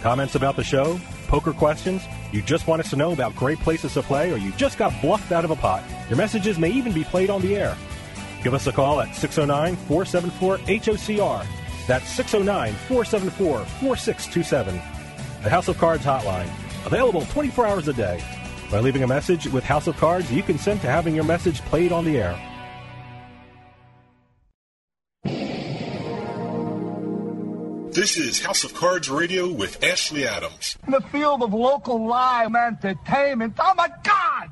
Comments 0.00 0.34
about 0.34 0.56
the 0.56 0.64
show, 0.64 0.98
poker 1.28 1.52
questions, 1.52 2.02
you 2.32 2.40
just 2.40 2.66
want 2.66 2.80
us 2.80 2.90
to 2.90 2.96
know 2.96 3.12
about 3.12 3.36
great 3.36 3.58
places 3.58 3.92
to 3.94 4.02
play, 4.02 4.32
or 4.32 4.38
you 4.38 4.52
just 4.52 4.78
got 4.78 4.98
bluffed 5.02 5.30
out 5.30 5.44
of 5.44 5.50
a 5.50 5.56
pot. 5.56 5.84
Your 6.08 6.16
messages 6.16 6.58
may 6.58 6.70
even 6.70 6.92
be 6.92 7.04
played 7.04 7.28
on 7.28 7.42
the 7.42 7.54
air. 7.54 7.76
Give 8.42 8.54
us 8.54 8.66
a 8.66 8.72
call 8.72 9.00
at 9.02 9.14
609 9.14 9.76
474 9.86 10.58
HOCR. 10.58 11.46
That's 11.86 12.08
609 12.10 12.74
474 12.88 13.58
4627. 13.58 14.74
The 15.42 15.50
House 15.50 15.68
of 15.68 15.78
Cards 15.78 16.04
hotline. 16.04 16.48
Available 16.86 17.22
24 17.26 17.66
hours 17.66 17.88
a 17.88 17.92
day. 17.92 18.22
By 18.70 18.80
leaving 18.80 19.02
a 19.02 19.06
message 19.06 19.46
with 19.48 19.64
House 19.64 19.86
of 19.86 19.96
Cards, 19.96 20.32
you 20.32 20.42
consent 20.42 20.80
to 20.82 20.86
having 20.86 21.14
your 21.14 21.24
message 21.24 21.60
played 21.62 21.92
on 21.92 22.04
the 22.04 22.18
air. 22.18 22.38
This 27.92 28.16
is 28.16 28.42
House 28.42 28.64
of 28.64 28.72
Cards 28.72 29.10
Radio 29.10 29.52
with 29.52 29.84
Ashley 29.84 30.26
Adams. 30.26 30.78
In 30.86 30.92
the 30.92 31.02
field 31.02 31.42
of 31.42 31.52
local 31.52 32.06
live 32.06 32.54
entertainment. 32.54 33.54
Oh 33.58 33.74
my 33.76 33.90
God! 34.02 34.48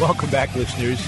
Welcome 0.00 0.30
back, 0.30 0.52
listeners. 0.56 1.00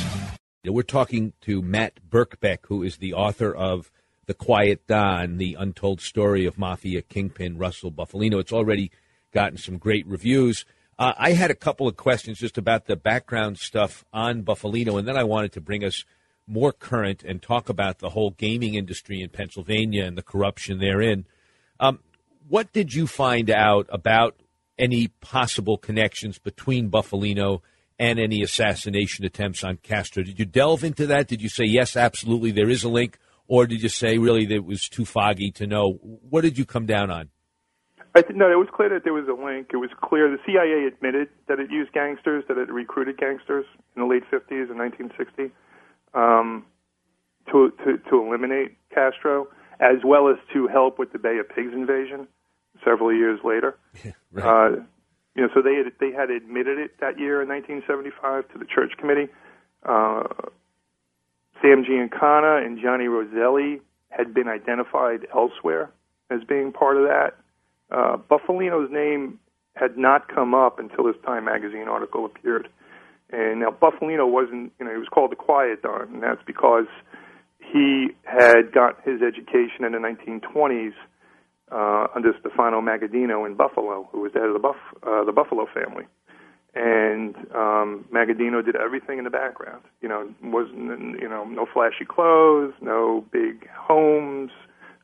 We're 0.64 0.82
talking 0.82 1.32
to 1.40 1.60
Matt 1.60 1.98
Birkbeck, 2.08 2.58
who 2.68 2.84
is 2.84 2.98
the 2.98 3.14
author 3.14 3.52
of 3.52 3.90
The 4.26 4.32
Quiet 4.32 4.86
Don, 4.86 5.38
the 5.38 5.56
untold 5.58 6.00
story 6.00 6.46
of 6.46 6.56
Mafia 6.56 7.02
Kingpin 7.02 7.58
Russell 7.58 7.90
Bufalino. 7.90 8.38
It's 8.38 8.52
already 8.52 8.92
gotten 9.32 9.58
some 9.58 9.78
great 9.78 10.06
reviews. 10.06 10.64
Uh, 11.00 11.14
I 11.18 11.32
had 11.32 11.50
a 11.50 11.54
couple 11.54 11.88
of 11.88 11.96
questions 11.96 12.38
just 12.38 12.56
about 12.56 12.86
the 12.86 12.94
background 12.94 13.58
stuff 13.58 14.04
on 14.12 14.44
Bufalino, 14.44 14.98
and 14.98 15.06
then 15.06 15.16
I 15.16 15.24
wanted 15.24 15.52
to 15.52 15.60
bring 15.60 15.84
us 15.84 16.04
more 16.46 16.72
current 16.72 17.24
and 17.24 17.42
talk 17.42 17.68
about 17.68 17.98
the 17.98 18.10
whole 18.10 18.30
gaming 18.30 18.74
industry 18.74 19.20
in 19.20 19.30
Pennsylvania 19.30 20.04
and 20.04 20.16
the 20.16 20.22
corruption 20.22 20.78
therein. 20.78 21.26
Um, 21.80 21.98
what 22.48 22.72
did 22.72 22.94
you 22.94 23.08
find 23.08 23.50
out 23.50 23.88
about 23.90 24.36
any 24.78 25.08
possible 25.08 25.76
connections 25.76 26.38
between 26.38 26.88
Bufalino 26.88 27.62
and 27.98 28.18
any 28.18 28.42
assassination 28.42 29.24
attempts 29.24 29.64
on 29.64 29.78
Castro? 29.78 30.22
Did 30.22 30.38
you 30.38 30.44
delve 30.44 30.84
into 30.84 31.06
that? 31.06 31.28
Did 31.28 31.42
you 31.42 31.48
say, 31.48 31.64
yes, 31.64 31.96
absolutely, 31.96 32.50
there 32.50 32.70
is 32.70 32.84
a 32.84 32.88
link? 32.88 33.18
Or 33.48 33.66
did 33.66 33.82
you 33.82 33.88
say, 33.88 34.18
really, 34.18 34.44
that 34.46 34.54
it 34.54 34.64
was 34.64 34.88
too 34.88 35.04
foggy 35.04 35.50
to 35.52 35.66
know? 35.66 35.98
What 36.02 36.42
did 36.42 36.58
you 36.58 36.64
come 36.64 36.86
down 36.86 37.10
on? 37.10 37.30
I 38.14 38.22
think 38.22 38.36
no, 38.36 38.50
it 38.50 38.56
was 38.56 38.68
clear 38.74 38.88
that 38.88 39.04
there 39.04 39.12
was 39.12 39.28
a 39.28 39.34
link. 39.34 39.68
It 39.72 39.76
was 39.76 39.90
clear 40.02 40.30
the 40.30 40.38
CIA 40.46 40.86
admitted 40.86 41.28
that 41.48 41.60
it 41.60 41.70
used 41.70 41.92
gangsters, 41.92 42.44
that 42.48 42.56
it 42.56 42.70
recruited 42.72 43.18
gangsters 43.18 43.66
in 43.94 44.02
the 44.02 44.08
late 44.08 44.24
50s 44.32 44.70
and 44.70 44.78
1960. 44.78 45.52
um, 46.14 46.64
to, 47.52 47.72
to 47.84 47.98
to 48.10 48.22
eliminate 48.26 48.76
Castro, 48.92 49.48
as 49.80 49.98
well 50.04 50.28
as 50.28 50.36
to 50.52 50.66
help 50.66 50.98
with 50.98 51.12
the 51.12 51.18
Bay 51.18 51.38
of 51.38 51.48
Pigs 51.48 51.72
invasion 51.72 52.26
several 52.84 53.12
years 53.12 53.38
later. 53.44 53.78
right. 54.32 54.44
Uh, 54.44 54.76
you 55.36 55.42
know, 55.42 55.48
so 55.54 55.60
they 55.60 55.74
had, 55.74 55.92
they 56.00 56.12
had 56.12 56.30
admitted 56.30 56.78
it 56.78 56.98
that 57.00 57.18
year 57.18 57.42
in 57.42 57.48
1975 57.48 58.48
to 58.52 58.58
the 58.58 58.64
church 58.64 58.92
committee. 58.98 59.28
Uh, 59.84 60.24
Sam 61.60 61.84
Giancana 61.84 62.64
and 62.64 62.80
Johnny 62.82 63.06
Roselli 63.06 63.80
had 64.08 64.32
been 64.32 64.48
identified 64.48 65.26
elsewhere 65.34 65.90
as 66.30 66.40
being 66.48 66.72
part 66.72 66.96
of 66.96 67.04
that. 67.04 67.36
Uh, 67.90 68.16
Bufalino's 68.16 68.90
name 68.90 69.38
had 69.74 69.98
not 69.98 70.26
come 70.34 70.54
up 70.54 70.78
until 70.78 71.04
this 71.04 71.16
Time 71.24 71.44
magazine 71.44 71.86
article 71.86 72.24
appeared. 72.24 72.68
And 73.30 73.60
now 73.60 73.70
Bufalino 73.70 74.30
wasn't, 74.30 74.72
you 74.78 74.86
know, 74.86 74.92
he 74.92 74.98
was 74.98 75.08
called 75.12 75.32
the 75.32 75.36
Quiet 75.36 75.82
Don, 75.82 76.14
and 76.14 76.22
that's 76.22 76.42
because 76.46 76.86
he 77.58 78.08
had 78.22 78.72
got 78.72 79.02
his 79.04 79.20
education 79.20 79.84
in 79.84 79.92
the 79.92 79.98
1920s 79.98 80.94
uh, 81.72 82.06
under 82.14 82.32
Stefano 82.40 82.80
Magaddino 82.80 83.46
in 83.46 83.54
Buffalo, 83.54 84.08
who 84.12 84.20
was 84.20 84.32
the 84.32 84.40
head 84.40 84.48
of 84.48 84.54
the, 84.54 84.60
Buff, 84.60 84.76
uh, 85.02 85.24
the 85.24 85.32
Buffalo 85.32 85.66
family. 85.72 86.04
And 86.74 87.34
um, 87.54 88.04
Magaddino 88.12 88.64
did 88.64 88.76
everything 88.76 89.18
in 89.18 89.24
the 89.24 89.30
background. 89.30 89.82
You 90.02 90.08
know, 90.08 90.28
wasn't 90.42 91.18
you 91.20 91.28
know 91.28 91.44
no 91.44 91.66
flashy 91.72 92.04
clothes, 92.04 92.74
no 92.82 93.24
big 93.32 93.66
homes. 93.70 94.50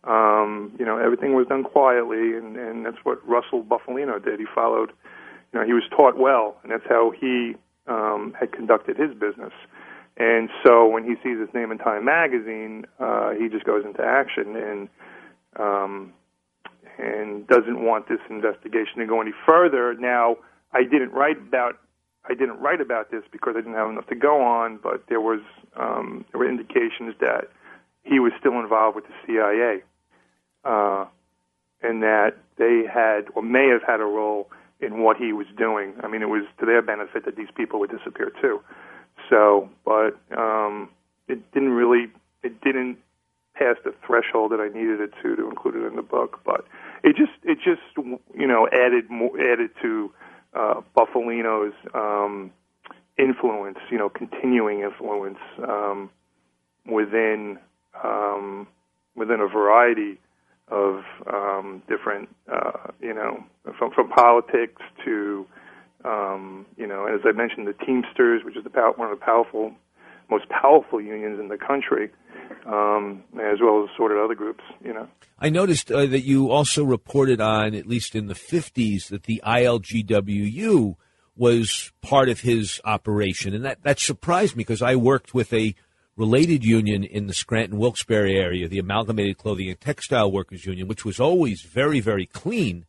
Um, 0.05 0.73
you 0.79 0.85
know, 0.85 0.99
everything 0.99 1.35
was 1.35 1.47
done 1.47 1.65
quietly, 1.65 2.37
and, 2.37 2.57
and 2.57 2.85
that's 2.85 2.99
what 3.05 3.27
Russell 3.27 3.65
Bufalino 3.65 4.23
did. 4.23 4.39
He 4.39 4.47
followed. 4.55 4.93
You 5.53 5.61
know, 5.61 5.67
he 5.67 5.73
was 5.73 5.85
taught 5.97 6.19
well, 6.19 6.57
and 6.63 6.73
that's 6.73 6.87
how 6.89 7.13
he 7.19 7.55
um, 7.87 8.35
had 8.39 8.53
conducted 8.53 8.97
his 8.97 9.15
business. 9.15 9.53
And 10.17 10.51
so 10.65 10.87
when 10.87 11.05
he 11.05 11.15
sees 11.23 11.39
his 11.39 11.49
name 11.55 11.73
in 11.73 11.79
Time 11.79 12.05
magazine, 12.05 12.85
uh, 13.01 13.31
he 13.31 13.49
just 13.49 13.65
goes 13.65 13.85
into 13.85 14.03
action 14.03 14.57
and 14.57 14.89
um, 15.59 16.12
doesn't 17.53 17.85
want 17.85 18.09
this 18.09 18.21
investigation 18.31 18.99
to 18.99 19.07
go 19.07 19.21
any 19.21 19.33
further. 19.45 19.95
Now, 19.95 20.37
I 20.73 20.85
didn't 20.85 21.13
write 21.13 21.39
about 21.39 21.79
I 22.25 22.35
didn't 22.35 22.61
write 22.61 22.81
about 22.81 23.11
this 23.11 23.25
because 23.33 23.55
I 23.57 23.61
didn't 23.61 23.75
have 23.75 23.91
enough 23.91 24.07
to 24.07 24.15
go 24.15 24.43
on, 24.43 24.79
but 24.83 25.05
there 25.09 25.21
was 25.21 25.41
um, 25.77 26.25
there 26.31 26.39
were 26.39 26.49
indications 26.49 27.15
that 27.21 27.51
he 28.05 28.21
was 28.21 28.33
still 28.39 28.59
involved 28.61 28.97
with 28.97 29.05
the 29.05 29.15
CIA, 29.27 29.83
uh, 30.65 31.05
and 31.83 32.03
that 32.03 32.37
they 32.57 32.85
had 32.93 33.27
or 33.35 33.43
may 33.43 33.69
have 33.69 33.83
had 33.87 34.01
a 34.01 34.05
role 34.05 34.49
in 34.81 35.03
what 35.03 35.17
he 35.17 35.33
was 35.33 35.47
doing. 35.59 35.95
I 36.03 36.09
mean, 36.09 36.23
it 36.23 36.29
was 36.29 36.45
to 36.61 36.67
their 36.67 36.83
benefit 36.83 37.25
that 37.25 37.37
these 37.37 37.51
people 37.55 37.81
would 37.81 37.91
disappear 37.91 38.33
too. 38.41 38.61
So, 39.29 39.69
but 39.85 40.19
um, 40.37 40.89
it 41.29 41.53
didn't 41.53 41.73
really 41.73 42.07
it 42.43 42.61
didn't 42.63 42.99
pass 43.63 43.77
the 43.85 43.95
threshold 44.07 44.53
that 44.53 44.61
I 44.61 44.69
needed 44.69 45.01
it 45.01 45.13
to 45.23 45.37
to 45.37 45.49
include 45.49 45.77
it 45.77 45.87
in 45.87 45.97
the 45.97 46.03
book. 46.03 46.41
But 46.45 46.65
it 47.05 47.17
just 47.17 47.33
it 47.45 47.59
just 47.59 47.83
you 48.35 48.47
know 48.47 48.69
added 48.73 49.11
more 49.11 49.39
added 49.41 49.71
to 49.83 50.13
uh, 50.55 50.81
Bufalino's 50.97 51.75
um, 51.95 52.51
influence, 53.19 53.79
you 53.91 53.99
know, 53.99 54.09
continuing 54.09 54.81
influence 54.81 55.39
um, 55.67 56.11
within 56.87 57.59
um, 58.03 58.67
within 59.15 59.41
a 59.41 59.47
variety 59.47 60.19
of 60.69 61.03
um, 61.33 61.83
different, 61.89 62.29
uh, 62.51 62.91
you 63.01 63.13
know, 63.13 63.45
from 63.79 63.91
from 63.93 64.09
politics 64.09 64.81
to, 65.05 65.47
um, 66.05 66.65
you 66.77 66.87
know, 66.87 67.07
as 67.07 67.21
I 67.25 67.33
mentioned, 67.33 67.67
the 67.67 67.75
Teamsters, 67.85 68.43
which 68.45 68.57
is 68.57 68.65
the 68.65 68.71
one 68.97 69.11
of 69.11 69.19
the 69.19 69.25
powerful, 69.25 69.73
most 70.31 70.49
powerful 70.49 71.01
unions 71.01 71.39
in 71.39 71.49
the 71.49 71.59
country, 71.59 72.11
um, 72.67 73.23
as 73.35 73.59
well 73.61 73.83
as 73.83 73.91
assorted 73.95 74.19
other 74.19 74.35
groups, 74.35 74.65
you 74.85 74.93
know. 74.93 75.09
I 75.39 75.49
noticed 75.51 75.91
uh, 75.91 76.07
that 76.07 76.23
you 76.23 76.51
also 76.51 76.85
reported 76.85 77.41
on, 77.41 77.75
at 77.75 77.87
least 77.87 78.15
in 78.15 78.27
the 78.27 78.35
50s, 78.35 79.09
that 79.09 79.25
the 79.25 79.43
ILGWU 79.45 80.97
was 81.37 81.93
part 82.03 82.29
of 82.29 82.41
his 82.41 82.81
operation. 82.85 83.55
And 83.55 83.65
that, 83.65 83.83
that 83.83 83.99
surprised 83.99 84.57
me 84.57 84.61
because 84.61 84.83
I 84.83 84.97
worked 84.97 85.35
with 85.35 85.53
a 85.53 85.75
related 86.17 86.65
union 86.65 87.05
in 87.05 87.27
the 87.27 87.35
Scranton 87.35 87.79
Wilkes-Barre 87.79 88.37
area, 88.37 88.69
the 88.69 88.79
Amalgamated 88.79 89.39
Clothing 89.39 89.71
and 89.71 89.81
Textile 89.81 90.31
Workers 90.31 90.67
Union, 90.67 90.87
which 90.87 91.05
was 91.05 91.19
always 91.19 91.63
very, 91.63 92.01
very 92.01 92.27
clean. 92.27 92.85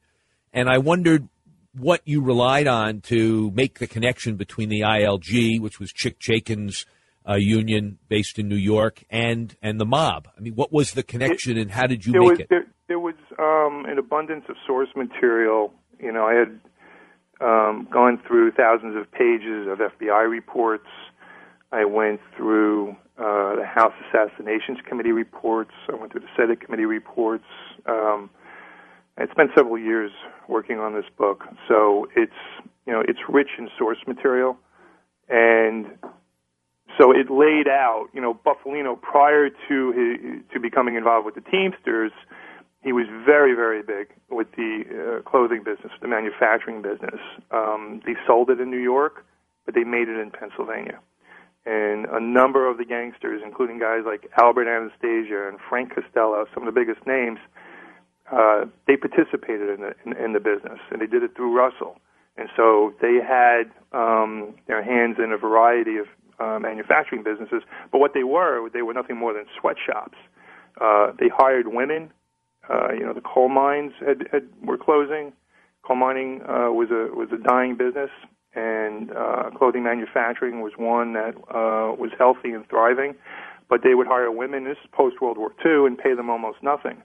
And 0.52 0.70
I 0.70 0.78
wondered 0.78 1.30
what 1.76 2.02
you 2.06 2.22
relied 2.22 2.68
on 2.68 3.02
to 3.02 3.52
make 3.52 3.80
the 3.80 3.88
connection 3.88 4.36
between 4.36 4.70
the 4.70 4.82
ILG, 4.82 5.60
which 5.60 5.80
was 5.80 5.92
Chick 5.92 6.20
Chaikin's 6.20 6.86
uh, 7.28 7.36
union 7.36 7.98
based 8.10 8.40
in 8.40 8.48
New 8.48 8.56
York, 8.56 9.04
and 9.10 9.56
and 9.62 9.80
the 9.80 9.86
mob. 9.86 10.28
I 10.38 10.42
mean, 10.42 10.54
what 10.56 10.72
was 10.72 10.92
the 10.92 11.04
connection, 11.04 11.58
and 11.58 11.72
how 11.72 11.88
did 11.88 12.06
you 12.06 12.14
make 12.14 12.22
was, 12.22 12.40
it? 12.40 12.48
There, 12.50 12.66
there 12.88 13.00
was 13.00 13.16
um, 13.40 13.86
an 13.88 13.98
abundance 13.98 14.46
of 14.50 14.56
source 14.66 14.90
material. 14.96 15.74
You 16.00 16.12
know, 16.12 16.26
I 16.26 16.34
had 16.34 16.60
um, 17.42 17.88
gone 17.92 18.22
through 18.28 18.52
thousands 18.52 18.96
of 18.96 19.12
pages 19.12 19.68
of 19.68 19.80
FBI 19.80 20.30
reports. 20.30 20.88
I 21.72 21.86
went 21.86 22.20
through 22.38 22.92
uh, 23.18 23.56
the 23.56 23.66
House 23.66 23.94
Assassinations 24.08 24.78
Committee 24.88 25.12
reports. 25.12 25.72
I 25.90 25.96
went 25.96 26.12
through 26.12 26.22
the 26.22 26.28
Senate 26.38 26.62
Committee 26.62 26.86
reports. 26.86 27.46
Um, 27.86 28.30
I 29.18 29.26
spent 29.32 29.52
several 29.56 29.78
years 29.78 30.12
working 30.48 30.80
on 30.80 30.94
this 30.94 31.06
book, 31.18 31.44
so 31.68 32.08
it's 32.16 32.32
you 32.86 32.94
know 32.94 33.02
it's 33.08 33.20
rich 33.30 33.50
in 33.58 33.70
source 33.78 34.00
material, 34.08 34.58
and 35.30 35.86
so 36.98 37.12
it 37.12 37.30
laid 37.30 37.68
out, 37.68 38.08
you 38.14 38.22
know, 38.22 38.34
Bufalino 38.46 39.00
prior 39.00 39.50
to 39.50 39.92
his, 39.92 40.42
to 40.54 40.60
becoming 40.60 40.96
involved 40.96 41.26
with 41.26 41.36
the 41.36 41.42
Teamsters, 41.42 42.12
he 42.84 42.92
was 42.92 43.08
very, 43.26 43.54
very 43.54 43.82
big 43.82 44.10
with 44.30 44.52
the 44.58 44.84
uh, 44.84 45.30
clothing 45.30 45.64
business, 45.64 45.92
the 46.02 46.08
manufacturing 46.08 46.82
business. 46.82 47.20
Um, 47.52 48.02
they 48.06 48.16
sold 48.28 48.50
it 48.50 48.60
in 48.60 48.70
New 48.70 48.82
York, 48.82 49.26
but 49.66 49.74
they 49.74 49.84
made 49.86 50.10
it 50.10 50.20
in 50.20 50.32
Pennsylvania. 50.32 51.00
And 51.66 52.06
a 52.08 52.20
number 52.20 52.70
of 52.70 52.78
the 52.78 52.84
gangsters, 52.84 53.42
including 53.46 53.80
guys 53.80 54.02
like 54.06 54.30
Albert 54.38 54.68
Anastasia 54.68 55.48
and 55.48 55.58
Frank 55.70 55.96
Costello, 55.96 56.46
some 56.54 56.68
of 56.68 56.74
the 56.74 56.78
biggest 56.78 57.08
names, 57.08 57.40
uh, 58.32 58.66
they 58.86 58.98
participated 58.98 59.70
in 59.70 59.82
the 59.82 59.96
in, 60.06 60.26
in 60.26 60.34
the 60.34 60.40
business, 60.40 60.80
and 60.92 61.02
they 61.02 61.08
did 61.08 61.24
it 61.24 61.36
through 61.36 61.56
Russell. 61.56 61.98
And 62.36 62.50
so 62.58 62.94
they 63.02 63.20
had 63.26 63.72
um, 63.92 64.56
their 64.68 64.84
hands 64.84 65.18
in 65.24 65.32
a 65.32 65.38
variety 65.38 65.98
of 65.98 66.08
uh, 66.40 66.60
manufacturing 66.60 67.24
businesses. 67.24 67.64
But 67.92 68.00
what 68.00 68.14
they 68.14 68.24
were, 68.24 68.70
they 68.70 68.82
were 68.82 68.94
nothing 68.94 69.18
more 69.18 69.34
than 69.34 69.46
sweatshops. 69.60 70.18
Uh, 70.80 71.12
they 71.20 71.30
hired 71.30 71.68
women. 71.68 72.12
Uh, 72.70 72.94
you 72.94 73.06
know, 73.06 73.14
the 73.14 73.22
coal 73.22 73.50
mines 73.50 73.94
had, 74.06 74.28
had 74.32 74.48
were 74.64 74.78
closing. 74.78 75.34
Coal 75.84 75.98
mining 75.98 76.42
uh, 76.44 76.72
was 76.72 76.90
a 76.92 77.14
was 77.14 77.28
a 77.34 77.38
dying 77.38 77.76
business, 77.76 78.10
and 78.56 79.12
uh, 79.12 79.50
clothing 79.58 79.84
manufacturing 79.84 80.62
was 80.62 80.72
one 80.78 81.14
that 81.14 81.36
uh, 81.50 81.94
was 81.94 82.12
healthy 82.18 82.52
and 82.52 82.68
thriving. 82.70 83.16
But 83.70 83.82
they 83.84 83.96
would 83.96 84.08
hire 84.08 84.32
women. 84.32 84.64
This 84.64 84.78
is 84.84 84.90
post 84.94 85.22
World 85.22 85.38
War 85.38 85.52
II, 85.66 85.88
and 85.88 85.98
pay 85.98 86.14
them 86.16 86.30
almost 86.30 86.64
nothing. 86.64 87.02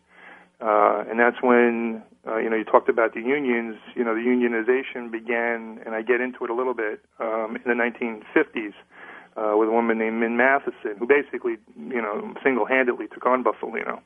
Uh, 0.61 1.05
and 1.09 1.19
that's 1.19 1.43
when 1.43 2.03
uh, 2.27 2.37
you 2.39 2.49
know 2.51 2.57
you 2.57 2.65
talked 2.65 2.89
about 2.89 3.15
the 3.15 3.21
unions. 3.21 3.77
You 3.97 4.05
know, 4.05 4.15
the 4.15 4.21
unionization 4.21 5.11
began, 5.11 5.81
and 5.85 5.95
I 5.95 6.03
get 6.03 6.21
into 6.21 6.45
it 6.45 6.51
a 6.51 6.55
little 6.55 6.75
bit 6.75 7.01
um, 7.19 7.57
in 7.57 7.67
the 7.67 7.75
1950s 7.75 8.75
uh, 9.39 9.57
with 9.57 9.69
a 9.69 9.73
woman 9.73 9.99
named 9.99 10.19
Min 10.19 10.37
Matheson, 10.37 10.97
who 10.99 11.07
basically, 11.07 11.57
you 11.77 12.03
know, 12.03 12.35
single-handedly 12.43 13.07
took 13.15 13.25
on 13.27 13.45
Bufalino. 13.45 14.01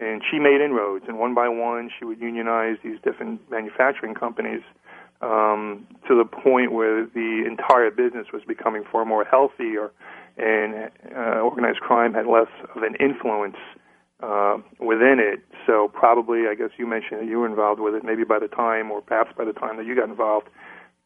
And 0.00 0.22
she 0.30 0.38
made 0.38 0.60
inroads, 0.60 1.04
and 1.08 1.18
one 1.18 1.34
by 1.34 1.48
one, 1.48 1.90
she 1.96 2.04
would 2.04 2.20
unionize 2.20 2.76
these 2.84 2.98
different 3.02 3.40
manufacturing 3.50 4.14
companies 4.14 4.62
um, 5.20 5.86
to 6.06 6.16
the 6.16 6.24
point 6.24 6.72
where 6.72 7.04
the 7.06 7.44
entire 7.46 7.90
business 7.90 8.28
was 8.32 8.42
becoming 8.46 8.84
far 8.90 9.04
more 9.04 9.24
healthier, 9.24 9.90
and 10.36 10.90
uh, 11.16 11.40
organized 11.40 11.80
crime 11.80 12.14
had 12.14 12.26
less 12.26 12.52
of 12.76 12.82
an 12.84 12.94
influence 13.00 13.56
uh, 14.22 14.58
within 14.78 15.18
it. 15.18 15.40
So 15.66 15.90
probably, 15.92 16.46
I 16.48 16.54
guess 16.54 16.70
you 16.78 16.86
mentioned 16.86 17.20
that 17.20 17.26
you 17.26 17.38
were 17.40 17.46
involved 17.48 17.80
with 17.80 17.94
it. 17.94 18.04
Maybe 18.04 18.24
by 18.24 18.38
the 18.38 18.48
time, 18.48 18.90
or 18.92 19.00
perhaps 19.02 19.32
by 19.36 19.44
the 19.44 19.52
time 19.52 19.76
that 19.78 19.86
you 19.86 19.96
got 19.96 20.08
involved, 20.08 20.48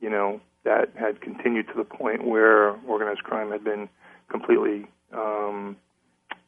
you 0.01 0.11
know, 0.11 0.41
that 0.65 0.91
had 0.95 1.21
continued 1.21 1.67
to 1.69 1.75
the 1.77 1.85
point 1.85 2.27
where 2.27 2.71
organized 2.87 3.23
crime 3.23 3.51
had 3.51 3.65
been 3.65 3.89
completely 4.31 4.87
um, 5.13 5.77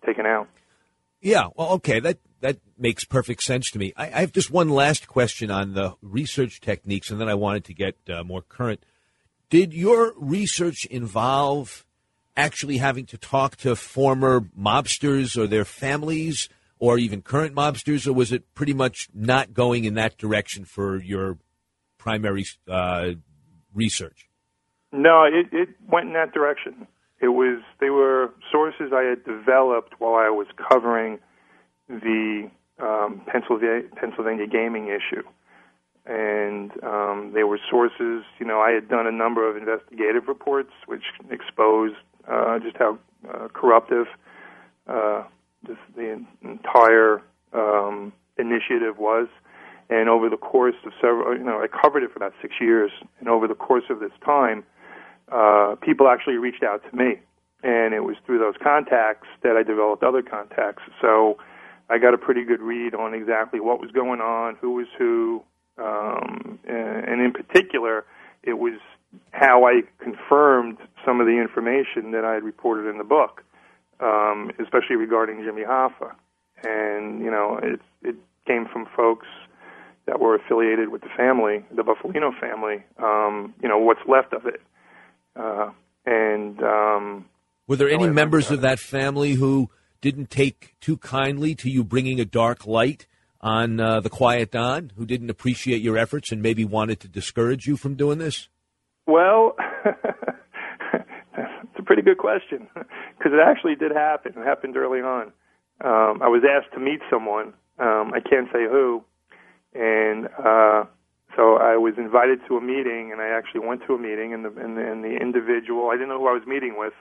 taken 0.07 0.27
out. 0.27 0.49
Yeah, 1.21 1.49
well, 1.57 1.71
okay, 1.73 2.01
that 2.01 2.19
that 2.41 2.59
makes 2.79 3.05
perfect 3.05 3.43
sense 3.43 3.71
to 3.71 3.79
me. 3.79 3.95
I, 3.97 4.07
I 4.07 4.21
have 4.21 4.33
just 4.33 4.51
one 4.51 4.69
last 4.69 5.09
question 5.09 5.51
on 5.51 5.73
the 5.73 5.95
research 6.03 6.61
techniques, 6.61 7.11
and 7.11 7.19
then 7.21 7.29
I 7.29 7.35
wanted 7.35 7.65
to 7.65 7.75
get 7.75 7.97
uh, 8.09 8.23
more 8.23 8.43
current. 8.43 8.85
Did 9.49 9.73
your 9.73 10.13
research 10.19 10.85
involve 10.87 11.87
actually 12.37 12.79
having 12.79 13.07
to 13.07 13.17
talk 13.17 13.57
to 13.57 13.77
former 13.77 14.41
mobsters 14.41 15.37
or 15.37 15.47
their 15.47 15.65
families, 15.65 16.49
or 16.79 16.99
even 16.99 17.23
current 17.23 17.55
mobsters, 17.55 18.07
or 18.07 18.13
was 18.13 18.33
it 18.33 18.55
pretty 18.55 18.75
much 18.75 19.09
not 19.15 19.55
going 19.55 19.85
in 19.85 19.95
that 19.95 20.19
direction 20.19 20.65
for 20.65 21.01
your 21.01 21.39
primary 21.97 22.45
uh, 22.69 23.13
research? 23.75 24.29
No, 24.93 25.25
it, 25.25 25.47
it 25.53 25.69
went 25.89 26.07
in 26.07 26.13
that 26.15 26.33
direction. 26.33 26.87
It 27.21 27.29
was 27.29 27.63
they 27.81 27.91
were 27.91 28.31
sources 28.53 28.93
I 28.95 29.03
had 29.03 29.25
developed 29.25 29.95
while 29.99 30.15
I 30.15 30.31
was 30.31 30.47
covering 30.71 31.19
the 31.89 32.51
um, 32.79 33.23
Pennsylvania, 33.27 33.89
Pennsylvania 33.97 34.47
gaming 34.47 34.89
issue, 34.89 35.23
and 36.07 36.71
um, 36.83 37.33
they 37.35 37.45
were 37.45 37.59
sources. 37.71 38.25
You 38.39 38.47
know, 38.47 38.61
I 38.61 38.73
had 38.73 38.89
done 38.89 39.07
a 39.07 39.13
number 39.13 39.49
of 39.49 39.57
investigative 39.57 40.29
reports 40.29 40.71
which 40.87 41.03
exposed 41.31 41.97
uh, 42.31 42.59
just 42.59 42.77
how 42.77 42.99
uh, 43.33 43.49
corruptive 43.49 44.07
uh, 44.87 45.25
this, 45.67 45.79
the 45.97 46.25
entire 46.43 47.23
um, 47.53 48.13
initiative 48.39 48.99
was. 48.99 49.29
And 49.91 50.09
over 50.09 50.31
the 50.31 50.37
course 50.37 50.77
of 50.87 50.93
several, 51.01 51.37
you 51.37 51.45
know, 51.45 51.61
I 51.63 51.67
covered 51.69 52.03
it 52.03 52.11
for 52.11 52.17
about 52.17 52.33
six 52.41 52.55
years. 52.61 52.91
And 53.21 53.29
over 53.29 53.47
the 53.47 53.55
course 53.55 53.85
of 53.91 54.01
this 54.01 54.13
time, 54.25 54.65
uh, 55.31 55.77
people 55.81 56.09
actually 56.09 56.37
reached 56.37 56.63
out 56.63 56.83
to 56.91 56.97
me, 56.97 57.21
and 57.63 57.95
it 57.95 58.05
was 58.05 58.17
through 58.25 58.39
those 58.39 58.55
contacts 58.63 59.29
that 59.43 59.57
I 59.57 59.63
developed 59.63 60.03
other 60.03 60.23
contacts. 60.23 60.83
So 61.01 61.39
I 61.91 61.99
got 61.99 62.15
a 62.15 62.19
pretty 62.19 62.45
good 62.45 62.61
read 62.61 62.95
on 62.95 63.15
exactly 63.15 63.61
what 63.61 63.81
was 63.81 63.91
going 63.91 64.21
on, 64.21 64.57
who 64.61 64.73
was 64.73 64.87
who, 64.99 65.43
um, 65.79 66.59
and, 66.67 67.21
in 67.21 67.33
particular, 67.33 68.05
it 68.43 68.59
was 68.59 68.75
how 69.33 69.67
I 69.67 69.83
confirmed 69.99 70.79
some 71.05 71.21
of 71.21 71.27
the 71.27 71.39
information 71.41 72.11
that 72.13 72.25
I 72.25 72.35
had 72.35 72.43
reported 72.43 72.89
in 72.89 72.99
the 72.99 73.05
book, 73.05 73.43
um, 74.01 74.51
especially 74.59 74.97
regarding 74.97 75.43
Jimmy 75.45 75.63
Hoffa. 75.63 76.13
And 76.63 77.21
you 77.23 77.31
know, 77.31 77.59
it 77.63 77.81
it 78.03 78.17
came 78.47 78.67
from 78.67 78.87
folks 78.97 79.27
that 80.07 80.21
were 80.21 80.35
affiliated 80.35 80.91
with 80.91 81.01
the 81.01 81.09
family, 81.17 81.65
the 81.75 81.83
Bufalino 81.83 82.39
family. 82.39 82.85
Um, 83.03 83.55
you 83.63 83.69
know, 83.69 83.79
what's 83.79 84.01
left 84.07 84.33
of 84.33 84.47
it. 84.47 84.61
Uh, 85.37 85.71
and 86.07 86.63
um, 86.63 87.25
were 87.67 87.77
there 87.77 87.89
any 87.89 88.09
members 88.09 88.51
of 88.51 88.61
that 88.61 88.79
family 88.79 89.33
who 89.33 89.71
didn't 90.01 90.31
take 90.31 90.75
too 90.81 90.99
kindly 90.99 91.55
to 91.55 91.71
you 91.71 91.83
bringing 91.83 92.21
a 92.21 92.25
dark 92.25 92.67
light 92.67 93.07
on 93.41 93.81
uh, 93.81 94.01
the 94.01 94.11
Quiet 94.11 94.51
Don, 94.51 94.93
who 94.97 95.07
didn't 95.07 95.31
appreciate 95.31 95.83
your 95.83 95.97
efforts 95.97 96.31
and 96.31 96.43
maybe 96.43 96.65
wanted 96.65 97.01
to 97.01 97.09
discourage 97.09 97.67
you 97.67 97.77
from 97.77 97.95
doing 97.95 98.19
this? 98.19 98.49
Well, 99.07 99.57
it's 100.95 101.79
a 101.79 101.83
pretty 101.83 102.03
good 102.03 102.19
question 102.19 102.69
because 102.75 103.33
it 103.33 103.41
actually 103.43 103.75
did 103.77 103.93
happen. 103.93 104.33
It 104.37 104.45
happened 104.45 104.77
early 104.77 105.01
on. 105.01 105.33
Um, 105.83 106.23
I 106.23 106.29
was 106.29 106.43
asked 106.49 106.73
to 106.75 106.81
meet 106.81 107.01
someone. 107.11 107.55
Um, 107.79 108.13
I 108.15 108.21
can't 108.21 108.49
say 108.53 108.65
who, 108.65 109.05
and 109.75 110.27
uh, 110.39 110.85
so 111.37 111.59
I 111.59 111.77
was 111.77 111.95
invited 111.99 112.41
to 112.49 112.57
a 112.57 112.61
meeting, 112.61 113.11
and 113.11 113.21
I 113.21 113.29
actually 113.29 113.67
went 113.67 113.83
to 113.87 113.95
a 113.95 113.99
meeting, 113.99 114.33
and 114.33 114.45
the 114.45 114.53
and 114.55 114.77
the, 114.77 114.87
and 114.87 115.03
the 115.03 115.17
individual 115.21 115.91
I 115.91 115.95
didn't 115.95 116.09
know 116.09 116.21
who 116.21 116.29
I 116.29 116.33
was 116.39 116.47
meeting 116.47 116.77
with, 116.79 116.95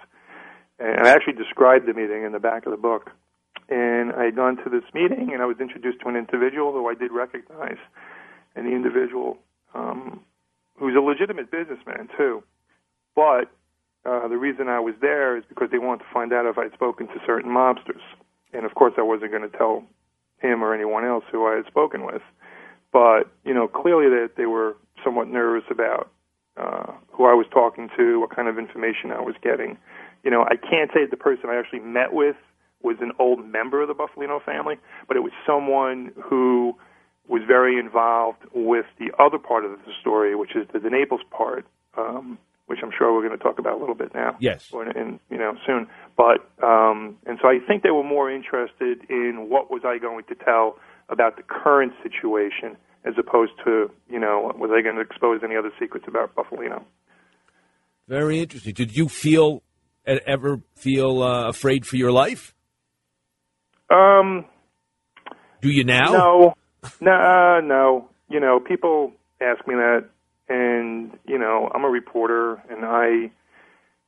and 0.80 1.06
I 1.06 1.12
actually 1.12 1.34
described 1.34 1.88
the 1.88 1.94
meeting 1.94 2.24
in 2.24 2.32
the 2.32 2.40
back 2.40 2.66
of 2.66 2.72
the 2.72 2.82
book. 2.82 3.12
And 3.70 4.12
I 4.14 4.26
had 4.26 4.36
gone 4.36 4.58
to 4.58 4.70
this 4.70 4.84
meeting, 4.94 5.32
and 5.32 5.42
I 5.42 5.46
was 5.46 5.58
introduced 5.62 6.02
to 6.02 6.10
an 6.10 6.16
individual 6.18 6.74
who 6.74 6.90
I 6.90 6.96
did 6.96 7.12
recognize, 7.12 7.78
and 8.56 8.66
the 8.66 8.72
individual, 8.76 9.38
um, 9.74 10.20
who's 10.78 10.96
a 10.96 11.00
legitimate 11.00 11.50
businessman 11.50 12.10
too, 12.18 12.44
but 13.16 13.54
uh, 14.06 14.28
the 14.28 14.38
reason 14.38 14.68
I 14.68 14.80
was 14.80 14.96
there 15.00 15.38
is 15.38 15.44
because 15.48 15.70
they 15.72 15.78
wanted 15.78 16.04
to 16.04 16.10
find 16.12 16.34
out 16.34 16.46
if 16.46 16.58
I'd 16.58 16.74
spoken 16.74 17.08
to 17.08 17.14
certain 17.26 17.50
mobsters, 17.50 18.04
and 18.52 18.66
of 18.66 18.74
course 18.76 18.94
I 18.98 19.02
wasn't 19.02 19.32
going 19.32 19.50
to 19.50 19.58
tell 19.58 19.86
him 20.40 20.64
or 20.64 20.74
anyone 20.74 21.06
else 21.06 21.24
who 21.32 21.48
I 21.48 21.56
had 21.56 21.66
spoken 21.68 22.06
with 22.06 22.22
but 22.94 23.32
you 23.44 23.54
know 23.54 23.68
clearly 23.68 24.08
that 24.10 24.32
they 24.38 24.46
were 24.46 24.78
somewhat 25.04 25.28
nervous 25.28 25.66
about 25.70 26.10
uh, 26.56 26.94
who 27.12 27.26
I 27.26 27.34
was 27.34 27.48
talking 27.52 27.90
to, 27.98 28.20
what 28.20 28.34
kind 28.34 28.48
of 28.48 28.58
information 28.58 29.12
I 29.12 29.22
was 29.22 29.36
getting. 29.42 29.78
You 30.24 30.32
know, 30.32 30.44
I 30.44 30.56
can't 30.56 30.92
say 30.94 31.02
that 31.02 31.12
the 31.12 31.18
person 31.18 31.50
I 31.50 31.56
actually 31.56 31.80
met 31.80 32.14
with 32.14 32.36
was 32.82 32.98
an 33.02 33.12
old 33.20 33.46
member 33.46 33.82
of 33.82 33.88
the 33.88 33.96
Bufalino 33.96 34.44
family, 34.44 34.76
but 35.08 35.18
it 35.18 35.22
was 35.22 35.32
someone 35.46 36.12
who 36.22 36.76
was 37.28 37.42
very 37.48 37.80
involved 37.80 38.44
with 38.54 38.86
the 39.00 39.12
other 39.18 39.40
part 39.40 39.66
of 39.66 39.72
the 39.72 39.92
story, 40.02 40.36
which 40.36 40.56
is 40.56 40.68
the, 40.74 40.80
De 40.80 40.90
Naples 40.90 41.22
part, 41.32 41.66
um, 41.98 42.38
which 42.68 42.80
I'm 42.84 42.92
sure 42.96 43.14
we're 43.14 43.26
going 43.26 43.38
to 43.38 43.44
talk 43.44 43.60
about 43.60 43.78
a 43.78 43.80
little 43.80 43.96
bit 43.96 44.14
now. 44.14 44.36
Yes. 44.40 44.70
Or 44.72 44.86
in, 44.86 44.98
in 44.98 45.20
you 45.30 45.38
know 45.38 45.56
soon. 45.66 45.88
But 46.18 46.50
um, 46.62 47.18
and 47.26 47.40
so 47.42 47.48
I 47.48 47.60
think 47.66 47.84
they 47.84 47.92
were 47.92 48.04
more 48.04 48.30
interested 48.30 49.00
in 49.10 49.48
what 49.50 49.72
was 49.72 49.84
I 49.86 49.98
going 49.98 50.26
to 50.26 50.36
tell 50.36 50.78
about 51.14 51.38
the 51.38 51.44
current 51.44 51.94
situation 52.04 52.76
as 53.06 53.14
opposed 53.18 53.54
to, 53.66 53.90
you 54.10 54.20
know, 54.20 54.52
were 54.58 54.68
they 54.68 54.82
going 54.82 54.96
to 54.96 55.02
expose 55.02 55.42
any 55.44 55.56
other 55.56 55.72
secrets 55.80 56.06
about 56.08 56.36
Bufalino? 56.36 56.84
Very 58.08 58.40
interesting. 58.40 58.74
Did 58.74 58.96
you 58.96 59.08
feel 59.08 59.64
ever 60.06 60.62
feel 60.76 61.22
uh, 61.22 61.48
afraid 61.48 61.86
for 61.86 61.96
your 61.96 62.12
life? 62.12 62.54
Um, 63.90 64.46
do 65.62 65.70
you 65.70 65.84
now? 65.84 66.12
No, 66.12 66.54
no, 67.00 67.12
uh, 67.12 67.62
no. 67.62 68.10
You 68.30 68.40
know, 68.40 68.60
people 68.60 69.14
ask 69.42 69.66
me 69.68 69.76
that, 69.76 70.10
and 70.50 71.12
you 71.26 71.38
know, 71.38 71.70
I'm 71.74 71.84
a 71.84 71.90
reporter, 71.90 72.62
and 72.70 72.84
I 72.84 73.32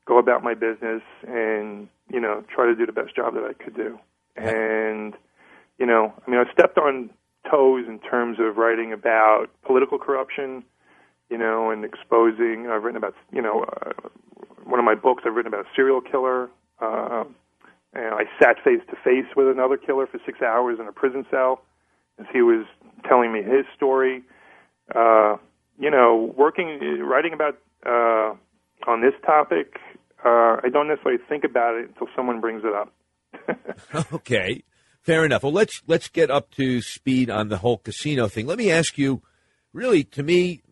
go 0.05 0.17
about 0.17 0.43
my 0.43 0.53
business, 0.53 1.01
and 1.27 1.87
you 2.09 2.19
know, 2.19 2.43
try 2.53 2.65
to 2.65 2.75
do 2.75 2.85
the 2.85 2.91
best 2.91 3.15
job 3.15 3.33
that 3.35 3.43
I 3.43 3.53
could 3.53 3.75
do. 3.75 3.97
And 4.35 5.13
you 5.79 5.85
know, 5.85 6.13
I 6.25 6.29
mean, 6.29 6.39
I 6.39 6.51
stepped 6.51 6.77
on 6.77 7.09
toes 7.49 7.85
in 7.87 7.99
terms 7.99 8.37
of 8.39 8.57
writing 8.57 8.93
about 8.93 9.47
political 9.65 9.97
corruption, 9.97 10.63
you 11.29 11.37
know, 11.37 11.69
and 11.69 11.83
exposing. 11.83 12.67
I've 12.69 12.83
written 12.83 12.97
about, 12.97 13.15
you 13.31 13.41
know, 13.41 13.63
uh, 13.63 14.09
one 14.63 14.79
of 14.79 14.85
my 14.85 14.95
books. 14.95 15.23
I've 15.25 15.33
written 15.33 15.53
about 15.53 15.65
a 15.65 15.69
serial 15.75 16.01
killer. 16.01 16.49
Uh, 16.79 17.25
and 17.93 18.13
I 18.13 18.23
sat 18.41 18.57
face 18.63 18.81
to 18.89 18.95
face 19.03 19.31
with 19.35 19.47
another 19.47 19.77
killer 19.77 20.05
for 20.07 20.19
six 20.25 20.41
hours 20.41 20.79
in 20.79 20.87
a 20.87 20.91
prison 20.91 21.25
cell 21.31 21.61
as 22.19 22.25
he 22.31 22.41
was 22.41 22.65
telling 23.07 23.31
me 23.31 23.41
his 23.41 23.65
story. 23.75 24.23
Uh, 24.93 25.37
you 25.79 25.89
know, 25.89 26.33
working, 26.37 26.79
writing 27.01 27.33
about 27.33 27.57
uh, 27.85 28.33
on 28.89 29.01
this 29.01 29.13
topic, 29.25 29.77
uh, 30.25 30.57
I 30.63 30.69
don't 30.71 30.87
necessarily 30.87 31.21
think 31.29 31.43
about 31.43 31.75
it 31.75 31.89
until 31.89 32.07
someone 32.15 32.41
brings 32.41 32.63
it 32.65 32.73
up. 32.73 32.93
okay. 34.13 34.63
Fair 35.05 35.23
enough. 35.23 35.43
Well, 35.43 35.51
let's 35.51 35.83
let's 35.85 36.07
get 36.07 36.31
up 36.31 36.49
to 36.55 36.81
speed 36.81 37.29
on 37.29 37.49
the 37.49 37.57
whole 37.57 37.77
casino 37.77 38.27
thing. 38.27 38.47
Let 38.47 38.57
me 38.57 38.71
ask 38.71 38.97
you, 38.97 39.21
really, 39.71 40.03
to 40.03 40.23
me, 40.23 40.63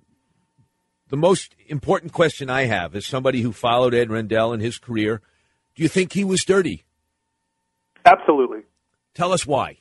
the 1.09 1.17
most 1.17 1.55
important 1.67 2.13
question 2.13 2.49
I 2.49 2.63
have 2.63 2.95
is 2.95 3.05
somebody 3.05 3.41
who 3.41 3.51
followed 3.51 3.93
Ed 3.93 4.09
Rendell 4.09 4.51
in 4.51 4.59
his 4.59 4.79
career. 4.79 5.21
Do 5.75 5.83
you 5.83 5.87
think 5.87 6.13
he 6.13 6.23
was 6.23 6.43
dirty? 6.43 6.83
Absolutely. 8.05 8.61
Tell 9.13 9.31
us 9.31 9.45
why. 9.45 9.77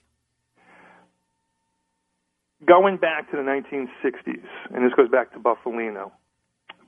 Going 2.67 2.99
back 2.99 3.31
to 3.31 3.39
the 3.39 3.43
1960s, 3.43 4.45
and 4.75 4.85
this 4.85 4.93
goes 4.95 5.09
back 5.09 5.33
to 5.33 5.39
Bufalino. 5.39 6.13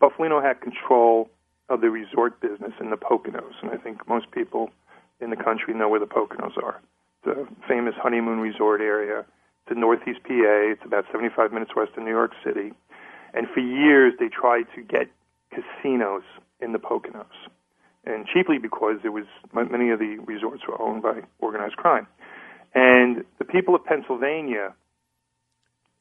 Bufalino 0.03 0.43
had 0.43 0.61
control 0.61 1.31
of 1.71 1.81
the 1.81 1.89
resort 1.89 2.43
business 2.43 2.73
in 2.79 2.91
the 2.91 2.97
Poconos, 2.97 3.55
and 3.63 3.71
I 3.71 3.79
think 3.79 4.07
most 4.07 4.31
people 4.33 4.69
in 5.19 5.31
the 5.31 5.37
country 5.37 5.73
know 5.73 5.89
where 5.89 5.99
the 5.99 6.07
Poconos 6.07 6.63
are 6.63 6.83
the 7.25 7.47
famous 7.69 7.95
honeymoon 7.97 8.41
resort 8.41 8.81
area 8.81 9.25
to 9.69 9.79
northeast 9.79 10.21
PA. 10.25 10.73
It's 10.73 10.83
about 10.85 11.05
75 11.11 11.53
minutes 11.53 11.73
west 11.75 11.93
of 11.97 12.03
New 12.03 12.11
York 12.11 12.33
City. 12.45 12.73
And 13.33 13.47
for 13.53 13.61
years, 13.61 14.15
they 14.19 14.29
tried 14.29 14.65
to 14.77 14.83
get 14.83 15.09
casinos 15.51 16.23
in 16.61 16.73
the 16.73 16.79
Poconos, 16.79 17.27
and 18.05 18.27
chiefly 18.27 18.59
because 18.59 18.99
it 19.05 19.11
was 19.11 19.25
many 19.53 19.91
of 19.91 19.99
the 19.99 20.19
resorts 20.25 20.63
were 20.69 20.81
owned 20.81 21.03
by 21.03 21.21
organized 21.41 21.77
crime. 21.77 22.07
And 22.75 23.25
the 23.39 23.45
people 23.45 23.75
of 23.75 23.85
Pennsylvania 23.85 24.75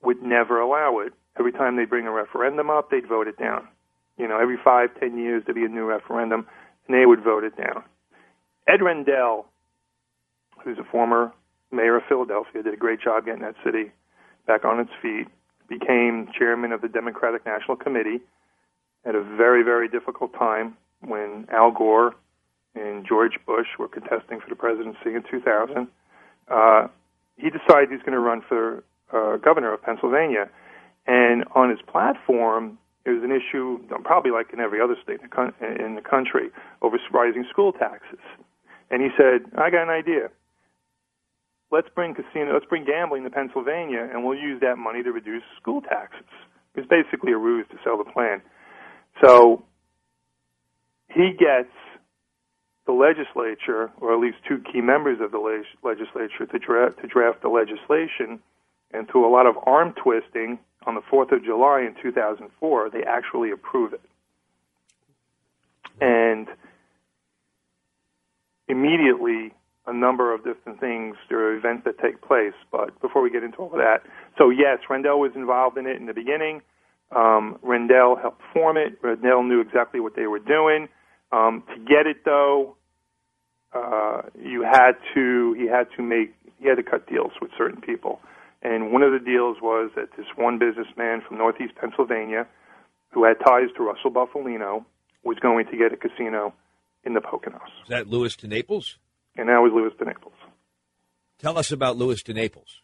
would 0.02 0.22
never 0.22 0.60
allow 0.60 1.00
it. 1.00 1.14
Every 1.40 1.52
time 1.52 1.76
they 1.76 1.86
bring 1.86 2.06
a 2.06 2.12
referendum 2.12 2.70
up, 2.70 2.92
they'd 2.92 3.08
vote 3.08 3.28
it 3.28 3.38
down. 3.38 3.68
You 4.18 4.28
know, 4.28 4.40
every 4.40 4.58
five, 4.64 4.90
ten 5.00 5.18
years 5.18 5.44
there'd 5.46 5.56
be 5.56 5.66
a 5.66 5.70
new 5.70 5.86
referendum, 5.86 6.46
and 6.88 6.96
they 6.96 7.06
would 7.06 7.24
vote 7.24 7.44
it 7.44 7.58
down. 7.58 7.84
Ed 8.68 8.82
Rendell 8.82 9.48
who's 10.64 10.78
a 10.78 10.84
former 10.84 11.32
mayor 11.72 11.98
of 11.98 12.04
Philadelphia, 12.08 12.64
did 12.64 12.74
a 12.74 12.78
great 12.78 13.02
job 13.02 13.26
getting 13.26 13.42
that 13.42 13.56
city 13.64 13.92
back 14.48 14.66
on 14.66 14.80
its 14.80 14.92
feet, 15.02 15.28
became 15.68 16.28
chairman 16.38 16.72
of 16.72 16.82
the 16.82 16.88
Democratic 16.88 17.46
National 17.46 17.76
Committee 17.76 18.22
at 19.06 19.16
a 19.16 19.22
very, 19.22 19.64
very 19.64 19.88
difficult 19.88 20.34
time 20.34 20.78
when 21.02 21.48
Al 21.52 21.72
Gore 21.72 22.16
and 22.76 23.06
George 23.08 23.38
Bush 23.46 23.68
were 23.78 23.88
contesting 23.88 24.40
for 24.40 24.50
the 24.50 24.56
presidency 24.56 25.16
in 25.16 25.24
2000. 25.30 25.88
Uh, 26.48 26.88
he 27.38 27.50
decided 27.50 27.90
he's 27.90 28.02
going 28.02 28.14
to 28.14 28.20
run 28.20 28.42
for 28.48 28.84
uh, 29.12 29.38
governor 29.38 29.74
of 29.74 29.82
Pennsylvania. 29.82 30.50
And 31.06 31.44
on 31.56 31.70
his 31.70 31.80
platform, 31.86 32.78
it 33.06 33.10
was 33.10 33.24
an 33.24 33.32
issue, 33.32 33.80
probably 34.04 34.32
like 34.32 34.54
in 34.54 34.60
every 34.60 34.80
other 34.80 34.96
state 35.04 35.20
in 35.22 35.96
the 35.96 36.02
country, 36.02 36.50
over 36.82 36.98
rising 37.12 37.46
school 37.50 37.74
taxes. 37.74 38.20
And 38.90 39.02
he 39.02 39.10
said, 39.18 39.52
I 39.58 39.70
got 39.70 39.84
an 39.84 39.90
idea 39.90 40.30
let's 41.74 41.90
bring 41.96 42.14
casino, 42.14 42.54
let's 42.54 42.68
bring 42.68 42.86
gambling 42.86 43.24
to 43.24 43.32
Pennsylvania, 43.32 44.08
and 44.14 44.24
we'll 44.24 44.38
use 44.38 44.62
that 44.62 44.78
money 44.78 45.02
to 45.02 45.12
reduce 45.12 45.42
school 45.60 45.82
taxes. 45.82 46.30
It's 46.76 46.88
basically 46.88 47.32
a 47.34 47.38
ruse 47.38 47.66
to 47.72 47.78
sell 47.84 47.98
the 47.98 48.10
plan. 48.10 48.42
So 49.22 49.66
he 51.10 51.32
gets 51.32 51.74
the 52.86 52.92
legislature, 52.92 53.92
or 54.00 54.14
at 54.14 54.20
least 54.20 54.38
two 54.48 54.62
key 54.72 54.82
members 54.82 55.20
of 55.20 55.32
the 55.32 55.40
leg- 55.40 55.66
legislature, 55.84 56.46
to 56.46 56.60
draft 56.60 57.00
to 57.02 57.08
draft 57.08 57.42
the 57.42 57.50
legislation, 57.50 58.40
and 58.92 59.10
through 59.10 59.28
a 59.28 59.32
lot 59.32 59.48
of 59.48 59.56
arm 59.66 59.94
twisting 59.94 60.60
on 60.86 60.94
the 60.94 61.02
4th 61.02 61.32
of 61.32 61.44
July 61.44 61.82
in 61.82 61.96
2004, 62.02 62.90
they 62.92 63.04
actually 63.04 63.52
approve 63.52 63.94
it. 63.94 64.02
And 66.02 66.48
immediately, 68.68 69.54
a 69.86 69.94
number 69.94 70.34
of 70.34 70.44
different 70.44 70.80
things, 70.80 71.16
there 71.30 71.40
are 71.40 71.56
events 71.56 71.84
that 71.86 72.00
take 72.00 72.22
place. 72.22 72.54
But 72.72 73.00
before 73.02 73.22
we 73.22 73.30
get 73.30 73.44
into 73.44 73.58
all 73.58 73.68
of 73.68 73.78
that, 73.78 74.04
so 74.38 74.50
yes, 74.50 74.80
Rendell 74.90 75.20
was 75.20 75.32
involved 75.36 75.78
in 75.78 75.86
it 75.88 75.98
in 75.98 76.06
the 76.06 76.14
beginning. 76.14 76.62
Um, 77.16 77.60
Rendell 77.62 78.16
helped 78.16 78.42
form 78.54 78.78
it. 78.78 78.98
Rendell 79.02 79.44
knew 79.44 79.62
exactly 79.62 80.00
what 80.00 80.16
they 80.16 80.28
were 80.28 80.40
doing. 80.40 80.88
Um, 81.32 81.64
to 81.74 81.80
get 81.80 82.08
it 82.08 82.24
though, 82.26 82.76
uh, 83.74 84.22
you 84.40 84.62
had 84.64 84.94
to 85.16 85.56
he 85.58 85.68
had 85.68 85.88
to 85.98 86.04
make 86.04 86.34
he 86.60 86.68
had 86.68 86.76
to 86.76 86.84
cut 86.84 87.08
deals 87.08 87.32
with 87.42 87.52
certain 87.58 87.82
people, 87.82 88.20
and 88.62 88.94
one 88.94 89.02
of 89.02 89.12
the 89.12 89.20
deals 89.20 89.58
was 89.62 89.92
that 89.96 90.10
this 90.16 90.28
one 90.36 90.60
businessman 90.60 91.22
from 91.28 91.38
Northeast 91.38 91.74
Pennsylvania, 91.76 92.48
who 93.12 93.26
had 93.26 93.36
ties 93.44 93.70
to 93.78 93.84
Russell 93.84 94.12
Bufalino, 94.12 94.86
was 95.24 95.38
going 95.40 95.66
to 95.66 95.78
get 95.78 95.92
a 95.92 95.98
casino 95.98 96.54
in 97.04 97.14
the 97.14 97.20
Poconos, 97.20 97.68
Is 97.84 97.90
that 97.90 98.08
Louis 98.08 98.36
de 98.36 98.48
Naples? 98.48 98.98
And 99.38 99.50
that 99.50 99.60
was 99.60 99.72
Louis 99.74 99.92
de 99.98 100.06
Naples. 100.06 100.34
Tell 101.40 101.58
us 101.58 101.72
about 101.72 101.98
Louis 101.98 102.22
de 102.24 102.34
Naples. 102.34 102.82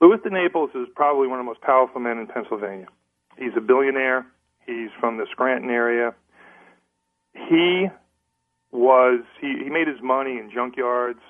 Louis 0.00 0.18
de 0.22 0.30
Naples 0.30 0.70
is 0.74 0.86
probably 0.94 1.28
one 1.28 1.38
of 1.40 1.44
the 1.44 1.48
most 1.48 1.60
powerful 1.60 2.00
men 2.00 2.18
in 2.18 2.26
Pennsylvania. 2.26 2.86
He's 3.38 3.52
a 3.56 3.60
billionaire. 3.60 4.26
He's 4.66 4.90
from 5.00 5.18
the 5.18 5.26
Scranton 5.30 5.70
area. 5.70 6.14
He 7.34 7.86
was 8.70 9.20
he, 9.40 9.54
he 9.64 9.70
made 9.70 9.88
his 9.88 10.02
money 10.02 10.38
in 10.38 10.50
junkyards. 10.50 11.20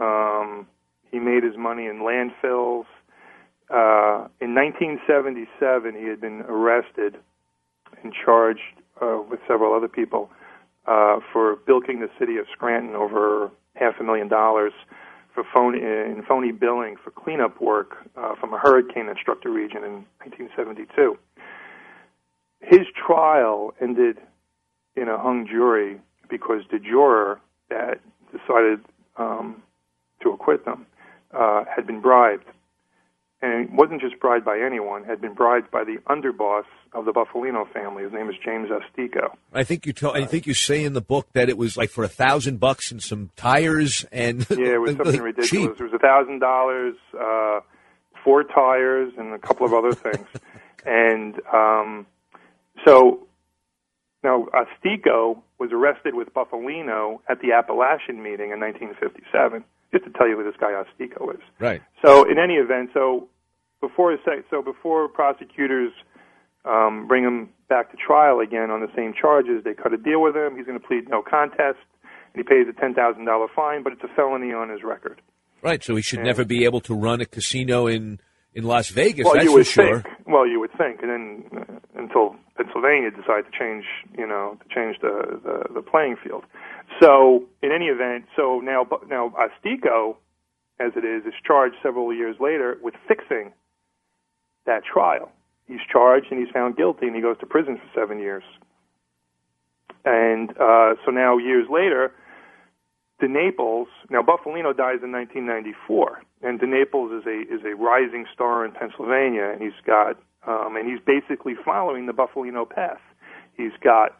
Um, 0.00 0.66
he 1.10 1.18
made 1.18 1.42
his 1.42 1.56
money 1.56 1.86
in 1.86 2.00
landfills. 2.00 2.86
Uh, 3.70 4.28
in 4.40 4.54
1977, 4.54 5.94
he 5.94 6.08
had 6.08 6.20
been 6.20 6.42
arrested 6.42 7.16
and 8.02 8.12
charged 8.12 8.60
uh, 9.00 9.18
with 9.28 9.40
several 9.46 9.74
other 9.74 9.88
people 9.88 10.30
uh, 10.86 11.20
for 11.32 11.56
bilking 11.66 12.00
the 12.00 12.10
city 12.18 12.36
of 12.36 12.46
Scranton 12.52 12.94
over 12.94 13.50
half 13.74 13.94
a 14.00 14.02
million 14.02 14.28
dollars 14.28 14.72
for 15.34 15.44
phony, 15.54 15.78
in 15.78 16.22
phony 16.28 16.52
billing 16.52 16.96
for 17.02 17.10
cleanup 17.10 17.60
work 17.60 17.96
uh, 18.16 18.34
from 18.38 18.52
a 18.52 18.58
hurricane 18.58 19.06
that 19.06 19.16
struck 19.20 19.42
the 19.42 19.48
region 19.48 19.78
in 19.84 20.04
1972. 20.20 21.18
His 22.60 22.86
trial 22.94 23.74
ended 23.80 24.18
in 24.94 25.08
a 25.08 25.18
hung 25.18 25.46
jury 25.46 26.00
because 26.28 26.62
the 26.70 26.78
juror 26.78 27.40
that 27.70 28.00
decided 28.30 28.80
um, 29.16 29.62
to 30.22 30.30
acquit 30.30 30.64
them 30.64 30.86
uh, 31.32 31.64
had 31.74 31.86
been 31.86 32.00
bribed. 32.00 32.44
And 33.40 33.64
it 33.64 33.72
wasn't 33.72 34.00
just 34.00 34.20
bribed 34.20 34.44
by 34.44 34.60
anyone, 34.60 35.04
had 35.04 35.20
been 35.20 35.34
bribed 35.34 35.70
by 35.70 35.84
the 35.84 35.96
underboss 36.08 36.64
of 36.94 37.04
the 37.06 37.12
Bufalino 37.12 37.70
family. 37.72 38.02
His 38.02 38.12
name 38.12 38.28
is 38.28 38.36
James 38.44 38.68
Osticco. 38.68 39.34
I 39.52 39.64
think 39.64 39.86
you 39.86 39.92
tell, 39.92 40.12
I 40.14 40.24
think 40.26 40.46
you 40.46 40.54
say 40.54 40.84
in 40.84 40.92
the 40.92 41.00
book 41.00 41.26
that 41.32 41.48
it 41.48 41.56
was 41.56 41.76
like 41.76 41.90
for 41.90 42.04
a 42.04 42.08
thousand 42.08 42.60
bucks 42.60 42.90
and 42.92 43.02
some 43.02 43.30
tires 43.36 44.04
and 44.12 44.46
Yeah, 44.50 44.74
it 44.74 44.80
was 44.80 44.90
something 44.96 45.12
like 45.14 45.22
ridiculous. 45.22 45.50
cheap. 45.50 45.80
It 45.80 45.82
was 45.82 45.92
a 45.94 45.98
thousand 45.98 46.40
dollars, 46.40 46.94
uh, 47.18 47.60
four 48.24 48.44
tires, 48.44 49.12
and 49.16 49.32
a 49.32 49.38
couple 49.38 49.66
of 49.66 49.72
other 49.72 49.92
things. 49.92 50.26
and 50.86 51.40
um, 51.52 52.06
so 52.84 53.26
now 54.22 54.46
Osticco 54.52 55.40
was 55.58 55.70
arrested 55.72 56.14
with 56.14 56.32
Bufalino 56.34 57.20
at 57.28 57.40
the 57.40 57.48
Apalachin 57.48 58.16
meeting 58.22 58.50
in 58.50 58.60
1957. 58.60 59.64
Just 59.92 60.04
to 60.04 60.10
tell 60.10 60.26
you 60.26 60.36
who 60.36 60.44
this 60.44 60.54
guy 60.58 60.72
Osticco 60.72 61.34
is. 61.34 61.40
Right. 61.58 61.82
So 62.04 62.24
in 62.30 62.38
any 62.38 62.54
event, 62.54 62.90
so 62.94 63.28
before 63.80 64.16
so 64.50 64.62
before 64.62 65.08
prosecutors 65.08 65.92
um, 66.64 67.06
bring 67.08 67.24
him 67.24 67.48
back 67.68 67.90
to 67.90 67.96
trial 67.96 68.40
again 68.40 68.70
on 68.70 68.80
the 68.80 68.90
same 68.96 69.12
charges, 69.18 69.64
they 69.64 69.74
cut 69.74 69.92
a 69.92 69.96
deal 69.96 70.20
with 70.22 70.36
him. 70.36 70.56
He's 70.56 70.66
going 70.66 70.78
to 70.80 70.86
plead 70.86 71.08
no 71.08 71.22
contest, 71.22 71.78
and 72.02 72.36
he 72.36 72.42
pays 72.42 72.66
a 72.68 72.78
ten 72.80 72.94
thousand 72.94 73.24
dollar 73.24 73.46
fine, 73.54 73.82
but 73.82 73.92
it's 73.92 74.02
a 74.04 74.14
felony 74.14 74.52
on 74.52 74.68
his 74.68 74.82
record. 74.82 75.20
Right. 75.62 75.82
So 75.82 75.94
he 75.96 76.02
should 76.02 76.20
And- 76.20 76.26
never 76.26 76.44
be 76.44 76.64
able 76.64 76.80
to 76.82 76.94
run 76.94 77.20
a 77.20 77.26
casino 77.26 77.86
in 77.86 78.20
in 78.54 78.64
Las 78.64 78.90
Vegas. 78.90 79.24
well, 79.24 79.34
that's 79.34 79.44
you 79.44 79.50
for 79.50 79.56
would 79.56 79.66
sure. 79.66 80.00
think. 80.02 80.26
Well, 80.26 80.46
you 80.46 80.60
would 80.60 80.72
think, 80.76 81.00
and 81.02 81.10
then 81.10 81.44
uh, 81.56 82.00
until 82.00 82.36
Pennsylvania 82.56 83.10
decided 83.10 83.46
to 83.50 83.58
change, 83.58 83.84
you 84.18 84.26
know, 84.26 84.58
to 84.62 84.74
change 84.74 84.98
the, 85.00 85.40
the 85.42 85.74
the 85.74 85.82
playing 85.82 86.16
field. 86.22 86.44
So, 87.00 87.44
in 87.62 87.72
any 87.72 87.86
event, 87.86 88.26
so 88.36 88.60
now 88.62 88.86
now 89.08 89.32
Osticco, 89.38 90.16
as 90.78 90.92
it 90.96 91.04
is, 91.04 91.24
is 91.24 91.32
charged 91.46 91.76
several 91.82 92.12
years 92.14 92.36
later 92.40 92.76
with 92.82 92.94
fixing 93.08 93.52
that 94.66 94.82
trial. 94.84 95.32
He's 95.66 95.80
charged 95.90 96.26
and 96.30 96.40
he's 96.40 96.52
found 96.52 96.76
guilty, 96.76 97.06
and 97.06 97.16
he 97.16 97.22
goes 97.22 97.38
to 97.38 97.46
prison 97.46 97.78
for 97.78 98.00
seven 98.00 98.18
years. 98.18 98.44
And 100.04 100.50
uh, 100.58 100.94
so 101.04 101.10
now, 101.10 101.38
years 101.38 101.66
later, 101.70 102.12
De 103.22 103.28
Naples. 103.28 103.86
Now, 104.10 104.20
Bufalino 104.20 104.76
dies 104.76 104.98
in 105.02 105.12
1994, 105.12 106.22
and 106.42 106.58
De 106.58 106.66
Naples 106.66 107.12
is 107.12 107.24
a 107.24 107.42
is 107.42 107.60
a 107.64 107.76
rising 107.76 108.26
star 108.34 108.64
in 108.64 108.72
Pennsylvania, 108.72 109.44
and 109.44 109.62
he's 109.62 109.78
got 109.86 110.18
um, 110.46 110.74
and 110.76 110.90
he's 110.90 110.98
basically 111.06 111.54
following 111.64 112.06
the 112.06 112.12
Bufalino 112.12 112.68
path. 112.68 113.00
He's 113.56 113.72
got 113.80 114.18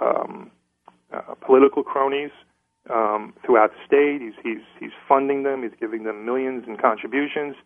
um, 0.00 0.52
uh, 1.12 1.34
political 1.44 1.82
cronies 1.82 2.30
um, 2.88 3.34
throughout 3.44 3.72
the 3.72 3.82
state. 3.84 4.22
He's 4.22 4.38
he's 4.44 4.64
he's 4.78 4.96
funding 5.08 5.42
them. 5.42 5.64
He's 5.64 5.78
giving 5.80 6.04
them 6.04 6.24
millions 6.24 6.62
in 6.68 6.76
contributions. 6.76 7.56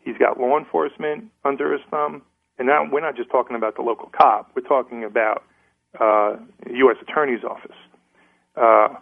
He's 0.00 0.16
got 0.16 0.40
law 0.40 0.58
enforcement 0.58 1.24
under 1.44 1.70
his 1.72 1.82
thumb, 1.90 2.22
and 2.58 2.68
now 2.68 2.86
we're 2.90 3.00
not 3.00 3.16
just 3.16 3.30
talking 3.30 3.56
about 3.56 3.76
the 3.76 3.82
local 3.82 4.10
cop. 4.16 4.50
We're 4.54 4.62
talking 4.62 5.04
about 5.04 5.42
uh, 6.00 6.36
U.S. 6.70 6.96
Attorney's 7.02 7.44
Office. 7.44 7.76
Uh, 8.56 8.94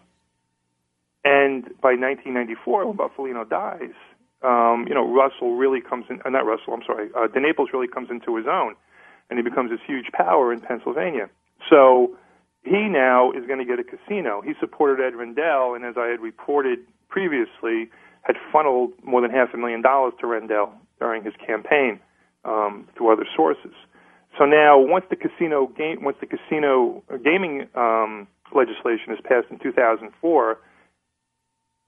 and 1.25 1.65
by 1.81 1.95
1994, 1.95 2.87
when 2.87 2.97
Bufalino 2.97 3.49
dies, 3.49 3.95
um, 4.43 4.87
you 4.89 4.95
know, 4.95 5.07
Russell 5.07 5.57
really 5.57 5.81
comes 5.81 6.07
in, 6.11 6.21
uh, 6.25 6.31
not 6.31 6.47
Russell, 6.47 6.73
I'm 6.73 6.83
sorry, 6.85 7.11
uh, 7.17 7.29
De 7.29 7.41
Naples 7.41 7.69
really 7.73 7.87
comes 7.87 8.09
into 8.11 8.37
his 8.37 8.47
own, 8.51 8.75
and 9.31 9.39
he 9.39 9.43
becomes 9.43 9.71
this 9.71 9.81
huge 9.87 10.07
power 10.13 10.53
in 10.53 10.61
Pennsylvania. 10.61 11.29
So 11.71 12.17
he 12.65 12.89
now 12.89 13.31
is 13.33 13.47
going 13.47 13.59
to 13.59 13.65
get 13.65 13.79
a 13.79 13.85
casino. 13.85 14.41
He 14.41 14.55
supported 14.59 15.05
Ed 15.05 15.15
Rendell, 15.15 15.75
and 15.75 15.85
as 15.85 15.95
I 15.97 16.07
had 16.07 16.21
reported 16.21 16.81
previously, 17.09 17.91
had 18.23 18.37
funneled 18.53 18.93
more 19.05 19.21
than 19.21 19.31
half 19.31 19.55
a 19.55 19.57
million 19.57 19.83
dollars 19.83 20.15
to 20.21 20.27
Rendell 20.27 20.73
during 20.99 21.23
his 21.23 21.35
campaign 21.45 22.01
um, 22.45 22.89
through 22.97 23.13
other 23.13 23.27
sources. 23.37 23.73
So 24.39 24.45
now, 24.45 24.79
once 24.79 25.05
the 25.11 25.17
casino 25.17 25.67
game, 25.67 26.03
once 26.03 26.17
the 26.21 26.27
casino 26.27 27.03
gaming 27.23 27.69
um, 27.75 28.27
legislation 28.55 29.13
is 29.13 29.19
passed 29.23 29.49
in 29.51 29.59
2004, 29.59 30.59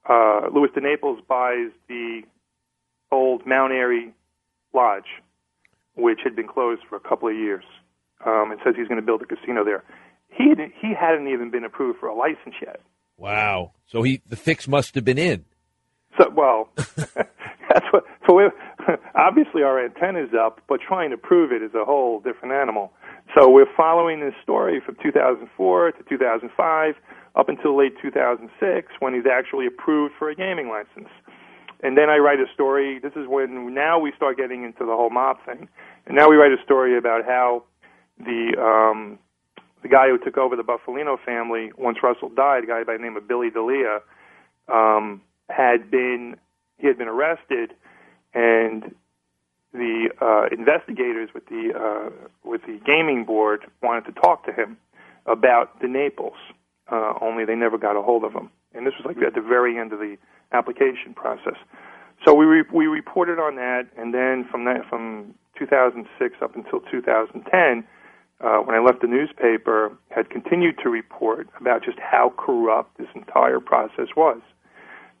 uh, 0.07 0.41
Louis 0.53 0.69
de 0.75 0.81
Naples 0.81 1.19
buys 1.27 1.71
the 1.87 2.21
old 3.11 3.45
Mount 3.47 3.73
Airy 3.73 4.13
Lodge, 4.73 5.21
which 5.95 6.19
had 6.23 6.35
been 6.35 6.47
closed 6.47 6.81
for 6.87 6.95
a 6.95 6.99
couple 6.99 7.27
of 7.27 7.35
years, 7.35 7.63
um, 8.25 8.51
and 8.51 8.59
says 8.63 8.75
he's 8.77 8.87
going 8.87 8.99
to 8.99 9.05
build 9.05 9.21
a 9.21 9.25
casino 9.25 9.63
there. 9.63 9.83
He 10.29 10.53
he 10.81 10.93
hadn't 10.93 11.27
even 11.29 11.49
been 11.49 11.63
approved 11.63 11.99
for 11.99 12.07
a 12.07 12.15
license 12.15 12.55
yet. 12.61 12.81
Wow. 13.17 13.71
So 13.87 14.03
he 14.03 14.21
the 14.27 14.35
fix 14.35 14.67
must 14.67 14.95
have 14.95 15.05
been 15.05 15.17
in. 15.17 15.45
So, 16.17 16.29
well, 16.35 16.69
that's 16.75 17.85
what. 17.91 18.03
So 18.27 18.35
we 18.35 18.43
obviously 19.15 19.63
our 19.63 19.83
antenna's 19.83 20.29
up, 20.33 20.61
but 20.67 20.79
trying 20.81 21.11
to 21.11 21.17
prove 21.17 21.51
it 21.51 21.61
is 21.61 21.73
a 21.73 21.85
whole 21.85 22.19
different 22.19 22.53
animal. 22.53 22.91
So 23.35 23.49
we're 23.49 23.71
following 23.75 24.19
this 24.19 24.33
story 24.43 24.81
from 24.85 24.95
2004 25.01 25.91
to 25.91 26.03
2005 26.03 26.95
up 27.35 27.49
until 27.49 27.77
late 27.77 27.93
2006 28.01 28.87
when 28.99 29.13
he's 29.13 29.25
actually 29.25 29.65
approved 29.65 30.13
for 30.17 30.29
a 30.29 30.35
gaming 30.35 30.69
license. 30.69 31.09
And 31.83 31.97
then 31.97 32.09
I 32.09 32.17
write 32.17 32.39
a 32.39 32.45
story. 32.53 32.99
This 32.99 33.13
is 33.15 33.27
when 33.27 33.73
now 33.73 33.99
we 33.99 34.11
start 34.15 34.37
getting 34.37 34.63
into 34.63 34.85
the 34.85 34.95
whole 34.95 35.09
mob 35.09 35.37
thing. 35.45 35.67
And 36.05 36.15
now 36.15 36.29
we 36.29 36.35
write 36.35 36.51
a 36.51 36.63
story 36.63 36.97
about 36.97 37.25
how 37.25 37.63
the 38.17 38.55
um, 38.57 39.19
the 39.81 39.89
guy 39.89 40.07
who 40.07 40.17
took 40.17 40.37
over 40.37 40.55
the 40.55 40.63
Bufalino 40.63 41.17
family 41.23 41.71
once 41.77 41.97
Russell 42.01 42.29
died, 42.29 42.63
a 42.63 42.67
guy 42.67 42.83
by 42.83 42.93
the 42.93 43.03
name 43.03 43.17
of 43.17 43.27
Billy 43.27 43.51
D'Elia, 43.51 43.99
um, 44.67 45.21
had 45.49 45.91
been 45.91 46.37
he 46.77 46.87
had 46.87 46.97
been 46.97 47.07
arrested, 47.07 47.73
and 48.35 48.93
the 49.73 50.09
uh, 50.21 50.47
investigators 50.51 51.29
with 51.33 51.47
the 51.47 51.71
uh, 51.75 52.09
with 52.43 52.61
the 52.67 52.79
gaming 52.85 53.25
board 53.25 53.61
wanted 53.81 54.05
to 54.05 54.11
talk 54.21 54.45
to 54.45 54.53
him 54.53 54.77
about 55.25 55.79
De 55.79 55.87
Naples. 55.87 56.37
Uh, 56.91 57.13
only 57.19 57.45
they 57.45 57.55
never 57.55 57.77
got 57.77 57.97
a 57.97 58.01
hold 58.01 58.23
of 58.23 58.33
him, 58.33 58.51
and 58.73 58.85
this 58.85 58.93
was 58.99 59.05
like 59.05 59.17
at 59.25 59.33
the 59.33 59.41
very 59.41 59.79
end 59.79 59.91
of 59.91 59.99
the 59.99 60.17
application 60.51 61.13
process. 61.15 61.57
So 62.25 62.33
we 62.33 62.45
re- 62.45 62.69
we 62.71 62.85
reported 62.85 63.39
on 63.39 63.55
that, 63.55 63.87
and 63.97 64.13
then 64.13 64.45
from 64.49 64.65
that 64.65 64.87
from 64.89 65.33
2006 65.57 66.35
up 66.41 66.55
until 66.55 66.81
2010, 66.91 67.87
uh, 68.41 68.57
when 68.59 68.75
I 68.75 68.79
left 68.79 69.01
the 69.01 69.07
newspaper, 69.07 69.97
had 70.09 70.29
continued 70.29 70.77
to 70.83 70.89
report 70.89 71.47
about 71.59 71.83
just 71.83 71.97
how 71.99 72.33
corrupt 72.37 72.97
this 72.97 73.07
entire 73.15 73.59
process 73.59 74.07
was. 74.15 74.41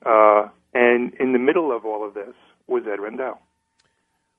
Uh, 0.05 0.49
and 0.73 1.13
in 1.15 1.33
the 1.33 1.39
middle 1.39 1.75
of 1.75 1.85
all 1.85 2.05
of 2.05 2.13
this 2.13 2.35
was 2.67 2.83
Ed 2.91 2.99
Rendell. 2.99 3.39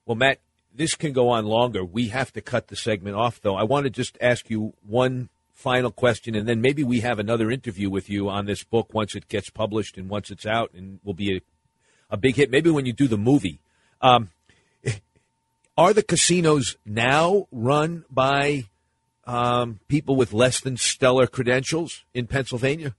Well, 0.05 0.15
Matt, 0.15 0.39
this 0.73 0.95
can 0.95 1.11
go 1.13 1.29
on 1.29 1.45
longer. 1.45 1.83
We 1.83 2.09
have 2.09 2.31
to 2.33 2.41
cut 2.41 2.67
the 2.67 2.75
segment 2.75 3.15
off, 3.15 3.41
though. 3.41 3.55
I 3.55 3.63
want 3.63 3.85
to 3.85 3.89
just 3.89 4.17
ask 4.21 4.49
you 4.49 4.73
one 4.85 5.29
final 5.53 5.91
question, 5.91 6.35
and 6.35 6.47
then 6.47 6.61
maybe 6.61 6.83
we 6.83 6.99
have 6.99 7.19
another 7.19 7.49
interview 7.49 7.89
with 7.89 8.09
you 8.09 8.29
on 8.29 8.45
this 8.45 8.63
book 8.63 8.93
once 8.93 9.15
it 9.15 9.27
gets 9.27 9.49
published 9.49 9.97
and 9.97 10.07
once 10.07 10.29
it's 10.29 10.45
out, 10.45 10.71
and 10.73 10.99
will 11.03 11.13
be 11.13 11.37
a, 11.37 11.41
a 12.11 12.17
big 12.17 12.35
hit. 12.35 12.51
Maybe 12.51 12.69
when 12.69 12.85
you 12.85 12.93
do 12.93 13.07
the 13.07 13.17
movie. 13.17 13.59
Um, 14.01 14.29
are 15.77 15.93
the 15.93 16.03
casinos 16.03 16.77
now 16.85 17.47
run 17.51 18.05
by 18.09 18.65
um, 19.25 19.79
people 19.87 20.15
with 20.15 20.31
less 20.31 20.59
than 20.61 20.77
stellar 20.77 21.27
credentials 21.27 22.05
in 22.13 22.27
Pennsylvania? 22.27 22.95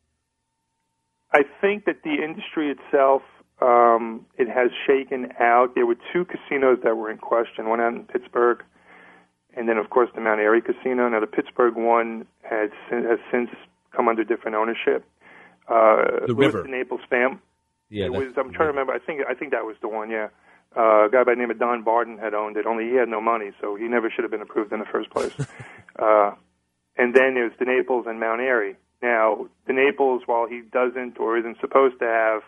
I 1.33 1.43
think 1.61 1.85
that 1.85 2.03
the 2.03 2.25
industry 2.25 2.71
itself 2.71 3.23
um, 3.61 4.27
it 4.37 4.49
has 4.49 4.71
shaken 4.87 5.33
out. 5.41 5.75
There 5.75 5.87
were 5.87 5.97
two 6.13 6.25
casinos 6.25 6.79
that 6.85 6.97
were 6.97 7.11
in 7.11 7.19
question, 7.19 7.69
one 7.69 7.81
out 7.81 7.93
in 7.93 8.05
Pittsburgh, 8.05 8.63
and 9.57 9.69
then 9.69 9.79
of 9.79 9.91
course 9.91 10.11
the 10.15 10.21
Mount 10.21 10.41
Airy 10.41 10.63
Casino. 10.63 11.09
Now 11.09 11.21
the 11.21 11.27
Pittsburgh 11.27 11.75
one 11.75 12.27
has 12.43 12.71
has 12.91 13.19
since 13.33 13.51
come 13.95 14.09
under 14.09 14.25
different 14.25 14.57
ownership. 14.57 15.05
Uh, 15.69 16.27
the 16.27 16.35
River. 16.35 16.67
Naples 16.69 17.01
fam. 17.11 17.41
Yeah, 17.91 18.07
it 18.07 18.13
was. 18.13 18.35
I'm 18.37 18.53
trying 18.53 18.69
to 18.69 18.73
remember. 18.73 18.93
I 18.93 18.99
think 18.99 19.23
I 19.29 19.35
think 19.35 19.53
that 19.53 19.65
was 19.65 19.77
the 19.81 19.89
one. 19.89 20.11
Yeah, 20.11 20.29
uh, 20.77 21.07
a 21.07 21.09
guy 21.11 21.25
by 21.25 21.35
the 21.35 21.41
name 21.41 21.51
of 21.51 21.59
Don 21.59 21.83
Barden 21.83 22.19
had 22.19 22.35
owned 22.35 22.57
it. 22.57 22.67
Only 22.67 22.89
he 22.89 22.95
had 22.95 23.09
no 23.09 23.21
money, 23.21 23.51
so 23.61 23.75
he 23.75 23.89
never 23.89 24.11
should 24.11 24.25
have 24.25 24.31
been 24.31 24.43
approved 24.43 24.73
in 24.73 24.79
the 24.79 24.87
first 24.87 25.11
place. 25.11 25.33
uh, 25.99 26.33
and 26.97 27.15
then 27.15 27.35
there's 27.35 27.53
De 27.59 27.65
Naples 27.65 28.07
and 28.09 28.21
Mount 28.21 28.41
Airy. 28.41 28.77
Now, 29.01 29.47
De 29.67 29.73
Naples, 29.73 30.23
while 30.27 30.47
he 30.47 30.63
doesn't 30.73 31.19
or 31.19 31.39
isn't 31.39 31.59
supposed 31.61 31.99
to 32.01 32.07
have 32.07 32.43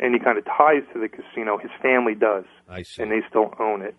any 0.00 0.18
kind 0.18 0.38
of 0.38 0.44
ties 0.44 0.82
to 0.92 0.98
the 1.00 1.08
casino, 1.08 1.58
his 1.58 1.70
family 1.82 2.14
does, 2.14 2.44
I 2.68 2.82
see. 2.82 3.02
and 3.02 3.10
they 3.12 3.20
still 3.28 3.52
own 3.58 3.82
it. 3.82 3.94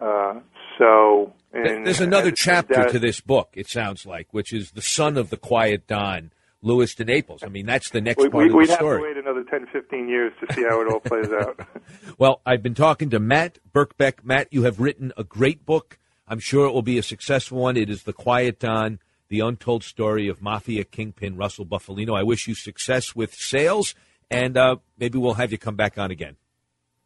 Uh, 0.00 0.40
so, 0.78 1.32
and 1.52 1.86
There's 1.86 2.00
another 2.00 2.30
chapter 2.30 2.74
that- 2.74 2.90
to 2.92 2.98
this 2.98 3.20
book, 3.20 3.50
it 3.54 3.68
sounds 3.68 4.06
like, 4.06 4.28
which 4.32 4.52
is 4.52 4.72
the 4.72 4.82
son 4.82 5.16
of 5.16 5.30
the 5.30 5.36
quiet 5.36 5.86
Don, 5.86 6.30
Louis 6.62 6.92
de 6.94 7.04
Naples. 7.04 7.42
I 7.44 7.48
mean, 7.48 7.66
that's 7.66 7.90
the 7.90 8.00
next 8.00 8.20
We, 8.22 8.28
part 8.28 8.44
we, 8.44 8.48
of 8.50 8.54
we'd 8.54 8.68
the 8.68 8.72
have 8.72 8.80
to 8.80 9.00
wait 9.00 9.16
another 9.16 9.44
10, 9.44 9.66
15 9.72 10.08
years 10.08 10.32
to 10.40 10.52
see 10.54 10.62
how 10.62 10.80
it 10.80 10.92
all 10.92 11.00
plays 11.00 11.30
out. 11.32 11.60
Well, 12.18 12.40
I've 12.44 12.62
been 12.64 12.74
talking 12.74 13.10
to 13.10 13.20
Matt 13.20 13.58
Birkbeck. 13.72 14.24
Matt, 14.24 14.48
you 14.52 14.64
have 14.64 14.80
written 14.80 15.12
a 15.16 15.22
great 15.22 15.64
book. 15.64 15.98
I'm 16.26 16.40
sure 16.40 16.66
it 16.66 16.72
will 16.72 16.82
be 16.82 16.98
a 16.98 17.02
successful 17.02 17.58
one. 17.58 17.76
It 17.76 17.88
is 17.88 18.02
The 18.02 18.12
Quiet 18.12 18.58
Don, 18.58 18.98
the 19.28 19.38
untold 19.40 19.84
story 19.84 20.26
of 20.28 20.42
Mafia 20.42 20.82
Kingpin 20.84 21.36
Russell 21.36 21.64
Bufalino. 21.64 22.16
I 22.18 22.24
wish 22.24 22.48
you 22.48 22.54
success 22.56 23.14
with 23.14 23.34
sales, 23.34 23.94
and 24.30 24.56
uh, 24.56 24.76
maybe 24.98 25.18
we'll 25.18 25.34
have 25.34 25.52
you 25.52 25.58
come 25.58 25.76
back 25.76 25.98
on 25.98 26.10
again. 26.10 26.36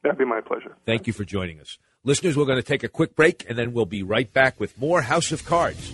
That'd 0.03 0.19
be 0.19 0.25
my 0.25 0.41
pleasure. 0.41 0.77
Thank 0.85 1.07
you 1.07 1.13
for 1.13 1.25
joining 1.25 1.61
us. 1.61 1.79
Listeners, 2.05 2.37
we're 2.37 2.47
going 2.47 2.59
to 2.59 2.65
take 2.65 2.83
a 2.83 2.89
quick 2.89 3.15
break, 3.15 3.47
and 3.49 3.57
then 3.57 3.73
we'll 3.73 3.87
be 3.87 4.03
right 4.03 4.33
back 4.33 4.59
with 4.59 4.77
more 4.77 5.03
House 5.03 5.31
of 5.31 5.45
Cards. 5.45 5.93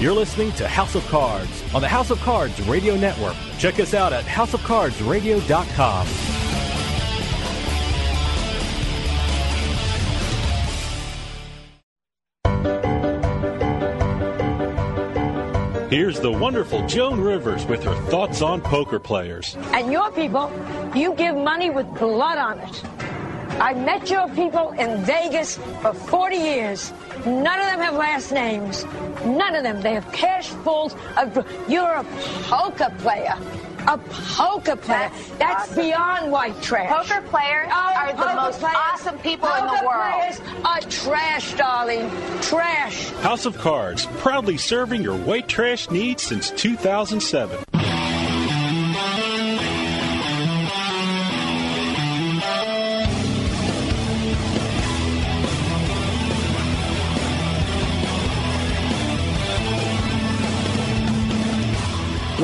You're 0.00 0.12
listening 0.12 0.52
to 0.52 0.68
House 0.68 0.94
of 0.94 1.06
Cards 1.06 1.62
on 1.74 1.80
the 1.80 1.88
House 1.88 2.10
of 2.10 2.20
Cards 2.20 2.60
Radio 2.62 2.96
Network. 2.96 3.36
Check 3.58 3.80
us 3.80 3.94
out 3.94 4.12
at 4.12 4.24
houseofcardsradio.com. 4.24 6.06
Here's 15.94 16.18
the 16.18 16.32
wonderful 16.32 16.84
Joan 16.88 17.20
Rivers 17.20 17.64
with 17.66 17.84
her 17.84 17.94
thoughts 18.10 18.42
on 18.42 18.60
poker 18.60 18.98
players. 18.98 19.56
And 19.72 19.92
your 19.92 20.10
people, 20.10 20.50
you 20.92 21.14
give 21.14 21.36
money 21.36 21.70
with 21.70 21.86
blood 21.94 22.36
on 22.36 22.58
it. 22.58 22.84
I 23.60 23.74
met 23.74 24.10
your 24.10 24.28
people 24.30 24.72
in 24.72 25.04
Vegas 25.04 25.56
for 25.80 25.94
40 25.94 26.36
years. 26.36 26.92
None 27.26 27.60
of 27.60 27.66
them 27.66 27.80
have 27.80 27.94
last 27.94 28.32
names. 28.32 28.84
None 29.24 29.54
of 29.54 29.62
them. 29.62 29.80
They 29.80 29.94
have 29.94 30.10
cash 30.12 30.50
pools. 30.62 30.94
Of, 31.16 31.46
you're 31.68 31.92
a 31.92 32.04
poker 32.42 32.92
player. 32.98 33.34
A 33.86 33.98
poker 33.98 34.76
player. 34.76 35.10
That's, 35.38 35.74
beyond 35.74 36.30
white 36.30 36.60
trash. 36.62 36.90
Poker 36.90 37.26
players 37.28 37.68
oh, 37.70 37.94
are 37.96 38.12
the 38.12 38.22
poker 38.22 38.34
most 38.34 38.60
players- 38.60 38.76
awesome 38.76 39.18
people 39.18 39.48
in 39.48 39.66
the 39.66 39.72
poker 39.72 39.86
world. 39.86 40.12
Players 40.12 40.40
are 40.64 40.80
trash, 40.90 41.54
darling. 41.54 42.10
Trash. 42.42 43.10
House 43.20 43.46
of 43.46 43.56
Cards, 43.58 44.06
proudly 44.18 44.58
serving 44.58 45.02
your 45.02 45.16
white 45.16 45.48
trash 45.48 45.90
needs 45.90 46.22
since 46.22 46.50
2007. 46.50 47.63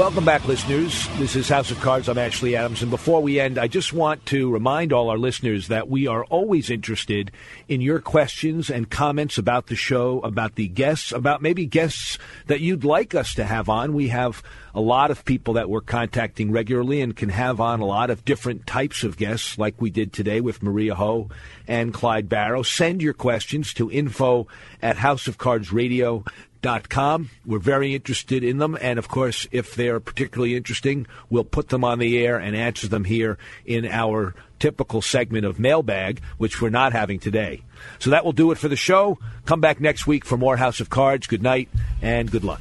Welcome 0.01 0.25
back, 0.25 0.49
listeners. 0.49 1.07
This 1.19 1.37
is 1.37 1.51
House 1.51 1.71
of 1.71 1.79
Cards. 1.81 2.09
I'm 2.09 2.17
Ashley 2.17 2.57
Adams. 2.57 2.81
And 2.81 2.91
before 2.91 3.21
we 3.21 3.39
end, 3.39 3.59
I 3.59 3.69
just 3.69 3.93
want 3.93 4.25
to 4.27 4.51
remind 4.51 4.95
all 4.95 5.11
our 5.11 5.19
listeners 5.19 5.69
that 5.69 5.91
we 5.91 6.07
are 6.07 6.25
always 6.25 6.71
interested 6.71 7.31
in 7.69 7.83
your 7.83 8.01
questions 8.01 8.71
and 8.71 8.89
comments 8.89 9.37
about 9.37 9.67
the 9.67 9.77
show, 9.77 10.21
about 10.21 10.55
the 10.55 10.69
guests, 10.69 11.13
about 11.13 11.43
maybe 11.43 11.67
guests 11.67 12.17
that 12.47 12.61
you'd 12.61 12.83
like 12.83 13.15
us 13.15 13.35
to 13.35 13.45
have 13.45 13.69
on. 13.69 13.93
We 13.93 14.09
have 14.09 14.43
a 14.75 14.81
lot 14.81 15.11
of 15.11 15.27
people 15.27 15.53
that 15.55 15.69
we're 15.69 15.83
contacting 15.83 16.51
regularly 16.51 17.03
and 17.03 17.15
can 17.15 17.29
have 17.29 17.61
on 17.61 17.81
a 17.81 17.87
lot 17.87 18.09
of 18.09 18.25
different 18.25 18.67
types 18.67 19.05
of 19.05 19.19
guests, 19.19 19.59
like 19.59 19.83
we 19.83 19.91
did 19.91 20.15
today 20.15 20.41
with 20.41 20.63
Maria 20.63 20.95
Ho 20.95 21.29
and 21.69 21.93
Clyde 21.93 22.31
Barrow. 22.31 22.63
Send 22.63 23.03
your 23.03 23.13
questions 23.13 23.75
to 23.75 23.91
info 23.91 24.47
at 24.81 24.97
houseofcardsradio.com 24.97 26.25
com. 26.89 27.31
We're 27.45 27.59
very 27.59 27.95
interested 27.95 28.45
in 28.45 28.59
them, 28.59 28.77
and 28.81 28.99
of 28.99 29.09
course, 29.09 29.47
if 29.51 29.75
they're 29.75 30.01
particularly 30.01 30.57
interesting, 30.57 31.07
we'll 31.29 31.45
put 31.45 31.69
them 31.69 31.85
on 31.85 31.99
the 31.99 32.19
air 32.19 32.39
and 32.39 32.57
answer 32.57 32.89
them 32.89 33.05
here 33.05 33.39
in 33.65 33.87
our 33.87 34.35
typical 34.59 35.03
segment 35.03 35.47
of 35.47 35.59
mailbag, 35.59 36.21
which 36.39 36.61
we're 36.61 36.69
not 36.69 36.93
having 36.93 37.19
today. 37.19 37.63
So 37.99 38.11
that 38.11 38.25
will 38.25 38.33
do 38.33 38.53
it 38.53 38.59
for 38.59 38.69
the 38.69 38.77
show. 38.77 39.19
Come 39.47 39.61
back 39.61 39.81
next 39.81 40.07
week 40.07 40.25
for 40.25 40.37
more 40.37 40.57
House 40.57 40.81
of 40.81 40.91
Cards. 40.91 41.27
Good 41.27 41.43
night 41.43 41.69
and 42.03 42.31
good 42.31 42.45
luck. 42.45 42.61